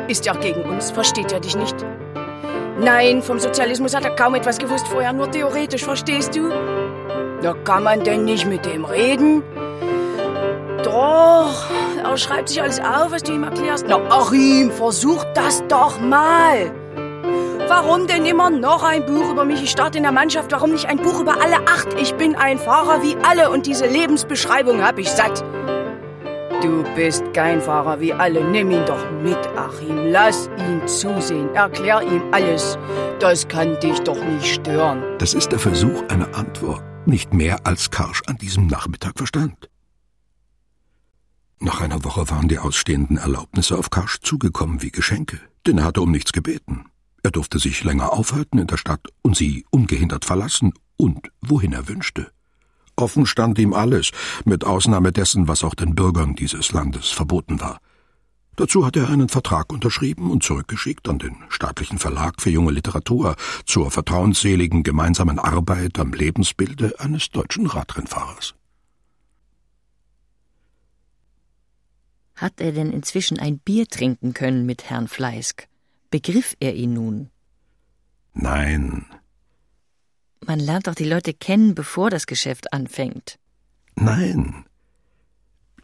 Ist 0.08 0.24
ja 0.24 0.32
gegen 0.32 0.62
uns, 0.62 0.90
versteht 0.90 1.30
er 1.30 1.40
dich 1.40 1.56
nicht? 1.56 1.76
Nein, 2.80 3.22
vom 3.22 3.38
Sozialismus 3.38 3.94
hat 3.94 4.04
er 4.04 4.16
kaum 4.16 4.34
etwas 4.34 4.56
gewusst 4.56 4.88
vorher, 4.88 5.12
nur 5.12 5.30
theoretisch, 5.30 5.84
verstehst 5.84 6.34
du? 6.34 6.48
Da 7.42 7.52
kann 7.64 7.82
man 7.82 8.02
denn 8.02 8.24
nicht 8.24 8.46
mit 8.46 8.64
dem 8.64 8.86
reden? 8.86 9.42
Doch, 10.82 11.66
er 12.02 12.16
schreibt 12.16 12.48
sich 12.48 12.62
alles 12.62 12.80
auf, 12.80 13.10
was 13.10 13.22
du 13.22 13.32
ihm 13.32 13.44
erklärst. 13.44 13.84
Na, 13.86 13.96
Achim, 14.08 14.70
versuch 14.70 15.22
das 15.34 15.62
doch 15.68 16.00
mal. 16.00 16.70
Warum 17.68 18.06
denn 18.06 18.24
immer 18.24 18.48
noch 18.48 18.82
ein 18.82 19.04
Buch 19.04 19.30
über 19.30 19.44
mich? 19.44 19.62
Ich 19.62 19.70
starte 19.70 19.98
in 19.98 20.04
der 20.04 20.12
Mannschaft. 20.12 20.50
Warum 20.52 20.72
nicht 20.72 20.86
ein 20.86 20.96
Buch 20.96 21.20
über 21.20 21.42
alle 21.42 21.58
acht? 21.68 21.88
Ich 22.00 22.14
bin 22.14 22.34
ein 22.34 22.58
Fahrer 22.58 23.02
wie 23.02 23.14
alle 23.22 23.50
und 23.50 23.66
diese 23.66 23.86
Lebensbeschreibung 23.86 24.82
hab 24.82 24.98
ich 24.98 25.10
satt. 25.10 25.44
Du 26.62 26.82
bist 26.96 27.22
kein 27.34 27.60
Fahrer 27.60 28.00
wie 28.00 28.14
alle. 28.14 28.42
Nimm 28.42 28.70
ihn 28.70 28.86
doch 28.86 29.10
mit, 29.22 29.38
Achim. 29.54 30.06
Lass 30.06 30.48
ihn 30.58 30.88
zusehen. 30.88 31.54
Erklär 31.54 32.00
ihm 32.00 32.22
alles. 32.32 32.78
Das 33.20 33.46
kann 33.46 33.78
dich 33.80 34.00
doch 34.00 34.24
nicht 34.24 34.46
stören. 34.46 35.02
Das 35.18 35.34
ist 35.34 35.52
der 35.52 35.58
Versuch 35.58 36.02
einer 36.08 36.34
Antwort. 36.34 36.82
Nicht 37.06 37.34
mehr 37.34 37.58
als 37.64 37.90
Karsch 37.90 38.22
an 38.26 38.38
diesem 38.38 38.66
Nachmittag 38.66 39.12
verstand. 39.18 39.68
Nach 41.60 41.82
einer 41.82 42.02
Woche 42.02 42.30
waren 42.30 42.48
die 42.48 42.58
ausstehenden 42.58 43.18
Erlaubnisse 43.18 43.76
auf 43.76 43.90
Karsch 43.90 44.20
zugekommen 44.22 44.80
wie 44.80 44.90
Geschenke, 44.90 45.38
denn 45.66 45.78
er 45.78 45.84
hatte 45.84 46.00
um 46.00 46.10
nichts 46.10 46.32
gebeten. 46.32 46.87
Er 47.22 47.30
durfte 47.30 47.58
sich 47.58 47.84
länger 47.84 48.12
aufhalten 48.12 48.58
in 48.58 48.66
der 48.66 48.76
Stadt 48.76 49.08
und 49.22 49.36
sie 49.36 49.64
ungehindert 49.70 50.24
verlassen 50.24 50.72
und 50.96 51.30
wohin 51.40 51.72
er 51.72 51.88
wünschte. 51.88 52.30
Offen 52.96 53.26
stand 53.26 53.58
ihm 53.58 53.72
alles, 53.72 54.10
mit 54.44 54.64
Ausnahme 54.64 55.12
dessen, 55.12 55.46
was 55.46 55.62
auch 55.62 55.74
den 55.74 55.94
Bürgern 55.94 56.34
dieses 56.34 56.72
Landes 56.72 57.08
verboten 57.08 57.60
war. 57.60 57.80
Dazu 58.56 58.84
hat 58.84 58.96
er 58.96 59.08
einen 59.08 59.28
Vertrag 59.28 59.72
unterschrieben 59.72 60.32
und 60.32 60.42
zurückgeschickt 60.42 61.08
an 61.08 61.20
den 61.20 61.36
staatlichen 61.48 61.98
Verlag 61.98 62.42
für 62.42 62.50
junge 62.50 62.72
Literatur 62.72 63.36
zur 63.64 63.92
vertrauensseligen 63.92 64.82
gemeinsamen 64.82 65.38
Arbeit 65.38 65.96
am 66.00 66.12
Lebensbilde 66.12 66.98
eines 66.98 67.30
deutschen 67.30 67.66
Radrennfahrers. 67.66 68.56
Hat 72.34 72.60
er 72.60 72.72
denn 72.72 72.92
inzwischen 72.92 73.38
ein 73.38 73.60
Bier 73.60 73.86
trinken 73.86 74.34
können 74.34 74.66
mit 74.66 74.90
Herrn 74.90 75.06
Fleisk? 75.06 75.68
Begriff 76.10 76.56
er 76.60 76.74
ihn 76.74 76.94
nun? 76.94 77.30
Nein. 78.32 79.04
Man 80.46 80.60
lernt 80.60 80.86
doch 80.86 80.94
die 80.94 81.04
Leute 81.04 81.34
kennen, 81.34 81.74
bevor 81.74 82.08
das 82.08 82.26
Geschäft 82.26 82.72
anfängt. 82.72 83.38
Nein. 83.94 84.64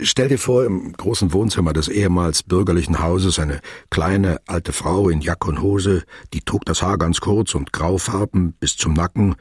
Stell 0.00 0.28
dir 0.28 0.38
vor, 0.38 0.64
im 0.64 0.92
großen 0.92 1.32
Wohnzimmer 1.32 1.72
des 1.72 1.88
ehemals 1.88 2.42
bürgerlichen 2.42 3.00
Hauses 3.00 3.38
eine 3.38 3.60
kleine, 3.90 4.40
alte 4.46 4.72
Frau 4.72 5.08
in 5.08 5.20
Jack 5.20 5.46
und 5.46 5.62
Hose, 5.62 6.04
die 6.32 6.40
trug 6.40 6.64
das 6.64 6.82
Haar 6.82 6.98
ganz 6.98 7.20
kurz 7.20 7.54
und 7.54 7.72
graufarben 7.72 8.54
bis 8.54 8.76
zum 8.76 8.94
Nacken. 8.94 9.36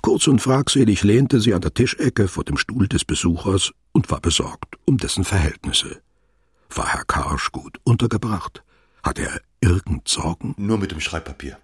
Kurz 0.00 0.26
und 0.26 0.40
fragwürdig 0.40 1.04
lehnte 1.04 1.40
sie 1.40 1.54
an 1.54 1.60
der 1.60 1.74
Tischecke 1.74 2.26
vor 2.26 2.42
dem 2.42 2.56
Stuhl 2.56 2.88
des 2.88 3.04
Besuchers 3.04 3.72
und 3.92 4.10
war 4.10 4.20
besorgt 4.20 4.76
um 4.86 4.96
dessen 4.98 5.24
Verhältnisse. 5.24 6.00
War 6.74 6.88
Herr 6.88 7.04
Karsch 7.04 7.52
gut 7.52 7.78
untergebracht? 7.84 8.64
Hat 9.02 9.18
er 9.18 9.40
irgend 9.60 10.08
Sorgen? 10.08 10.54
Nur 10.56 10.78
mit 10.78 10.92
dem 10.92 11.00
Schreibpapier. 11.00 11.58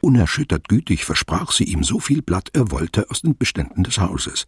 Unerschüttert 0.00 0.68
gütig 0.68 1.04
versprach 1.04 1.52
sie 1.52 1.64
ihm 1.64 1.82
so 1.82 2.00
viel 2.00 2.22
Blatt 2.22 2.50
er 2.52 2.70
wollte 2.70 3.10
aus 3.10 3.22
den 3.22 3.36
Beständen 3.36 3.82
des 3.82 3.98
Hauses. 3.98 4.46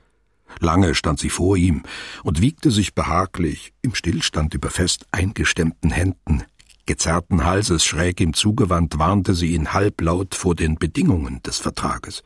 Lange 0.60 0.94
stand 0.94 1.18
sie 1.18 1.30
vor 1.30 1.56
ihm 1.56 1.82
und 2.24 2.40
wiegte 2.40 2.70
sich 2.70 2.94
behaglich 2.94 3.72
im 3.82 3.94
Stillstand 3.94 4.54
über 4.54 4.70
fest 4.70 5.06
eingestemmten 5.12 5.90
Händen. 5.90 6.44
Gezerrten 6.86 7.44
Halses 7.44 7.84
schräg 7.84 8.20
ihm 8.20 8.32
zugewandt 8.32 8.98
warnte 8.98 9.34
sie 9.34 9.54
ihn 9.54 9.72
halblaut 9.72 10.34
vor 10.34 10.54
den 10.54 10.76
Bedingungen 10.76 11.42
des 11.42 11.58
Vertrages. 11.58 12.22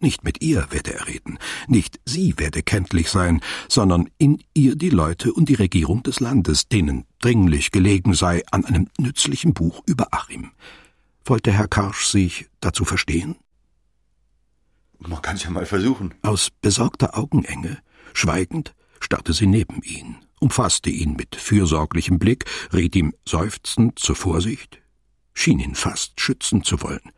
Nicht 0.00 0.22
mit 0.22 0.42
ihr 0.42 0.66
werde 0.70 0.94
er 0.94 1.08
reden, 1.08 1.38
nicht 1.66 1.98
sie 2.04 2.34
werde 2.38 2.62
kenntlich 2.62 3.10
sein, 3.10 3.40
sondern 3.68 4.08
in 4.18 4.42
ihr 4.54 4.76
die 4.76 4.90
Leute 4.90 5.32
und 5.32 5.48
die 5.48 5.54
Regierung 5.54 6.04
des 6.04 6.20
Landes, 6.20 6.68
denen 6.68 7.04
dringlich 7.20 7.72
gelegen 7.72 8.14
sei 8.14 8.42
an 8.52 8.64
einem 8.64 8.88
nützlichen 8.98 9.54
Buch 9.54 9.82
über 9.86 10.08
Achim. 10.12 10.52
Wollte 11.24 11.50
Herr 11.52 11.68
Karsch 11.68 12.06
sich 12.06 12.46
dazu 12.60 12.84
verstehen? 12.84 13.36
Man 15.00 15.20
kann's 15.20 15.44
ja 15.44 15.50
mal 15.50 15.66
versuchen. 15.66 16.14
Aus 16.22 16.50
besorgter 16.50 17.18
Augenenge, 17.18 17.78
schweigend, 18.14 18.74
starrte 19.00 19.32
sie 19.32 19.46
neben 19.46 19.82
ihn, 19.82 20.16
umfasste 20.40 20.90
ihn 20.90 21.14
mit 21.14 21.34
fürsorglichem 21.36 22.18
Blick, 22.18 22.44
riet 22.72 22.94
ihm 22.94 23.14
seufzend 23.26 23.98
zur 23.98 24.16
Vorsicht, 24.16 24.80
schien 25.34 25.58
ihn 25.58 25.74
fast 25.74 26.20
schützen 26.20 26.62
zu 26.62 26.82
wollen. 26.82 27.12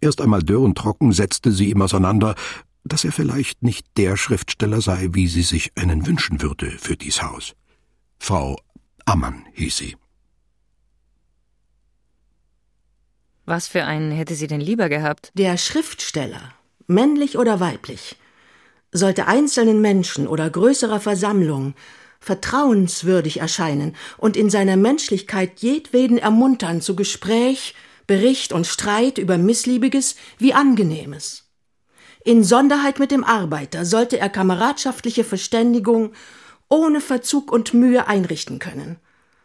Erst 0.00 0.20
einmal 0.20 0.42
dürr 0.42 0.60
und 0.60 0.76
trocken 0.76 1.12
setzte 1.12 1.52
sie 1.52 1.70
ihm 1.70 1.82
auseinander, 1.82 2.34
dass 2.84 3.04
er 3.04 3.12
vielleicht 3.12 3.62
nicht 3.62 3.86
der 3.96 4.16
Schriftsteller 4.16 4.80
sei, 4.80 5.08
wie 5.12 5.28
sie 5.28 5.42
sich 5.42 5.72
einen 5.76 6.06
wünschen 6.06 6.40
würde 6.40 6.70
für 6.70 6.96
dies 6.96 7.22
Haus. 7.22 7.54
Frau 8.18 8.56
Ammann 9.04 9.44
hieß 9.54 9.76
sie. 9.76 9.96
Was 13.44 13.66
für 13.66 13.84
einen 13.84 14.12
hätte 14.12 14.34
sie 14.34 14.46
denn 14.46 14.60
lieber 14.60 14.88
gehabt? 14.88 15.32
Der 15.34 15.56
Schriftsteller, 15.56 16.54
männlich 16.86 17.36
oder 17.36 17.60
weiblich, 17.60 18.16
sollte 18.92 19.26
einzelnen 19.26 19.80
Menschen 19.80 20.26
oder 20.26 20.48
größerer 20.48 21.00
Versammlung 21.00 21.74
vertrauenswürdig 22.20 23.40
erscheinen 23.40 23.96
und 24.18 24.36
in 24.36 24.50
seiner 24.50 24.76
Menschlichkeit 24.76 25.60
jedweden 25.60 26.18
ermuntern 26.18 26.80
zu 26.80 26.94
Gespräch, 26.94 27.74
Bericht 28.10 28.52
und 28.52 28.66
Streit 28.66 29.18
über 29.18 29.38
Missliebiges 29.38 30.16
wie 30.36 30.52
Angenehmes. 30.52 31.44
In 32.24 32.42
Sonderheit 32.42 32.98
mit 32.98 33.12
dem 33.12 33.22
Arbeiter 33.22 33.84
sollte 33.84 34.18
er 34.18 34.28
kameradschaftliche 34.28 35.22
Verständigung 35.22 36.10
ohne 36.68 37.00
Verzug 37.00 37.52
und 37.52 37.72
Mühe 37.72 38.08
einrichten 38.08 38.58
können. 38.58 38.96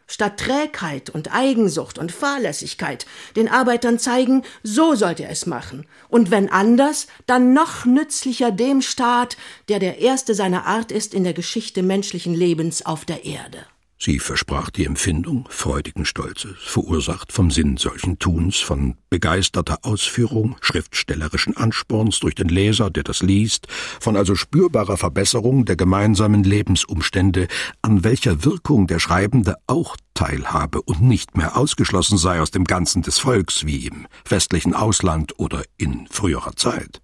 Statt 0.08 0.40
Trägheit 0.40 1.10
und 1.10 1.32
Eigensucht 1.32 1.96
und 1.96 2.10
Fahrlässigkeit 2.10 3.06
den 3.36 3.48
Arbeitern 3.48 4.00
zeigen, 4.00 4.42
so 4.64 4.96
sollte 4.96 5.22
er 5.22 5.30
es 5.30 5.46
machen. 5.46 5.86
Und 6.08 6.32
wenn 6.32 6.50
anders, 6.50 7.06
dann 7.26 7.52
noch 7.52 7.84
nützlicher 7.84 8.50
dem 8.50 8.82
Staat, 8.82 9.36
der 9.68 9.78
der 9.78 10.00
erste 10.00 10.34
seiner 10.34 10.66
Art 10.66 10.90
ist 10.90 11.14
in 11.14 11.22
der 11.22 11.34
Geschichte 11.34 11.84
menschlichen 11.84 12.34
Lebens 12.34 12.84
auf 12.84 13.04
der 13.04 13.24
Erde. 13.24 13.64
Sie 13.98 14.18
versprach 14.18 14.70
die 14.70 14.84
Empfindung 14.84 15.48
freudigen 15.48 16.04
Stolzes, 16.04 16.56
verursacht 16.58 17.32
vom 17.32 17.50
Sinn 17.50 17.78
solchen 17.78 18.18
Tuns, 18.18 18.58
von 18.58 18.96
begeisterter 19.08 19.78
Ausführung, 19.82 20.56
schriftstellerischen 20.60 21.56
Ansporns 21.56 22.20
durch 22.20 22.34
den 22.34 22.48
Leser, 22.48 22.90
der 22.90 23.04
das 23.04 23.22
liest, 23.22 23.68
von 23.98 24.16
also 24.16 24.34
spürbarer 24.34 24.98
Verbesserung 24.98 25.64
der 25.64 25.76
gemeinsamen 25.76 26.44
Lebensumstände, 26.44 27.48
an 27.80 28.04
welcher 28.04 28.44
Wirkung 28.44 28.86
der 28.86 28.98
Schreibende 28.98 29.56
auch 29.66 29.96
teilhabe 30.12 30.82
und 30.82 31.00
nicht 31.00 31.36
mehr 31.36 31.56
ausgeschlossen 31.56 32.18
sei 32.18 32.40
aus 32.40 32.50
dem 32.50 32.64
Ganzen 32.64 33.00
des 33.00 33.18
Volks 33.18 33.64
wie 33.64 33.86
im 33.86 34.06
westlichen 34.28 34.74
Ausland 34.74 35.38
oder 35.38 35.62
in 35.78 36.06
früherer 36.08 36.54
Zeit. 36.54 37.00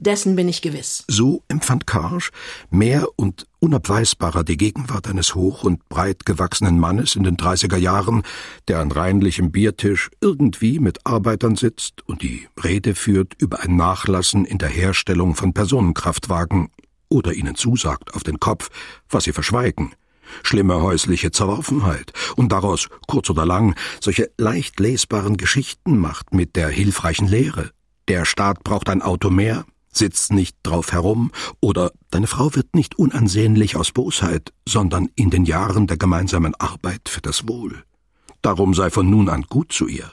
Dessen 0.00 0.36
bin 0.36 0.48
ich 0.48 0.62
gewiss. 0.62 1.04
So 1.08 1.42
empfand 1.48 1.88
Karsch 1.88 2.30
mehr 2.70 3.08
und 3.16 3.48
unabweisbarer 3.58 4.44
die 4.44 4.56
Gegenwart 4.56 5.08
eines 5.08 5.34
hoch 5.34 5.64
und 5.64 5.88
breit 5.88 6.24
gewachsenen 6.24 6.78
Mannes 6.78 7.16
in 7.16 7.24
den 7.24 7.36
dreißiger 7.36 7.76
Jahren, 7.76 8.22
der 8.68 8.78
an 8.78 8.92
reinlichem 8.92 9.50
Biertisch 9.50 10.08
irgendwie 10.20 10.78
mit 10.78 11.04
Arbeitern 11.04 11.56
sitzt 11.56 12.06
und 12.06 12.22
die 12.22 12.46
Rede 12.62 12.94
führt 12.94 13.34
über 13.38 13.58
ein 13.58 13.74
Nachlassen 13.74 14.44
in 14.44 14.58
der 14.58 14.68
Herstellung 14.68 15.34
von 15.34 15.52
Personenkraftwagen 15.52 16.68
oder 17.08 17.32
ihnen 17.32 17.56
zusagt 17.56 18.14
auf 18.14 18.22
den 18.22 18.38
Kopf, 18.38 18.70
was 19.10 19.24
sie 19.24 19.32
verschweigen, 19.32 19.94
schlimme 20.44 20.80
häusliche 20.80 21.32
Zerworfenheit 21.32 22.12
und 22.36 22.52
daraus, 22.52 22.88
kurz 23.08 23.30
oder 23.30 23.44
lang, 23.44 23.74
solche 24.00 24.30
leicht 24.38 24.78
lesbaren 24.78 25.36
Geschichten 25.36 25.98
macht 25.98 26.32
mit 26.32 26.54
der 26.54 26.68
hilfreichen 26.68 27.26
Lehre. 27.26 27.72
Der 28.06 28.24
Staat 28.24 28.62
braucht 28.62 28.88
ein 28.90 29.02
Auto 29.02 29.28
mehr, 29.28 29.64
sitzt 29.98 30.32
nicht 30.32 30.56
drauf 30.62 30.92
herum, 30.92 31.32
oder 31.60 31.92
deine 32.10 32.26
Frau 32.26 32.54
wird 32.54 32.74
nicht 32.74 32.98
unansehnlich 32.98 33.76
aus 33.76 33.92
Bosheit, 33.92 34.52
sondern 34.66 35.08
in 35.14 35.30
den 35.30 35.44
Jahren 35.44 35.86
der 35.86 35.96
gemeinsamen 35.96 36.54
Arbeit 36.54 37.08
für 37.08 37.20
das 37.20 37.48
Wohl. 37.48 37.84
Darum 38.42 38.74
sei 38.74 38.90
von 38.90 39.10
nun 39.10 39.28
an 39.28 39.42
gut 39.42 39.72
zu 39.72 39.88
ihr. 39.88 40.12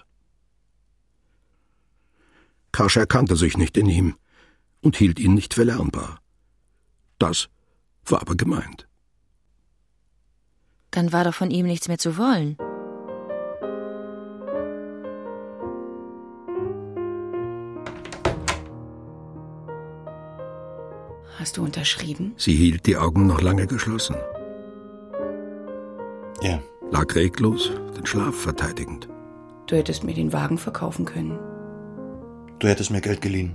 Karsch 2.71 2.97
erkannte 2.97 3.37
sich 3.37 3.57
nicht 3.57 3.77
in 3.77 3.87
ihm 3.87 4.15
und 4.81 4.97
hielt 4.97 5.19
ihn 5.19 5.33
nicht 5.33 5.53
für 5.53 5.63
lernbar. 5.63 6.19
Das 7.19 7.47
war 8.05 8.21
aber 8.21 8.35
gemeint. 8.35 8.87
Dann 10.91 11.13
war 11.13 11.23
doch 11.23 11.33
von 11.33 11.51
ihm 11.51 11.67
nichts 11.67 11.87
mehr 11.87 11.97
zu 11.97 12.17
wollen. 12.17 12.57
Hast 21.45 21.57
du 21.57 21.63
unterschrieben? 21.63 22.33
Sie 22.37 22.55
hielt 22.55 22.87
die 22.87 22.97
Augen 22.97 23.27
noch 23.27 23.39
lange 23.39 23.67
geschlossen. 23.67 24.15
Ja. 26.41 26.59
Lag 26.89 27.13
reglos, 27.13 27.69
den 27.95 28.03
Schlaf 28.03 28.33
verteidigend. 28.33 29.07
Du 29.67 29.75
hättest 29.75 30.03
mir 30.03 30.15
den 30.15 30.33
Wagen 30.33 30.57
verkaufen 30.57 31.05
können. 31.05 31.37
Du 32.57 32.67
hättest 32.67 32.89
mir 32.89 32.99
Geld 32.99 33.21
geliehen. 33.21 33.53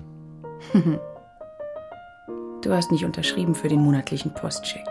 du 2.62 2.72
hast 2.72 2.92
nicht 2.92 3.04
unterschrieben 3.04 3.56
für 3.56 3.66
den 3.66 3.80
monatlichen 3.80 4.32
Postcheck. 4.34 4.86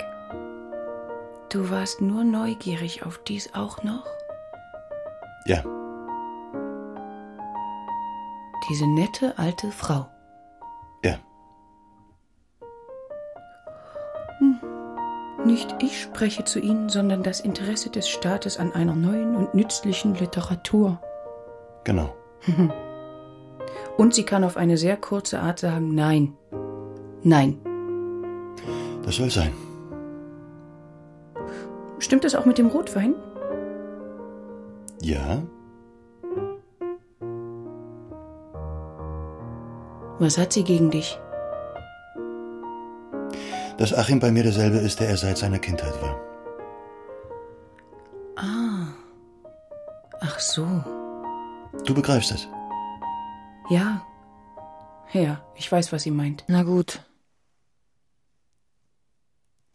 Du 1.47 1.70
warst 1.70 2.02
nur 2.02 2.26
neugierig 2.26 3.06
auf 3.06 3.22
dies 3.26 3.54
auch 3.54 3.82
noch? 3.82 4.06
Ja. 5.45 5.64
Diese 8.70 8.93
nette 8.93 9.38
alte 9.38 9.72
Frau. 9.72 10.10
Nicht 15.45 15.75
ich 15.81 16.01
spreche 16.01 16.43
zu 16.43 16.59
Ihnen, 16.59 16.89
sondern 16.89 17.23
das 17.23 17.39
Interesse 17.39 17.89
des 17.89 18.09
Staates 18.09 18.57
an 18.57 18.73
einer 18.73 18.95
neuen 18.95 19.35
und 19.35 19.53
nützlichen 19.53 20.15
Literatur. 20.15 20.99
Genau. 21.83 22.13
Und 23.97 24.13
sie 24.13 24.23
kann 24.23 24.43
auf 24.43 24.57
eine 24.57 24.77
sehr 24.77 24.97
kurze 24.97 25.39
Art 25.39 25.59
sagen 25.59 25.93
Nein. 25.93 26.33
Nein. 27.21 27.59
Das 29.03 29.15
soll 29.15 29.29
sein. 29.29 29.51
Stimmt 31.99 32.23
das 32.23 32.35
auch 32.35 32.45
mit 32.45 32.57
dem 32.57 32.67
Rotwein? 32.67 33.13
Ja. 35.01 35.43
Was 40.19 40.37
hat 40.37 40.53
sie 40.53 40.63
gegen 40.63 40.91
dich? 40.91 41.19
Dass 43.80 43.93
Achim 43.93 44.19
bei 44.19 44.30
mir 44.30 44.43
derselbe 44.43 44.77
ist, 44.77 44.99
der 44.99 45.07
er 45.07 45.15
seit 45.15 45.38
seiner 45.38 45.57
Kindheit 45.57 45.93
war. 46.01 46.19
Ah. 48.36 48.88
Ach 50.19 50.38
so. 50.38 50.65
Du 51.86 51.93
begreifst 51.93 52.34
es. 52.34 52.45
Ja. 53.69 54.05
Ja, 55.13 55.41
ich 55.55 55.71
weiß, 55.71 55.93
was 55.93 56.03
sie 56.03 56.11
meint. 56.11 56.43
Na 56.47 56.63
gut. 56.63 56.99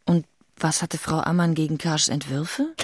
Und 0.05 0.27
was 0.59 0.83
hatte 0.83 0.99
Frau 0.99 1.21
Ammann 1.21 1.55
gegen 1.55 1.79
Karschs 1.79 2.09
Entwürfe? 2.09 2.75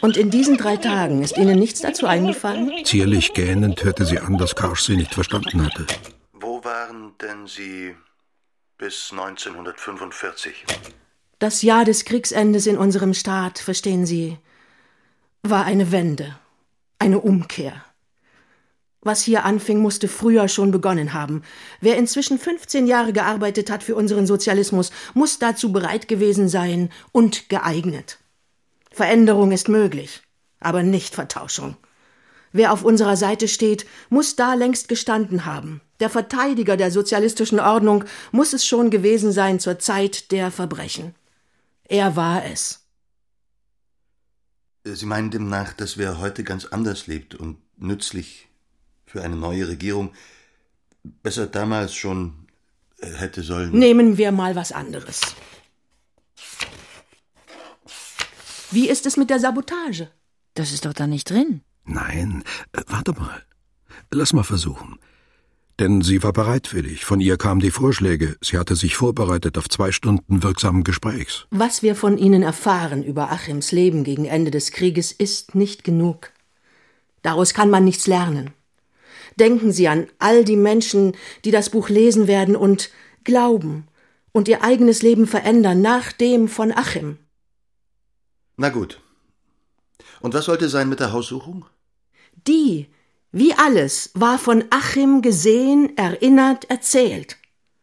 Und 0.00 0.16
in 0.16 0.30
diesen 0.30 0.56
drei 0.56 0.78
Tagen 0.78 1.22
ist 1.22 1.36
Ihnen 1.36 1.58
nichts 1.58 1.82
dazu 1.82 2.06
eingefallen? 2.06 2.72
Zierlich 2.84 3.34
gähnend 3.34 3.84
hörte 3.84 4.06
sie 4.06 4.18
an, 4.18 4.38
dass 4.38 4.54
Karsch 4.54 4.84
sie 4.84 4.96
nicht 4.96 5.12
verstanden 5.12 5.66
hatte. 5.66 5.86
Wo 6.32 6.64
waren 6.64 7.12
denn 7.20 7.46
Sie 7.46 7.94
bis 8.78 9.10
1945? 9.12 10.64
Das 11.38 11.62
Jahr 11.62 11.84
des 11.84 12.04
Kriegsendes 12.04 12.66
in 12.66 12.78
unserem 12.78 13.14
Staat, 13.14 13.58
verstehen 13.58 14.06
Sie, 14.06 14.38
war 15.42 15.64
eine 15.64 15.92
Wende, 15.92 16.38
eine 16.98 17.20
Umkehr. 17.20 17.84
Was 19.02 19.22
hier 19.22 19.44
anfing, 19.44 19.80
musste 19.80 20.08
früher 20.08 20.48
schon 20.48 20.70
begonnen 20.70 21.12
haben. 21.12 21.42
Wer 21.80 21.98
inzwischen 21.98 22.38
15 22.38 22.86
Jahre 22.86 23.12
gearbeitet 23.12 23.70
hat 23.70 23.82
für 23.82 23.94
unseren 23.94 24.26
Sozialismus, 24.26 24.90
muss 25.12 25.38
dazu 25.38 25.72
bereit 25.72 26.08
gewesen 26.08 26.48
sein 26.48 26.90
und 27.12 27.50
geeignet. 27.50 28.18
Veränderung 28.90 29.52
ist 29.52 29.68
möglich, 29.68 30.22
aber 30.60 30.82
nicht 30.82 31.14
Vertauschung. 31.14 31.76
Wer 32.52 32.72
auf 32.72 32.84
unserer 32.84 33.16
Seite 33.16 33.48
steht, 33.48 33.84
muss 34.08 34.36
da 34.36 34.54
längst 34.54 34.88
gestanden 34.88 35.44
haben. 35.44 35.82
Der 36.00 36.10
Verteidiger 36.10 36.76
der 36.76 36.90
sozialistischen 36.90 37.60
Ordnung 37.60 38.04
muss 38.32 38.52
es 38.52 38.66
schon 38.66 38.90
gewesen 38.90 39.32
sein 39.32 39.60
zur 39.60 39.78
Zeit 39.78 40.32
der 40.32 40.50
Verbrechen. 40.50 41.14
Er 41.84 42.16
war 42.16 42.44
es. 42.44 42.80
Sie 44.84 45.06
meinen 45.06 45.30
demnach, 45.30 45.72
dass 45.72 45.96
wer 45.96 46.18
heute 46.18 46.44
ganz 46.44 46.66
anders 46.66 47.06
lebt 47.06 47.34
und 47.34 47.58
nützlich 47.76 48.48
für 49.06 49.22
eine 49.22 49.36
neue 49.36 49.68
Regierung 49.68 50.12
besser 51.22 51.46
damals 51.46 51.94
schon 51.94 52.34
äh, 52.98 53.12
hätte 53.12 53.42
sollen. 53.42 53.72
Nehmen 53.72 54.18
wir 54.18 54.32
mal 54.32 54.56
was 54.56 54.72
anderes. 54.72 55.20
Wie 58.70 58.88
ist 58.88 59.06
es 59.06 59.16
mit 59.16 59.30
der 59.30 59.38
Sabotage? 59.38 60.10
Das 60.54 60.72
ist 60.72 60.84
doch 60.84 60.92
da 60.92 61.06
nicht 61.06 61.30
drin. 61.30 61.62
Nein, 61.84 62.42
äh, 62.72 62.82
warte 62.88 63.12
mal. 63.12 63.44
Lass 64.10 64.32
mal 64.32 64.42
versuchen. 64.42 64.98
Denn 65.80 66.02
sie 66.02 66.22
war 66.22 66.32
bereitwillig. 66.32 67.04
Von 67.04 67.20
ihr 67.20 67.36
kamen 67.36 67.60
die 67.60 67.72
Vorschläge. 67.72 68.36
Sie 68.40 68.58
hatte 68.58 68.76
sich 68.76 68.96
vorbereitet 68.96 69.58
auf 69.58 69.68
zwei 69.68 69.90
Stunden 69.90 70.42
wirksamen 70.44 70.84
Gesprächs. 70.84 71.46
Was 71.50 71.82
wir 71.82 71.96
von 71.96 72.16
Ihnen 72.16 72.42
erfahren 72.42 73.02
über 73.02 73.32
Achims 73.32 73.72
Leben 73.72 74.04
gegen 74.04 74.24
Ende 74.24 74.52
des 74.52 74.70
Krieges 74.70 75.10
ist 75.10 75.54
nicht 75.56 75.82
genug. 75.82 76.30
Daraus 77.22 77.54
kann 77.54 77.70
man 77.70 77.84
nichts 77.84 78.06
lernen. 78.06 78.50
Denken 79.40 79.72
Sie 79.72 79.88
an 79.88 80.06
all 80.20 80.44
die 80.44 80.56
Menschen, 80.56 81.16
die 81.44 81.50
das 81.50 81.70
Buch 81.70 81.88
lesen 81.88 82.28
werden 82.28 82.54
und 82.54 82.90
glauben 83.24 83.88
und 84.30 84.46
ihr 84.46 84.62
eigenes 84.62 85.02
Leben 85.02 85.26
verändern 85.26 85.80
nach 85.80 86.12
dem 86.12 86.46
von 86.46 86.70
Achim. 86.70 87.18
Na 88.56 88.68
gut. 88.68 89.00
Und 90.20 90.34
was 90.34 90.44
sollte 90.44 90.68
sein 90.68 90.88
mit 90.88 91.00
der 91.00 91.12
Haussuchung? 91.12 91.66
Die, 92.46 92.88
wie 93.36 93.52
alles, 93.52 94.12
war 94.14 94.38
von 94.38 94.62
Achim 94.70 95.20
gesehen, 95.20 95.98
erinnert, 95.98 96.70
erzählt. 96.70 97.36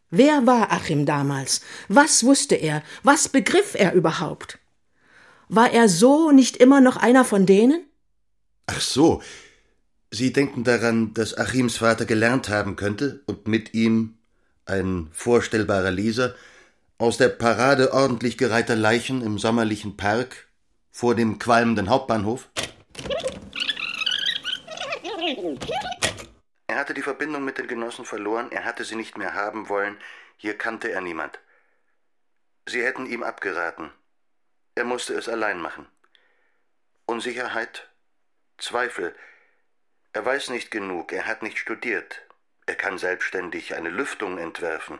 Wer 0.08 0.46
war 0.46 0.72
Achim 0.72 1.04
damals? 1.04 1.60
Was 1.88 2.24
wusste 2.24 2.54
er? 2.54 2.82
Was 3.02 3.28
begriff 3.28 3.74
er 3.74 3.92
überhaupt? 3.92 4.58
War 5.50 5.70
er 5.70 5.90
so 5.90 6.30
nicht 6.30 6.56
immer 6.56 6.80
noch 6.80 6.96
einer 6.96 7.26
von 7.26 7.44
denen? 7.44 7.84
Ach 8.66 8.80
so. 8.80 9.22
Sie 10.10 10.32
denken 10.32 10.64
daran, 10.64 11.12
dass 11.12 11.36
Achims 11.36 11.76
Vater 11.76 12.06
gelernt 12.06 12.48
haben 12.48 12.74
könnte 12.76 13.20
und 13.26 13.46
mit 13.46 13.74
ihm 13.74 14.14
ein 14.64 15.08
vorstellbarer 15.12 15.90
Leser 15.90 16.34
aus 16.96 17.18
der 17.18 17.28
Parade 17.28 17.92
ordentlich 17.92 18.38
gereihter 18.38 18.76
Leichen 18.76 19.20
im 19.20 19.38
sommerlichen 19.38 19.98
Park 19.98 20.48
vor 20.90 21.14
dem 21.14 21.38
qualmenden 21.38 21.90
Hauptbahnhof? 21.90 22.48
Er 26.72 26.78
hatte 26.78 26.94
die 26.94 27.02
Verbindung 27.02 27.44
mit 27.44 27.58
den 27.58 27.66
Genossen 27.68 28.06
verloren, 28.06 28.50
er 28.50 28.64
hatte 28.64 28.84
sie 28.84 28.96
nicht 28.96 29.18
mehr 29.18 29.34
haben 29.34 29.68
wollen, 29.68 30.00
hier 30.38 30.56
kannte 30.56 30.90
er 30.90 31.02
niemand. 31.02 31.38
Sie 32.64 32.82
hätten 32.82 33.04
ihm 33.04 33.22
abgeraten. 33.22 33.92
Er 34.74 34.84
musste 34.84 35.12
es 35.12 35.28
allein 35.28 35.60
machen. 35.60 35.86
Unsicherheit, 37.04 37.90
Zweifel. 38.56 39.14
Er 40.14 40.24
weiß 40.24 40.48
nicht 40.48 40.70
genug, 40.70 41.12
er 41.12 41.26
hat 41.26 41.42
nicht 41.42 41.58
studiert. 41.58 42.22
Er 42.64 42.74
kann 42.74 42.96
selbstständig 42.96 43.74
eine 43.74 43.90
Lüftung 43.90 44.38
entwerfen. 44.38 44.98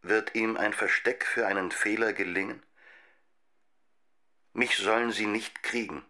Wird 0.00 0.34
ihm 0.34 0.56
ein 0.56 0.72
Versteck 0.72 1.24
für 1.24 1.46
einen 1.46 1.70
Fehler 1.70 2.12
gelingen? 2.12 2.60
Mich 4.52 4.78
sollen 4.78 5.12
sie 5.12 5.26
nicht 5.26 5.62
kriegen. 5.62 6.04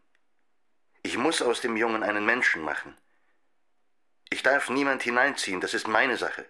Ich 1.02 1.18
muss 1.18 1.42
aus 1.42 1.60
dem 1.60 1.76
Jungen 1.76 2.02
einen 2.02 2.24
Menschen 2.24 2.62
machen. 2.62 2.96
Ich 4.32 4.42
darf 4.42 4.70
niemand 4.70 5.02
hineinziehen, 5.02 5.60
das 5.60 5.74
ist 5.74 5.86
meine 5.86 6.16
Sache. 6.16 6.46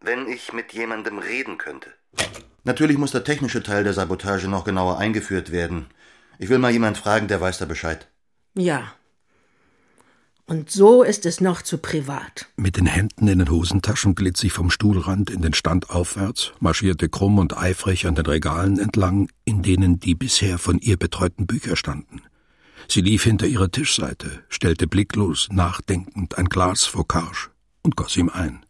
Wenn 0.00 0.28
ich 0.28 0.52
mit 0.52 0.74
jemandem 0.74 1.18
reden 1.18 1.56
könnte. 1.56 1.90
Natürlich 2.62 2.98
muss 2.98 3.12
der 3.12 3.24
technische 3.24 3.62
Teil 3.62 3.84
der 3.84 3.94
Sabotage 3.94 4.48
noch 4.48 4.64
genauer 4.64 4.98
eingeführt 4.98 5.50
werden. 5.50 5.86
Ich 6.38 6.50
will 6.50 6.58
mal 6.58 6.70
jemand 6.70 6.98
fragen, 6.98 7.26
der 7.26 7.40
weiß 7.40 7.56
da 7.56 7.64
Bescheid. 7.64 8.06
Ja. 8.54 8.92
Und 10.44 10.70
so 10.70 11.02
ist 11.02 11.24
es 11.24 11.40
noch 11.40 11.62
zu 11.62 11.78
privat. 11.78 12.46
Mit 12.56 12.76
den 12.76 12.86
Händen 12.86 13.28
in 13.28 13.38
den 13.38 13.50
Hosentaschen 13.50 14.14
glitt 14.14 14.36
sie 14.36 14.50
vom 14.50 14.70
Stuhlrand 14.70 15.30
in 15.30 15.40
den 15.40 15.54
Stand 15.54 15.88
aufwärts, 15.88 16.52
marschierte 16.60 17.08
krumm 17.08 17.38
und 17.38 17.56
eifrig 17.56 18.06
an 18.06 18.14
den 18.14 18.26
Regalen 18.26 18.78
entlang, 18.78 19.30
in 19.46 19.62
denen 19.62 20.00
die 20.00 20.14
bisher 20.14 20.58
von 20.58 20.78
ihr 20.80 20.98
betreuten 20.98 21.46
Bücher 21.46 21.76
standen. 21.76 22.20
Sie 22.88 23.00
lief 23.00 23.24
hinter 23.24 23.46
ihrer 23.46 23.70
Tischseite, 23.70 24.44
stellte 24.48 24.86
blicklos, 24.86 25.48
nachdenkend 25.50 26.38
ein 26.38 26.46
Glas 26.46 26.84
vor 26.84 27.06
Karsch 27.06 27.50
und 27.82 27.96
goss 27.96 28.16
ihm 28.16 28.28
ein. 28.28 28.64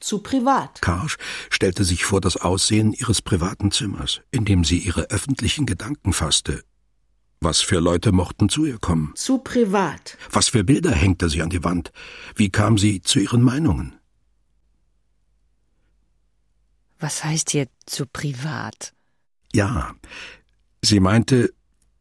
Zu 0.00 0.18
privat. 0.18 0.82
Karsch 0.82 1.16
stellte 1.50 1.84
sich 1.84 2.04
vor 2.04 2.20
das 2.20 2.36
Aussehen 2.36 2.92
ihres 2.92 3.22
privaten 3.22 3.70
Zimmers, 3.70 4.20
in 4.30 4.44
dem 4.44 4.62
sie 4.64 4.78
ihre 4.78 5.10
öffentlichen 5.10 5.66
Gedanken 5.66 6.12
fasste, 6.12 6.62
Was 7.40 7.60
für 7.60 7.80
Leute 7.80 8.12
mochten 8.12 8.48
zu 8.48 8.64
ihr 8.64 8.78
kommen? 8.78 9.12
Zu 9.14 9.38
privat. 9.38 10.16
Was 10.30 10.48
für 10.48 10.64
Bilder 10.64 10.92
hängte 10.92 11.28
sie 11.28 11.42
an 11.42 11.50
die 11.50 11.64
Wand? 11.64 11.92
Wie 12.34 12.50
kam 12.50 12.78
sie 12.78 13.02
zu 13.02 13.20
ihren 13.20 13.42
Meinungen? 13.42 13.98
Was 16.98 17.24
heißt 17.24 17.50
hier 17.50 17.68
zu 17.84 18.06
privat? 18.06 18.94
Ja, 19.52 19.94
sie 20.82 21.00
meinte, 21.00 21.52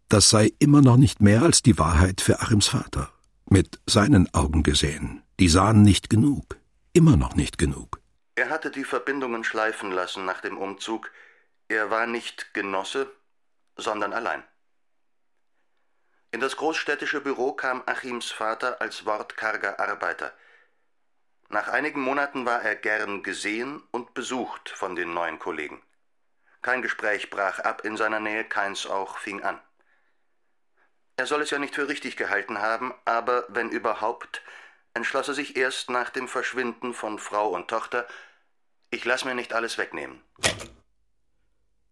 das 0.09 0.29
sei 0.29 0.51
immer 0.59 0.81
noch 0.81 0.97
nicht 0.97 1.21
mehr 1.21 1.41
als 1.41 1.61
die 1.61 1.77
Wahrheit 1.79 2.21
für 2.21 2.39
Achims 2.39 2.67
Vater. 2.67 3.11
Mit 3.49 3.79
seinen 3.85 4.33
Augen 4.33 4.63
gesehen. 4.63 5.23
Die 5.39 5.49
sahen 5.49 5.81
nicht 5.81 6.09
genug. 6.09 6.57
Immer 6.93 7.17
noch 7.17 7.35
nicht 7.35 7.57
genug. 7.57 7.99
Er 8.35 8.49
hatte 8.49 8.71
die 8.71 8.83
Verbindungen 8.83 9.43
schleifen 9.43 9.91
lassen 9.91 10.25
nach 10.25 10.41
dem 10.41 10.57
Umzug. 10.57 11.11
Er 11.67 11.89
war 11.89 12.05
nicht 12.05 12.53
Genosse, 12.53 13.11
sondern 13.77 14.13
allein. 14.13 14.43
In 16.31 16.41
das 16.41 16.57
großstädtische 16.57 17.21
Büro 17.21 17.53
kam 17.53 17.81
Achims 17.85 18.29
Vater 18.29 18.81
als 18.81 19.05
wortkarger 19.05 19.79
Arbeiter. 19.79 20.33
Nach 21.49 21.67
einigen 21.69 22.01
Monaten 22.01 22.45
war 22.45 22.61
er 22.61 22.75
gern 22.75 23.23
gesehen 23.23 23.81
und 23.91 24.13
besucht 24.13 24.69
von 24.69 24.95
den 24.95 25.13
neuen 25.13 25.39
Kollegen. 25.39 25.81
Kein 26.61 26.81
Gespräch 26.81 27.29
brach 27.29 27.59
ab 27.59 27.85
in 27.85 27.95
seiner 27.95 28.19
Nähe, 28.19 28.43
keins 28.43 28.85
auch 28.85 29.17
fing 29.17 29.43
an. 29.43 29.59
Er 31.17 31.27
soll 31.27 31.41
es 31.41 31.49
ja 31.49 31.59
nicht 31.59 31.75
für 31.75 31.87
richtig 31.87 32.17
gehalten 32.17 32.57
haben, 32.57 32.93
aber 33.05 33.45
wenn 33.47 33.69
überhaupt, 33.69 34.41
entschloss 34.93 35.29
er 35.29 35.33
sich 35.33 35.55
erst 35.55 35.89
nach 35.89 36.09
dem 36.09 36.27
Verschwinden 36.27 36.93
von 36.93 37.19
Frau 37.19 37.49
und 37.49 37.69
Tochter, 37.69 38.05
ich 38.91 39.05
lass 39.05 39.23
mir 39.23 39.33
nicht 39.33 39.53
alles 39.53 39.77
wegnehmen. 39.77 40.21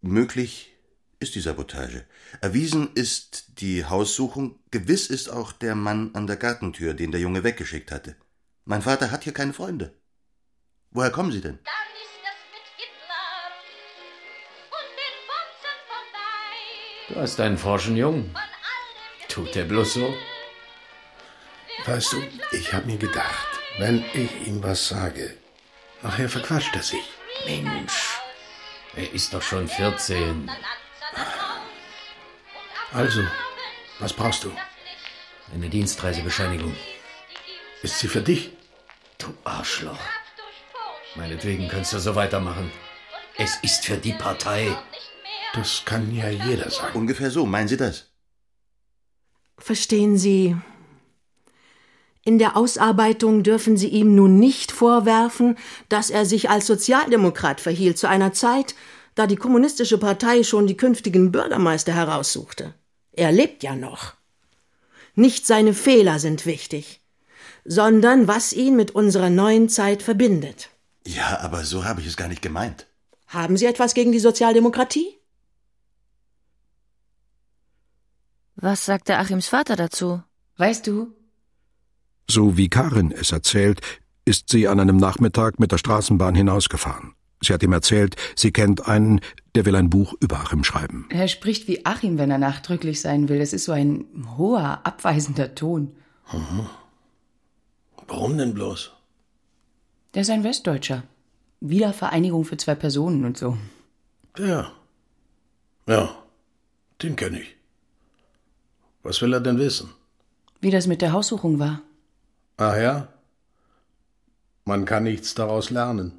Möglich 0.02 0.74
ist 1.20 1.34
die 1.34 1.40
Sabotage. 1.40 2.06
Erwiesen 2.42 2.92
ist 2.94 3.60
die 3.60 3.86
Haussuchung, 3.86 4.58
gewiss 4.70 5.06
ist 5.06 5.30
auch 5.30 5.52
der 5.52 5.74
Mann 5.74 6.14
an 6.14 6.26
der 6.26 6.36
Gartentür, 6.36 6.92
den 6.92 7.10
der 7.10 7.20
Junge 7.20 7.44
weggeschickt 7.44 7.90
hatte. 7.92 8.16
Mein 8.66 8.82
Vater 8.82 9.10
hat 9.10 9.24
hier 9.24 9.32
keine 9.32 9.54
Freunde. 9.54 9.94
Woher 10.90 11.10
kommen 11.10 11.32
Sie 11.32 11.40
denn? 11.40 11.58
Du 17.08 17.16
hast 17.16 17.40
einen 17.40 17.56
forschen 17.56 17.96
Jungen. 17.96 18.34
Tut 19.34 19.52
der 19.56 19.64
bloß 19.64 19.94
so? 19.94 20.14
Weißt 21.86 22.12
du, 22.12 22.22
ich 22.52 22.72
habe 22.72 22.86
mir 22.86 22.98
gedacht, 22.98 23.48
wenn 23.78 24.04
ich 24.14 24.46
ihm 24.46 24.62
was 24.62 24.86
sage, 24.86 25.36
nachher 26.02 26.28
verquatscht 26.28 26.76
er 26.76 26.84
sich. 26.84 27.02
Mensch, 27.44 28.20
er 28.94 29.12
ist 29.12 29.34
doch 29.34 29.42
schon 29.42 29.66
14. 29.66 30.48
Also, 32.92 33.24
was 33.98 34.12
brauchst 34.12 34.44
du? 34.44 34.52
Eine 35.52 35.68
Dienstreisebescheinigung. 35.68 36.76
Ist 37.82 37.98
sie 37.98 38.06
für 38.06 38.22
dich? 38.22 38.52
Du 39.18 39.34
Arschloch. 39.42 39.98
Meinetwegen 41.16 41.66
kannst 41.66 41.92
du 41.92 41.98
so 41.98 42.14
weitermachen. 42.14 42.70
Es 43.36 43.56
ist 43.62 43.84
für 43.84 43.96
die 43.96 44.12
Partei. 44.12 44.78
Das 45.54 45.82
kann 45.84 46.14
ja 46.14 46.28
jeder 46.28 46.70
sagen. 46.70 46.96
Ungefähr 46.96 47.32
so, 47.32 47.44
meinen 47.46 47.66
Sie 47.66 47.76
das? 47.76 48.13
Verstehen 49.58 50.18
Sie, 50.18 50.56
in 52.24 52.38
der 52.38 52.56
Ausarbeitung 52.56 53.42
dürfen 53.42 53.76
Sie 53.76 53.88
ihm 53.88 54.14
nun 54.14 54.38
nicht 54.38 54.72
vorwerfen, 54.72 55.58
dass 55.90 56.08
er 56.08 56.24
sich 56.24 56.48
als 56.48 56.66
Sozialdemokrat 56.66 57.60
verhielt 57.60 57.98
zu 57.98 58.08
einer 58.08 58.32
Zeit, 58.32 58.74
da 59.14 59.26
die 59.26 59.36
kommunistische 59.36 59.98
Partei 59.98 60.42
schon 60.42 60.66
die 60.66 60.76
künftigen 60.76 61.32
Bürgermeister 61.32 61.92
heraussuchte. 61.92 62.72
Er 63.12 63.30
lebt 63.30 63.62
ja 63.62 63.76
noch. 63.76 64.14
Nicht 65.14 65.46
seine 65.46 65.74
Fehler 65.74 66.18
sind 66.18 66.46
wichtig, 66.46 67.00
sondern 67.64 68.26
was 68.26 68.52
ihn 68.52 68.74
mit 68.74 68.92
unserer 68.92 69.30
neuen 69.30 69.68
Zeit 69.68 70.02
verbindet. 70.02 70.70
Ja, 71.06 71.40
aber 71.40 71.64
so 71.64 71.84
habe 71.84 72.00
ich 72.00 72.06
es 72.06 72.16
gar 72.16 72.28
nicht 72.28 72.42
gemeint. 72.42 72.86
Haben 73.28 73.56
Sie 73.56 73.66
etwas 73.66 73.94
gegen 73.94 74.12
die 74.12 74.18
Sozialdemokratie? 74.18 75.18
Was 78.64 78.86
sagte 78.86 79.18
Achims 79.18 79.48
Vater 79.48 79.76
dazu? 79.76 80.22
Weißt 80.56 80.86
du? 80.86 81.08
So 82.26 82.56
wie 82.56 82.70
Karin 82.70 83.12
es 83.12 83.30
erzählt, 83.30 83.82
ist 84.24 84.48
sie 84.48 84.68
an 84.68 84.80
einem 84.80 84.96
Nachmittag 84.96 85.60
mit 85.60 85.70
der 85.70 85.76
Straßenbahn 85.76 86.34
hinausgefahren. 86.34 87.12
Sie 87.42 87.52
hat 87.52 87.62
ihm 87.62 87.74
erzählt, 87.74 88.16
sie 88.34 88.52
kennt 88.52 88.88
einen, 88.88 89.20
der 89.54 89.66
will 89.66 89.76
ein 89.76 89.90
Buch 89.90 90.14
über 90.18 90.40
Achim 90.40 90.64
schreiben. 90.64 91.06
Er 91.10 91.28
spricht 91.28 91.68
wie 91.68 91.84
Achim, 91.84 92.16
wenn 92.16 92.30
er 92.30 92.38
nachdrücklich 92.38 93.02
sein 93.02 93.28
will. 93.28 93.42
Es 93.42 93.52
ist 93.52 93.66
so 93.66 93.72
ein 93.72 94.06
hoher, 94.38 94.80
abweisender 94.84 95.54
Ton. 95.54 95.94
Mhm. 96.32 96.66
Warum 98.08 98.38
denn 98.38 98.54
bloß? 98.54 98.92
Der 100.14 100.22
ist 100.22 100.30
ein 100.30 100.42
Westdeutscher. 100.42 101.02
Wiedervereinigung 101.60 102.46
für 102.46 102.56
zwei 102.56 102.76
Personen 102.76 103.26
und 103.26 103.36
so. 103.36 103.58
Ja. 104.38 104.72
Ja, 105.86 106.16
den 107.02 107.14
kenne 107.16 107.42
ich. 107.42 107.53
Was 109.04 109.22
will 109.22 109.34
er 109.34 109.40
denn 109.40 109.58
wissen? 109.58 109.90
Wie 110.60 110.70
das 110.70 110.86
mit 110.86 111.02
der 111.02 111.12
Haussuchung 111.12 111.58
war. 111.58 111.82
Ach 112.56 112.76
ja? 112.76 113.08
Man 114.64 114.86
kann 114.86 115.04
nichts 115.04 115.34
daraus 115.34 115.70
lernen. 115.70 116.12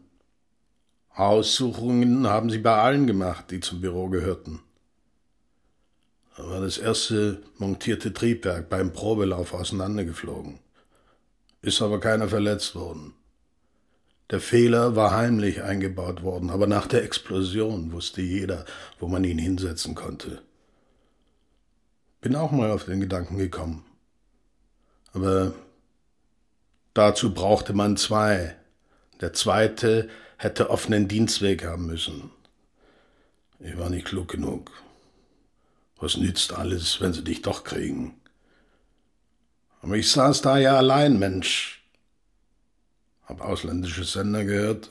Haussuchungen 1.18 2.28
haben 2.28 2.50
sie 2.50 2.60
bei 2.60 2.78
allen 2.78 3.08
gemacht, 3.08 3.50
die 3.50 3.60
zum 3.60 3.82
Büro 3.82 4.10
gehörten. 4.10 4.62
Da 6.38 6.48
war 6.48 6.62
das 6.62 6.78
erste 6.78 7.42
montierte 7.58 8.14
Triebwerk 8.14 8.70
beim 8.70 8.94
Probelauf 8.94 9.54
auseinandergeflogen. 9.54 10.60
Ist 11.62 11.82
aber 11.82 12.00
keiner 12.00 12.28
verletzt 12.28 12.76
worden. 12.76 13.14
Der 14.30 14.42
Fehler 14.42 14.96
war 14.96 15.12
heimlich 15.12 15.64
eingebaut 15.64 16.22
worden, 16.22 16.52
aber 16.52 16.68
nach 16.68 16.86
der 16.86 17.04
Explosion 17.04 17.92
wusste 17.92 18.22
jeder, 18.22 18.66
wo 19.00 19.08
man 19.08 19.24
ihn 19.24 19.40
hinsetzen 19.40 19.96
konnte. 19.96 20.42
Bin 22.26 22.36
auch 22.36 22.49
mal 22.49 22.71
auf 22.71 22.86
den 22.86 23.01
Gedanken 23.01 23.38
gekommen. 23.38 23.86
Aber 25.13 25.53
dazu 26.95 27.32
brauchte 27.32 27.73
man 27.73 27.97
zwei. 27.97 28.55
Der 29.21 29.32
zweite 29.34 30.09
hätte 30.38 30.71
offenen 30.71 31.07
Dienstweg 31.07 31.63
haben 31.63 31.86
müssen. 31.86 32.32
Ich 33.59 33.78
war 33.78 33.91
nicht 33.91 34.07
klug 34.07 34.28
genug. 34.28 34.71
Was 35.97 36.17
nützt 36.17 36.51
alles, 36.51 36.99
wenn 36.99 37.13
sie 37.13 37.23
dich 37.23 37.43
doch 37.43 37.63
kriegen? 37.63 38.19
Aber 39.84 39.93
ich 39.93 40.09
saß 40.09 40.41
da 40.41 40.57
ja 40.57 40.78
allein, 40.78 41.19
Mensch. 41.19 41.86
Hab 43.26 43.39
ausländische 43.39 44.03
Sender 44.03 44.45
gehört. 44.45 44.89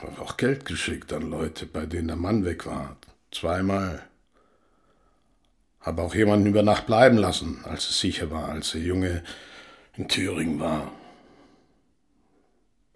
Hab 0.00 0.20
auch 0.20 0.36
Geld 0.36 0.66
geschickt 0.66 1.12
an 1.12 1.28
Leute, 1.28 1.66
bei 1.66 1.84
denen 1.84 2.06
der 2.06 2.16
Mann 2.16 2.44
weg 2.44 2.64
war. 2.64 2.96
Zweimal. 3.32 4.08
Hab 5.86 6.00
auch 6.00 6.16
jemanden 6.16 6.46
über 6.46 6.64
Nacht 6.64 6.86
bleiben 6.86 7.16
lassen, 7.16 7.64
als 7.64 7.88
es 7.88 8.00
sicher 8.00 8.28
war, 8.32 8.48
als 8.48 8.72
der 8.72 8.80
Junge 8.80 9.22
in 9.96 10.08
Thüringen 10.08 10.58
war. 10.58 10.90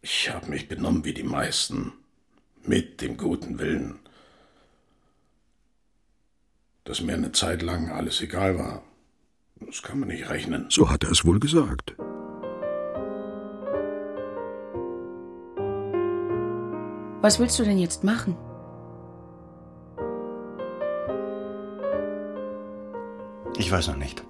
Ich 0.03 0.29
habe 0.29 0.51
mich 0.51 0.67
benommen 0.67 1.05
wie 1.05 1.15
die 1.15 1.23
meisten, 1.23 1.93
mit 2.65 3.01
dem 3.01 3.17
guten 3.17 3.61
Willen, 3.61 4.01
dass 6.83 7.01
mir 7.01 7.15
eine 7.15 7.31
Zeit 7.31 7.63
lang 7.63 7.93
alles 7.93 8.21
egal 8.23 8.59
war. 8.59 8.83
Das 9.61 9.83
kann 9.83 10.01
man 10.01 10.09
nicht 10.09 10.29
rechnen. 10.29 10.67
So 10.69 10.91
hat 10.91 11.05
er 11.05 11.13
es 11.13 11.25
wohl 11.25 11.39
gesagt. 11.39 11.95
Was 17.23 17.39
willst 17.39 17.57
du 17.57 17.63
denn 17.63 17.79
jetzt 17.79 18.03
machen? 18.03 18.37
Ich 23.61 23.71
weiß 23.71 23.89
noch 23.89 23.97
nicht. 23.97 24.25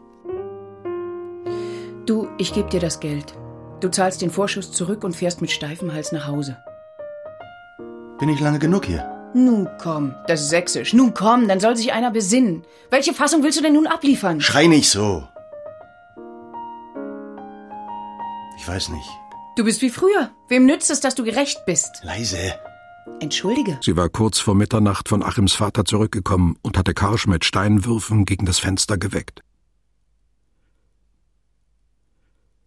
Du, 2.05 2.29
ich 2.37 2.53
gebe 2.53 2.69
dir 2.69 2.81
das 2.81 2.99
Geld. 2.99 3.33
Du 3.79 3.89
zahlst 3.89 4.23
den 4.23 4.31
Vorschuss 4.33 4.73
zurück 4.73 5.05
und 5.05 5.15
fährst 5.15 5.41
mit 5.41 5.53
steifem 5.53 5.95
Hals 5.95 6.11
nach 6.11 6.27
Hause. 6.27 6.57
Bin 8.19 8.29
ich 8.29 8.41
lange 8.41 8.59
genug 8.59 8.87
hier? 8.87 9.09
Nun 9.33 9.69
komm, 9.81 10.17
das 10.27 10.41
ist 10.41 10.51
sächsisch. 10.51 10.93
Nun 10.95 11.15
komm, 11.15 11.47
dann 11.47 11.61
soll 11.61 11.77
sich 11.77 11.93
einer 11.93 12.11
besinnen. 12.11 12.65
Welche 12.91 13.15
Fassung 13.15 13.45
willst 13.45 13.57
du 13.57 13.63
denn 13.63 13.75
nun 13.75 13.87
abliefern? 13.87 14.41
Schrei 14.41 14.67
nicht 14.67 14.91
so. 14.91 15.23
Ich 18.59 18.67
weiß 18.67 18.89
nicht. 18.89 19.09
Du 19.55 19.63
bist 19.65 19.81
wie 19.81 19.91
früher. 19.91 20.31
Wem 20.49 20.67
nützt 20.67 20.91
es, 20.91 20.99
dass 20.99 21.15
du 21.15 21.23
gerecht 21.23 21.65
bist? 21.67 22.03
Leise. 22.03 22.59
Entschuldige. 23.19 23.79
Sie 23.83 23.97
war 23.97 24.09
kurz 24.09 24.39
vor 24.39 24.55
Mitternacht 24.55 25.09
von 25.09 25.23
Achims 25.23 25.53
Vater 25.53 25.85
zurückgekommen 25.85 26.57
und 26.63 26.79
hatte 26.79 26.95
Karsch 26.95 27.27
mit 27.27 27.45
Steinwürfen 27.45 28.25
gegen 28.25 28.47
das 28.47 28.59
Fenster 28.59 28.97
geweckt. 28.97 29.43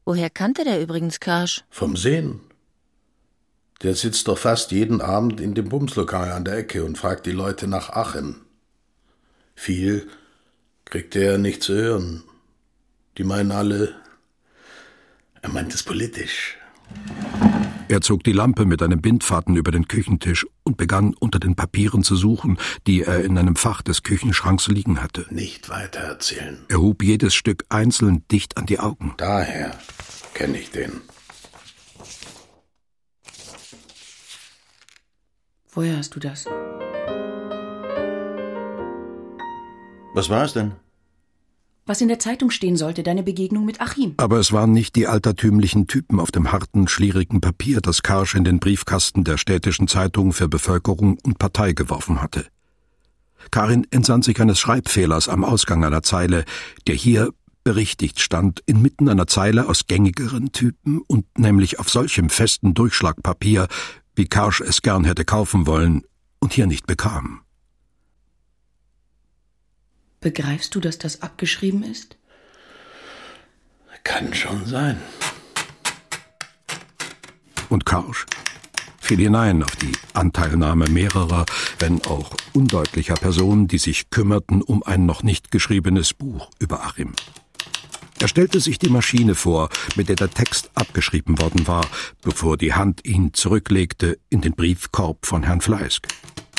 Woher 0.06 0.30
kannte 0.30 0.64
der 0.64 0.82
übrigens 0.82 1.20
Karsch? 1.20 1.64
Vom 1.70 1.96
Sehen. 1.96 2.42
Der 3.82 3.96
sitzt 3.96 4.28
doch 4.28 4.38
fast 4.38 4.72
jeden 4.72 5.02
Abend 5.02 5.40
in 5.40 5.54
dem 5.54 5.70
Bumslokal 5.70 6.32
an 6.32 6.46
der 6.46 6.58
Ecke 6.58 6.84
und 6.84 6.98
fragt 6.98 7.26
die 7.26 7.32
Leute 7.32 7.68
nach 7.68 7.90
Achim. 7.90 8.42
Viel 9.56 10.08
Kriegt 10.86 11.16
er 11.16 11.38
nicht 11.38 11.64
zu 11.64 11.74
hören. 11.74 12.24
Die 13.18 13.24
meinen 13.24 13.52
alle, 13.52 13.96
er 15.42 15.50
meint 15.50 15.74
es 15.74 15.84
politisch. 15.84 16.58
Er 17.90 18.02
zog 18.02 18.24
die 18.24 18.32
Lampe 18.32 18.66
mit 18.66 18.82
einem 18.82 19.02
Bindfaden 19.02 19.56
über 19.56 19.72
den 19.72 19.88
Küchentisch 19.88 20.48
und 20.64 20.78
begann 20.78 21.14
unter 21.20 21.40
den 21.40 21.56
Papieren 21.56 22.04
zu 22.04 22.16
suchen, 22.16 22.58
die 22.88 23.02
er 23.02 23.24
in 23.24 23.38
einem 23.38 23.56
Fach 23.56 23.82
des 23.82 24.04
Küchenschranks 24.04 24.68
liegen 24.68 25.02
hatte. 25.02 25.26
Nicht 25.30 25.70
weiter 25.70 26.00
erzählen. 26.00 26.66
Er 26.70 26.80
hob 26.80 27.04
jedes 27.04 27.36
Stück 27.36 27.66
einzeln 27.70 28.24
dicht 28.32 28.58
an 28.58 28.66
die 28.66 28.80
Augen. 28.80 29.14
Daher 29.18 29.78
kenne 30.34 30.58
ich 30.58 30.72
den. 30.72 31.02
Woher 35.72 35.98
hast 35.98 36.16
du 36.16 36.20
das? 36.20 36.46
Was 40.14 40.30
war 40.30 40.46
es 40.46 40.54
denn? 40.54 40.74
Was 41.86 42.00
in 42.00 42.08
der 42.08 42.20
Zeitung 42.20 42.50
stehen 42.50 42.78
sollte, 42.78 43.04
deine 43.04 43.24
Begegnung 43.24 43.66
mit 43.66 43.82
Achim. 43.82 44.14
Aber 44.16 44.38
es 44.40 44.54
waren 44.54 44.72
nicht 44.72 44.96
die 44.96 45.08
altertümlichen 45.08 45.88
Typen 45.88 46.22
auf 46.22 46.32
dem 46.32 46.54
harten, 46.54 46.88
schlierigen 46.88 47.42
Papier, 47.42 47.82
das 47.82 48.04
Karsch 48.04 48.36
in 48.36 48.46
den 48.46 48.60
Briefkasten 48.60 49.26
der 49.26 49.38
städtischen 49.38 49.90
Zeitung 49.90 50.32
für 50.32 50.48
Bevölkerung 50.48 51.18
und 51.24 51.40
Partei 51.40 51.74
geworfen 51.74 52.22
hatte. 52.22 52.46
Karin 53.52 53.86
entsann 53.92 54.22
sich 54.22 54.40
eines 54.40 54.60
Schreibfehlers 54.60 55.28
am 55.28 55.44
Ausgang 55.44 55.84
einer 55.84 56.04
Zeile, 56.04 56.46
der 56.88 56.96
hier 56.96 57.34
berichtigt 57.66 58.22
stand, 58.22 58.62
inmitten 58.66 59.10
einer 59.10 59.28
Zeile 59.28 59.68
aus 59.68 59.88
gängigeren 59.88 60.54
Typen 60.54 61.02
und 61.06 61.26
nämlich 61.38 61.80
auf 61.80 61.90
solchem 61.90 62.30
festen 62.30 62.74
Durchschlagpapier, 62.74 63.68
wie 64.16 64.26
Karsch 64.26 64.62
es 64.62 64.82
gern 64.82 65.04
hätte 65.04 65.26
kaufen 65.26 65.68
wollen 65.68 66.04
und 66.40 66.54
hier 66.54 66.68
nicht 66.68 66.88
bekam. 66.88 67.43
Begreifst 70.24 70.74
du, 70.74 70.80
dass 70.80 70.98
das 70.98 71.22
abgeschrieben 71.22 71.84
ist? 71.84 72.16
Kann 74.06 74.34
schon 74.34 74.66
sein. 74.66 75.00
Und 77.70 77.86
Karsch 77.86 78.26
fiel 79.00 79.18
hinein 79.18 79.64
auf 79.64 79.76
die 79.76 79.92
Anteilnahme 80.14 80.88
mehrerer, 80.88 81.46
wenn 81.80 82.02
auch 82.06 82.32
undeutlicher 82.54 83.16
Personen, 83.16 83.68
die 83.68 83.78
sich 83.78 84.10
kümmerten 84.10 84.62
um 84.62 84.82
ein 84.84 85.06
noch 85.06 85.24
nicht 85.24 85.52
geschriebenes 85.52 86.14
Buch 86.14 86.50
über 86.60 86.86
Achim. 86.86 87.14
Er 88.20 88.30
stellte 88.30 88.62
sich 88.62 88.80
die 88.80 88.90
Maschine 88.90 89.36
vor, 89.36 89.70
mit 89.98 90.08
der 90.08 90.16
der 90.16 90.32
Text 90.32 90.72
abgeschrieben 90.76 91.42
worden 91.42 91.68
war, 91.68 91.86
bevor 92.22 92.56
die 92.56 92.74
Hand 92.74 93.06
ihn 93.06 93.34
zurücklegte 93.34 94.18
in 94.30 94.40
den 94.40 94.54
Briefkorb 94.54 95.26
von 95.26 95.44
Herrn 95.44 95.60
Fleisk. 95.60 96.08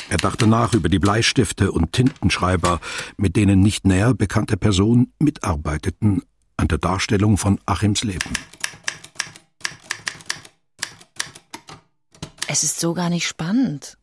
Er 0.09 0.17
dachte 0.17 0.47
nach 0.47 0.73
über 0.73 0.89
die 0.89 0.99
Bleistifte 0.99 1.71
und 1.71 1.91
Tintenschreiber, 1.93 2.79
mit 3.17 3.35
denen 3.35 3.59
nicht 3.59 3.85
näher 3.85 4.13
bekannte 4.13 4.57
Personen 4.57 5.13
mitarbeiteten 5.19 6.21
an 6.57 6.67
der 6.67 6.77
Darstellung 6.77 7.37
von 7.37 7.59
Achims 7.65 8.03
Leben. 8.03 8.31
Es 12.47 12.63
ist 12.63 12.79
so 12.79 12.93
gar 12.93 13.09
nicht 13.09 13.27
spannend. 13.27 13.97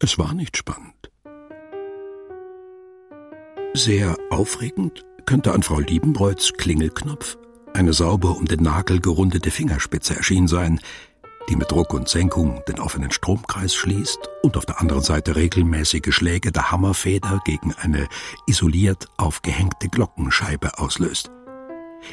Es 0.00 0.18
war 0.18 0.34
nicht 0.34 0.56
spannend. 0.56 1.10
Sehr 3.74 4.16
aufregend 4.30 5.04
könnte 5.26 5.52
an 5.52 5.62
Frau 5.62 5.78
Liebenbreuz 5.78 6.52
Klingelknopf 6.56 7.36
eine 7.74 7.92
sauber 7.92 8.36
um 8.36 8.46
den 8.46 8.62
Nagel 8.62 9.00
gerundete 9.00 9.50
Fingerspitze 9.50 10.16
erschienen 10.16 10.46
sein, 10.46 10.80
die 11.48 11.56
mit 11.56 11.70
Druck 11.70 11.92
und 11.92 12.08
Senkung 12.08 12.62
den 12.68 12.80
offenen 12.80 13.10
Stromkreis 13.10 13.74
schließt 13.74 14.30
und 14.42 14.56
auf 14.56 14.66
der 14.66 14.80
anderen 14.80 15.02
Seite 15.02 15.36
regelmäßige 15.36 16.14
Schläge 16.14 16.52
der 16.52 16.70
Hammerfeder 16.70 17.40
gegen 17.44 17.74
eine 17.74 18.08
isoliert 18.46 19.08
aufgehängte 19.16 19.88
Glockenscheibe 19.88 20.78
auslöst. 20.78 21.30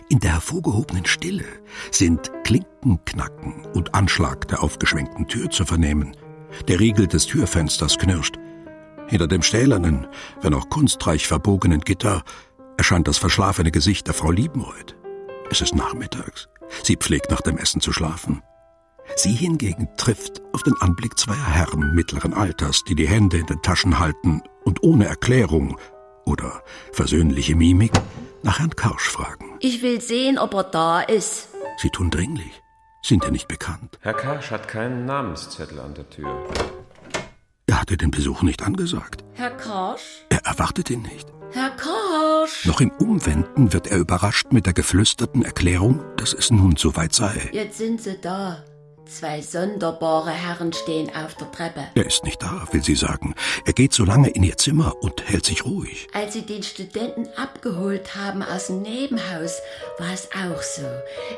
In 0.09 0.19
der 0.19 0.34
hervorgehobenen 0.34 1.05
Stille 1.05 1.45
sind 1.91 2.32
Klinkenknacken 2.43 3.65
und 3.73 3.93
Anschlag 3.93 4.47
der 4.47 4.63
aufgeschwenkten 4.63 5.27
Tür 5.27 5.49
zu 5.49 5.65
vernehmen. 5.65 6.15
Der 6.67 6.79
Riegel 6.79 7.07
des 7.07 7.25
Türfensters 7.25 7.97
knirscht. 7.97 8.38
Hinter 9.07 9.27
dem 9.27 9.41
stählernen, 9.41 10.07
wenn 10.41 10.53
auch 10.53 10.69
kunstreich 10.69 11.27
verbogenen 11.27 11.82
Gitter 11.82 12.23
erscheint 12.77 13.07
das 13.07 13.17
verschlafene 13.17 13.71
Gesicht 13.71 14.07
der 14.07 14.13
Frau 14.13 14.32
Liebenreuth. 14.32 14.95
Es 15.49 15.61
ist 15.61 15.75
nachmittags. 15.75 16.47
Sie 16.84 16.95
pflegt 16.95 17.29
nach 17.29 17.41
dem 17.41 17.57
Essen 17.57 17.82
zu 17.82 17.91
schlafen. 17.91 18.41
Sie 19.16 19.34
hingegen 19.34 19.88
trifft 19.97 20.41
auf 20.53 20.64
den 20.64 20.74
Anblick 20.80 21.18
zweier 21.18 21.36
Herren 21.36 21.93
mittleren 21.93 22.34
Alters, 22.34 22.84
die 22.84 22.95
die 22.95 23.07
Hände 23.07 23.38
in 23.38 23.45
den 23.45 23.62
Taschen 23.62 23.99
halten 23.99 24.41
und 24.64 24.84
ohne 24.84 25.05
Erklärung 25.05 25.78
oder 26.26 26.64
versöhnliche 26.91 27.55
Mimik 27.55 27.91
nach 28.43 28.59
Herrn 28.59 28.76
Karsch 28.76 29.09
fragen. 29.09 29.57
Ich 29.59 29.82
will 29.82 30.01
sehen, 30.01 30.38
ob 30.38 30.53
er 30.53 30.64
da 30.64 31.01
ist. 31.01 31.49
Sie 31.78 31.89
tun 31.89 32.09
dringlich, 32.09 32.62
sind 33.01 33.24
ja 33.24 33.32
nicht 33.32 33.47
bekannt. 33.47 33.97
Herr 34.01 34.14
Karsch 34.14 34.51
hat 34.51 34.68
keinen 34.68 35.05
Namenszettel 35.05 35.80
an 35.80 35.93
der 35.93 36.09
Tür. 36.09 36.47
Er 37.68 37.82
hatte 37.82 37.97
den 37.97 38.12
Besuch 38.12 38.41
nicht 38.41 38.64
angesagt. 38.64 39.24
Herr 39.34 39.51
Karsch? 39.51 40.26
Er 40.30 40.45
erwartet 40.45 40.89
ihn 40.89 41.03
nicht. 41.03 41.28
Herr 41.53 41.72
Karsch! 41.72 42.66
Noch 42.66 42.80
im 42.80 42.91
Umwenden 42.91 43.74
wird 43.74 43.88
er 43.88 43.97
überrascht 43.97 44.51
mit 44.51 44.66
der 44.66 44.74
geflüsterten 44.74 45.43
Erklärung, 45.43 46.01
dass 46.18 46.34
es 46.34 46.49
nun 46.49 46.78
soweit 46.78 47.14
sei. 47.14 47.49
Jetzt 47.51 47.78
sind 47.78 48.01
Sie 48.01 48.18
da. 48.22 48.64
Zwei 49.12 49.41
sonderbare 49.41 50.30
Herren 50.30 50.72
stehen 50.72 51.09
auf 51.14 51.36
der 51.36 51.51
Treppe. 51.51 51.84
Er 51.95 52.05
ist 52.05 52.24
nicht 52.24 52.41
da, 52.41 52.66
will 52.72 52.82
sie 52.82 52.95
sagen. 52.95 53.36
Er 53.66 53.74
geht 53.74 53.91
so 53.91 54.05
lange 54.05 54.30
in 54.30 54.41
ihr 54.41 54.57
Zimmer 54.57 54.95
und 55.01 55.28
hält 55.28 55.45
sich 55.45 55.66
ruhig. 55.66 56.07
Als 56.14 56.32
Sie 56.34 56.43
den 56.43 56.64
Studenten 56.64 57.28
abgeholt 57.36 58.16
haben 58.16 58.41
aus 58.41 58.68
dem 58.68 58.84
Nebenhaus, 58.84 59.59
war 59.99 60.14
es 60.14 60.30
auch 60.32 60.62
so. 60.62 60.88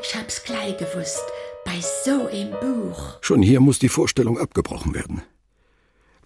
Ich 0.03 0.15
hab's 0.15 0.43
gleich 0.43 0.77
gewusst. 0.77 1.23
Bei 1.65 1.79
so 2.05 2.27
einem 2.27 2.51
Buch. 2.59 3.17
Schon 3.21 3.41
hier 3.41 3.59
muss 3.59 3.79
die 3.79 3.89
Vorstellung 3.89 4.37
abgebrochen 4.37 4.93
werden. 4.93 5.23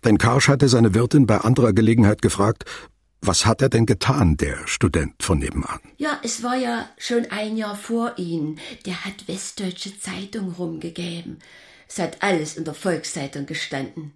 Denn 0.04 0.18
Karsch 0.18 0.50
hatte 0.50 0.68
seine 0.68 0.94
Wirtin 0.96 1.28
bei 1.28 1.38
anderer 1.38 1.72
Gelegenheit 1.72 2.22
gefragt, 2.22 2.66
was 3.22 3.46
hat 3.46 3.62
er 3.62 3.70
denn 3.70 3.86
getan, 3.86 4.38
der 4.38 4.68
Student 4.68 5.22
von 5.22 5.40
nebenan? 5.40 5.80
Ja, 5.98 6.20
es 6.24 6.44
war 6.44 6.56
ja 6.56 6.88
schon 6.98 7.26
ein 7.30 7.58
Jahr 7.58 7.76
vor 7.76 8.14
ihm. 8.18 8.58
Der 8.86 9.04
hat 9.06 9.28
Westdeutsche 9.28 10.00
Zeitung 10.00 10.54
rumgegeben. 10.54 11.40
Es 11.90 12.00
hat 12.00 12.22
alles 12.22 12.58
in 12.58 12.66
der 12.66 12.74
Volkszeitung 12.74 13.46
gestanden. 13.46 14.14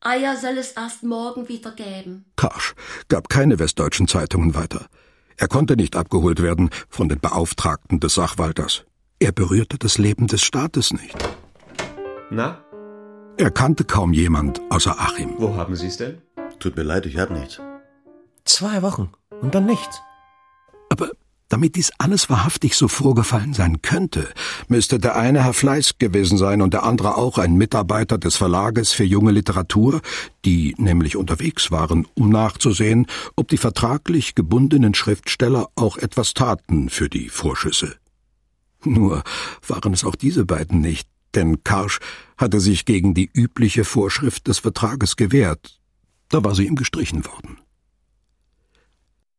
Eier 0.00 0.36
soll 0.36 0.58
es 0.58 0.72
erst 0.72 1.04
morgen 1.04 1.48
wieder 1.48 1.72
geben. 1.72 2.24
Karsch 2.36 2.74
gab 3.08 3.28
keine 3.28 3.58
westdeutschen 3.58 4.08
Zeitungen 4.08 4.54
weiter. 4.54 4.86
Er 5.36 5.48
konnte 5.48 5.76
nicht 5.76 5.96
abgeholt 5.96 6.42
werden 6.42 6.70
von 6.88 7.08
den 7.08 7.20
Beauftragten 7.20 8.00
des 8.00 8.14
Sachwalters. 8.14 8.84
Er 9.20 9.32
berührte 9.32 9.78
das 9.78 9.98
Leben 9.98 10.26
des 10.26 10.42
Staates 10.42 10.92
nicht. 10.92 11.16
Na? 12.30 12.64
Er 13.38 13.50
kannte 13.50 13.84
kaum 13.84 14.12
jemand 14.12 14.60
außer 14.70 14.98
Achim. 14.98 15.34
Wo 15.38 15.56
haben 15.56 15.76
Sie 15.76 15.86
es 15.86 15.96
denn? 15.96 16.20
Tut 16.58 16.76
mir 16.76 16.82
leid, 16.82 17.06
ich 17.06 17.16
hab 17.18 17.30
nichts. 17.30 17.60
Zwei 18.44 18.82
Wochen 18.82 19.12
und 19.40 19.54
dann 19.54 19.66
nichts. 19.66 20.00
Aber 20.88 21.10
damit 21.52 21.76
dies 21.76 21.92
alles 21.98 22.30
wahrhaftig 22.30 22.76
so 22.76 22.88
vorgefallen 22.88 23.52
sein 23.52 23.82
könnte, 23.82 24.32
müsste 24.68 24.98
der 24.98 25.16
eine 25.16 25.44
Herr 25.44 25.52
Fleiß 25.52 25.98
gewesen 25.98 26.38
sein 26.38 26.62
und 26.62 26.72
der 26.72 26.82
andere 26.82 27.16
auch 27.16 27.36
ein 27.36 27.56
Mitarbeiter 27.56 28.16
des 28.16 28.36
Verlages 28.36 28.92
für 28.92 29.04
junge 29.04 29.32
Literatur, 29.32 30.00
die 30.46 30.74
nämlich 30.78 31.14
unterwegs 31.14 31.70
waren, 31.70 32.08
um 32.14 32.30
nachzusehen, 32.30 33.06
ob 33.36 33.48
die 33.48 33.58
vertraglich 33.58 34.34
gebundenen 34.34 34.94
Schriftsteller 34.94 35.68
auch 35.74 35.98
etwas 35.98 36.32
taten 36.32 36.88
für 36.88 37.10
die 37.10 37.28
Vorschüsse. 37.28 37.96
Nur 38.82 39.22
waren 39.66 39.92
es 39.92 40.04
auch 40.04 40.16
diese 40.16 40.46
beiden 40.46 40.80
nicht, 40.80 41.06
denn 41.34 41.62
Karsch 41.64 42.00
hatte 42.38 42.60
sich 42.60 42.86
gegen 42.86 43.12
die 43.12 43.30
übliche 43.32 43.84
Vorschrift 43.84 44.48
des 44.48 44.60
Vertrages 44.60 45.16
gewehrt. 45.16 45.78
Da 46.30 46.42
war 46.42 46.54
sie 46.54 46.66
ihm 46.66 46.76
gestrichen 46.76 47.26
worden. 47.26 47.58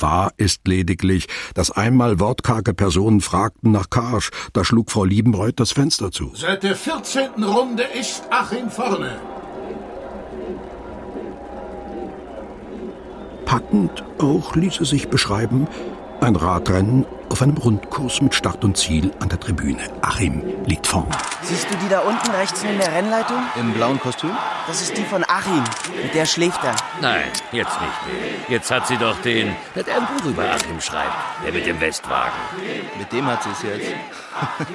Wahr 0.04 0.34
ist 0.36 0.68
lediglich, 0.68 1.28
dass 1.54 1.72
einmal 1.72 2.20
wortkarge 2.20 2.74
Personen 2.74 3.22
fragten 3.22 3.72
nach 3.72 3.90
Karsch, 3.90 4.32
da 4.52 4.66
schlug 4.66 4.92
Frau 4.92 5.06
Liebenreuth 5.06 5.62
das 5.62 5.72
Fenster 5.72 6.12
zu. 6.12 6.34
Seit 6.36 6.64
der 6.64 6.76
14. 6.76 7.42
Runde 7.42 7.84
ist 7.98 8.24
Achim 8.30 8.70
vorne. 8.70 9.18
Packend 13.46 14.04
auch 14.20 14.58
ließe 14.58 14.84
sich 14.84 15.08
beschreiben 15.08 15.68
ein 16.24 16.36
Radrennen 16.36 17.06
auf 17.30 17.42
einem 17.42 17.58
Rundkurs 17.58 18.22
mit 18.22 18.34
Start 18.36 18.64
und 18.64 18.78
Ziel 18.78 19.12
an 19.20 19.30
der 19.30 19.40
Tribüne. 19.40 19.82
Achim 20.02 20.44
liegt 20.66 20.88
vorn. 20.88 21.08
Siehst 21.42 21.70
du 21.70 21.76
die 21.78 21.90
da 21.90 22.00
unten 22.00 22.32
rechts 22.32 22.64
neben 22.64 22.78
der 22.78 22.94
Rennleitung? 22.94 23.38
Im 23.60 23.74
blauen 23.74 24.00
Kostüm? 24.00 24.32
Das 24.68 24.82
ist 24.82 24.96
die 24.98 25.04
von 25.04 25.24
Achim. 25.28 25.64
Mit 26.02 26.14
der 26.14 26.26
schläft 26.26 26.64
er. 26.64 26.76
Nein, 27.02 27.24
jetzt 27.52 27.80
nicht 27.82 28.06
mehr. 28.06 28.24
Jetzt 28.50 28.72
hat 28.72 28.88
sie 28.88 28.98
doch 28.98 29.18
den, 29.22 29.56
der 29.76 29.84
ein 29.96 30.08
Buch 30.08 30.26
über 30.30 30.44
Achim 30.44 30.80
schreibt, 30.80 31.16
der 31.44 31.54
mit 31.54 31.66
dem 31.66 31.82
Westwagen. 31.82 32.32
Mit 32.98 33.12
dem 33.12 33.26
hat 33.26 33.44
sie 33.44 33.50
es 33.50 33.64
jetzt. 33.64 33.92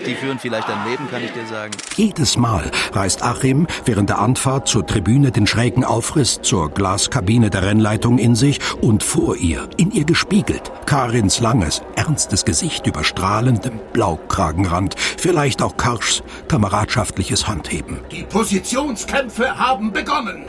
Die 0.07 0.15
führen 0.15 0.39
vielleicht 0.39 0.69
ein 0.69 0.89
Leben, 0.89 1.11
kann 1.11 1.23
ich 1.23 1.33
dir 1.33 1.47
sagen. 1.47 1.73
Jedes 1.97 2.37
Mal 2.37 2.71
reißt 2.93 3.23
Achim 3.23 3.67
während 3.85 4.11
der 4.11 4.19
Anfahrt 4.19 4.69
zur 4.69 4.87
Tribüne 4.87 5.31
den 5.31 5.47
schrägen 5.47 5.85
Aufriss 5.85 6.41
zur 6.43 6.71
Glaskabine 6.71 7.51
der 7.51 7.63
Rennleitung 7.63 8.19
in 8.19 8.35
sich 8.35 8.61
und 8.81 9.03
vor 9.03 9.37
ihr, 9.37 9.69
in 9.77 9.91
ihr 9.91 10.05
gespiegelt, 10.05 10.71
Karins 10.87 11.41
langes, 11.41 11.83
ernstes 11.97 12.45
Gesicht 12.45 12.87
über 12.87 13.05
strahlendem 13.05 13.81
Blaukragenrand, 13.93 14.95
vielleicht 14.99 15.63
auch 15.63 15.77
Karschs 15.77 16.23
kameradschaftliches 16.49 17.47
Handheben. 17.49 17.99
Die 18.11 18.25
Positionskämpfe 18.25 19.59
haben 19.59 19.93
begonnen. 19.93 20.45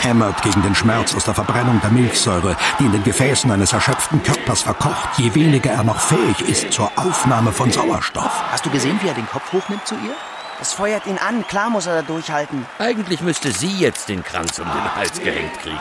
Hämmert 0.00 0.42
gegen 0.42 0.62
den 0.62 0.74
Schmerz 0.74 1.14
aus 1.14 1.24
der 1.24 1.34
Verbrennung 1.34 1.80
der 1.80 1.90
Milchsäure, 1.90 2.56
die 2.78 2.84
in 2.84 2.92
den 2.92 3.04
Gefäßen 3.04 3.50
eines 3.50 3.72
erschöpften 3.72 4.22
Körpers 4.22 4.62
verkocht, 4.62 5.18
je 5.18 5.34
weniger 5.34 5.70
er 5.70 5.84
noch 5.84 6.00
fähig 6.00 6.40
ist 6.48 6.72
zur 6.72 6.90
Aufnahme 6.96 7.52
von 7.52 7.70
Sauerstoff. 7.70 8.37
Hast 8.50 8.64
du 8.64 8.70
gesehen, 8.70 8.98
wie 9.02 9.08
er 9.08 9.14
den 9.14 9.26
Kopf 9.26 9.52
hochnimmt 9.52 9.86
zu 9.86 9.94
ihr? 9.96 10.14
Das 10.58 10.72
feuert 10.72 11.06
ihn 11.06 11.18
an. 11.18 11.46
Klar 11.46 11.70
muss 11.70 11.86
er 11.86 11.96
da 11.96 12.02
durchhalten. 12.02 12.66
Eigentlich 12.78 13.20
müsste 13.20 13.52
sie 13.52 13.78
jetzt 13.78 14.08
den 14.08 14.24
Kranz 14.24 14.58
um 14.58 14.66
den 14.66 14.94
Hals 14.94 15.20
gehängt 15.20 15.56
kriegen. 15.60 15.78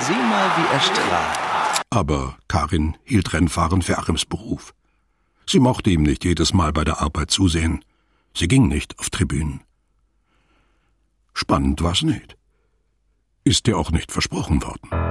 Sieh 0.00 0.12
mal, 0.12 0.50
wie 0.56 0.74
er 0.74 0.80
strahlt. 0.80 1.80
Aber 1.90 2.36
Karin 2.48 2.96
hielt 3.04 3.32
Rennfahren 3.32 3.80
für 3.82 3.98
Achims 3.98 4.26
Beruf. 4.26 4.74
Sie 5.46 5.60
mochte 5.60 5.90
ihm 5.90 6.02
nicht 6.02 6.24
jedes 6.24 6.52
Mal 6.52 6.72
bei 6.72 6.84
der 6.84 7.00
Arbeit 7.00 7.30
zusehen. 7.30 7.84
Sie 8.36 8.48
ging 8.48 8.68
nicht 8.68 8.98
auf 8.98 9.10
Tribünen. 9.10 9.62
Spannend 11.32 11.82
war's 11.82 12.02
nicht. 12.02 12.36
Ist 13.44 13.66
dir 13.66 13.78
auch 13.78 13.90
nicht 13.90 14.12
versprochen 14.12 14.62
worden. 14.62 15.03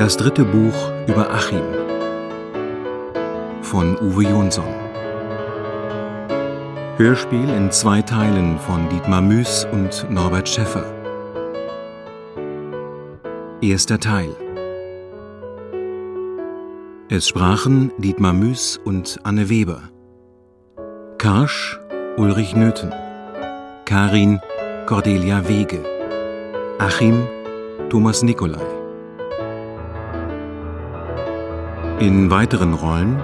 Das 0.00 0.16
dritte 0.16 0.46
Buch 0.46 0.92
über 1.08 1.30
Achim 1.30 1.60
von 3.60 3.98
Uwe 3.98 4.22
Jonsson. 4.22 4.64
Hörspiel 6.96 7.50
in 7.50 7.70
zwei 7.70 8.00
Teilen 8.00 8.58
von 8.60 8.88
Dietmar 8.88 9.20
Müß 9.20 9.66
und 9.70 10.06
Norbert 10.08 10.48
Schäffer. 10.48 10.86
Erster 13.60 14.00
Teil. 14.00 14.34
Es 17.10 17.28
sprachen 17.28 17.92
Dietmar 17.98 18.32
Müß 18.32 18.80
und 18.82 19.18
Anne 19.24 19.50
Weber. 19.50 19.82
Karsch 21.18 21.78
Ulrich 22.16 22.56
Nöthen. 22.56 22.94
Karin 23.84 24.40
Cordelia 24.86 25.46
Wege. 25.46 25.84
Achim 26.78 27.28
Thomas 27.90 28.22
Nicolai. 28.22 28.79
In 32.00 32.30
weiteren 32.30 32.72
Rollen 32.72 33.22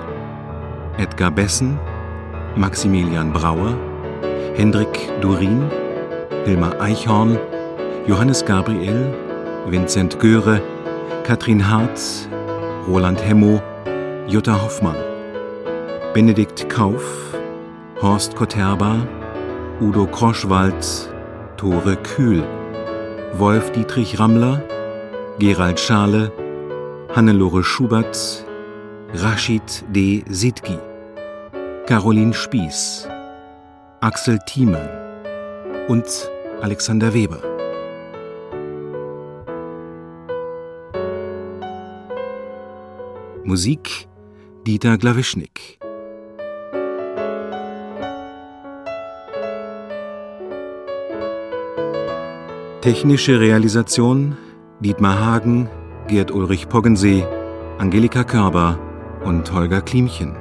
Edgar 0.99 1.31
Bessen, 1.31 1.79
Maximilian 2.57 3.33
Brauer, 3.33 3.75
Hendrik 4.55 5.11
Durin, 5.23 5.71
Hilmar 6.45 6.79
Eichhorn, 6.79 7.39
Johannes 8.07 8.45
Gabriel, 8.45 9.15
Vincent 9.67 10.21
Göre, 10.21 10.61
Katrin 11.25 11.67
Hart, 11.67 12.29
Roland 12.87 13.27
Hemmo, 13.27 13.63
Jutta 14.27 14.63
Hoffmann, 14.63 14.97
Benedikt 16.13 16.69
Kauf, 16.69 17.03
Horst 18.03 18.37
Koterba, 18.37 19.09
Udo 19.81 20.07
Kroschwald, 20.07 21.09
Tore 21.57 21.97
Kühl, 21.97 22.45
Wolf 23.39 23.73
Dietrich 23.73 24.19
Rammler, 24.19 24.63
Gerald 25.39 25.81
Schale, 25.81 26.31
Hannelore 27.15 27.65
Schubert, 27.65 28.46
Rashid 29.15 29.85
D. 29.95 30.25
Sidgi, 30.29 30.79
Caroline 31.87 32.35
Spieß, 32.35 33.09
Axel 34.01 34.39
Thiemann 34.47 34.89
und 35.89 36.05
Alexander 36.61 37.15
Weber. 37.15 37.41
Musik 43.45 44.09
Dieter 44.67 44.99
Glawischnik. 44.99 45.79
Technische 52.81 53.39
Realisation 53.39 54.37
Dietmar 54.81 55.25
Hagen, 55.25 55.69
Gerd 56.09 56.33
Ulrich 56.33 56.69
Poggensee, 56.69 57.25
Angelika 57.79 58.25
Körber 58.25 58.79
und 59.27 59.53
Holger 59.53 59.83
Klimchen. 59.83 60.37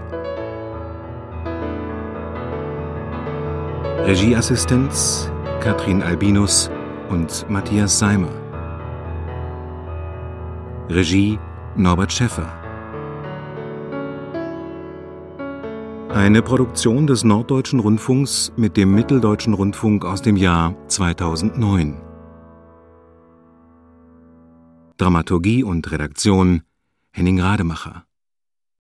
Regieassistenz 4.05 5.31
Katrin 5.59 6.03
Albinus 6.03 6.69
und 7.09 7.49
Matthias 7.49 7.97
Seimer. 7.97 8.29
Regie 10.87 11.39
Norbert 11.75 12.13
Schäffer. 12.13 12.47
Eine 16.13 16.43
Produktion 16.43 17.07
des 17.07 17.23
Norddeutschen 17.23 17.79
Rundfunks 17.79 18.53
mit 18.55 18.77
dem 18.77 18.93
Mitteldeutschen 18.93 19.55
Rundfunk 19.55 20.05
aus 20.05 20.21
dem 20.21 20.37
Jahr 20.37 20.75
2009. 20.87 21.99
Dramaturgie 24.97 25.63
und 25.63 25.91
Redaktion 25.91 26.61
Henning 27.11 27.41
Rademacher 27.41 28.05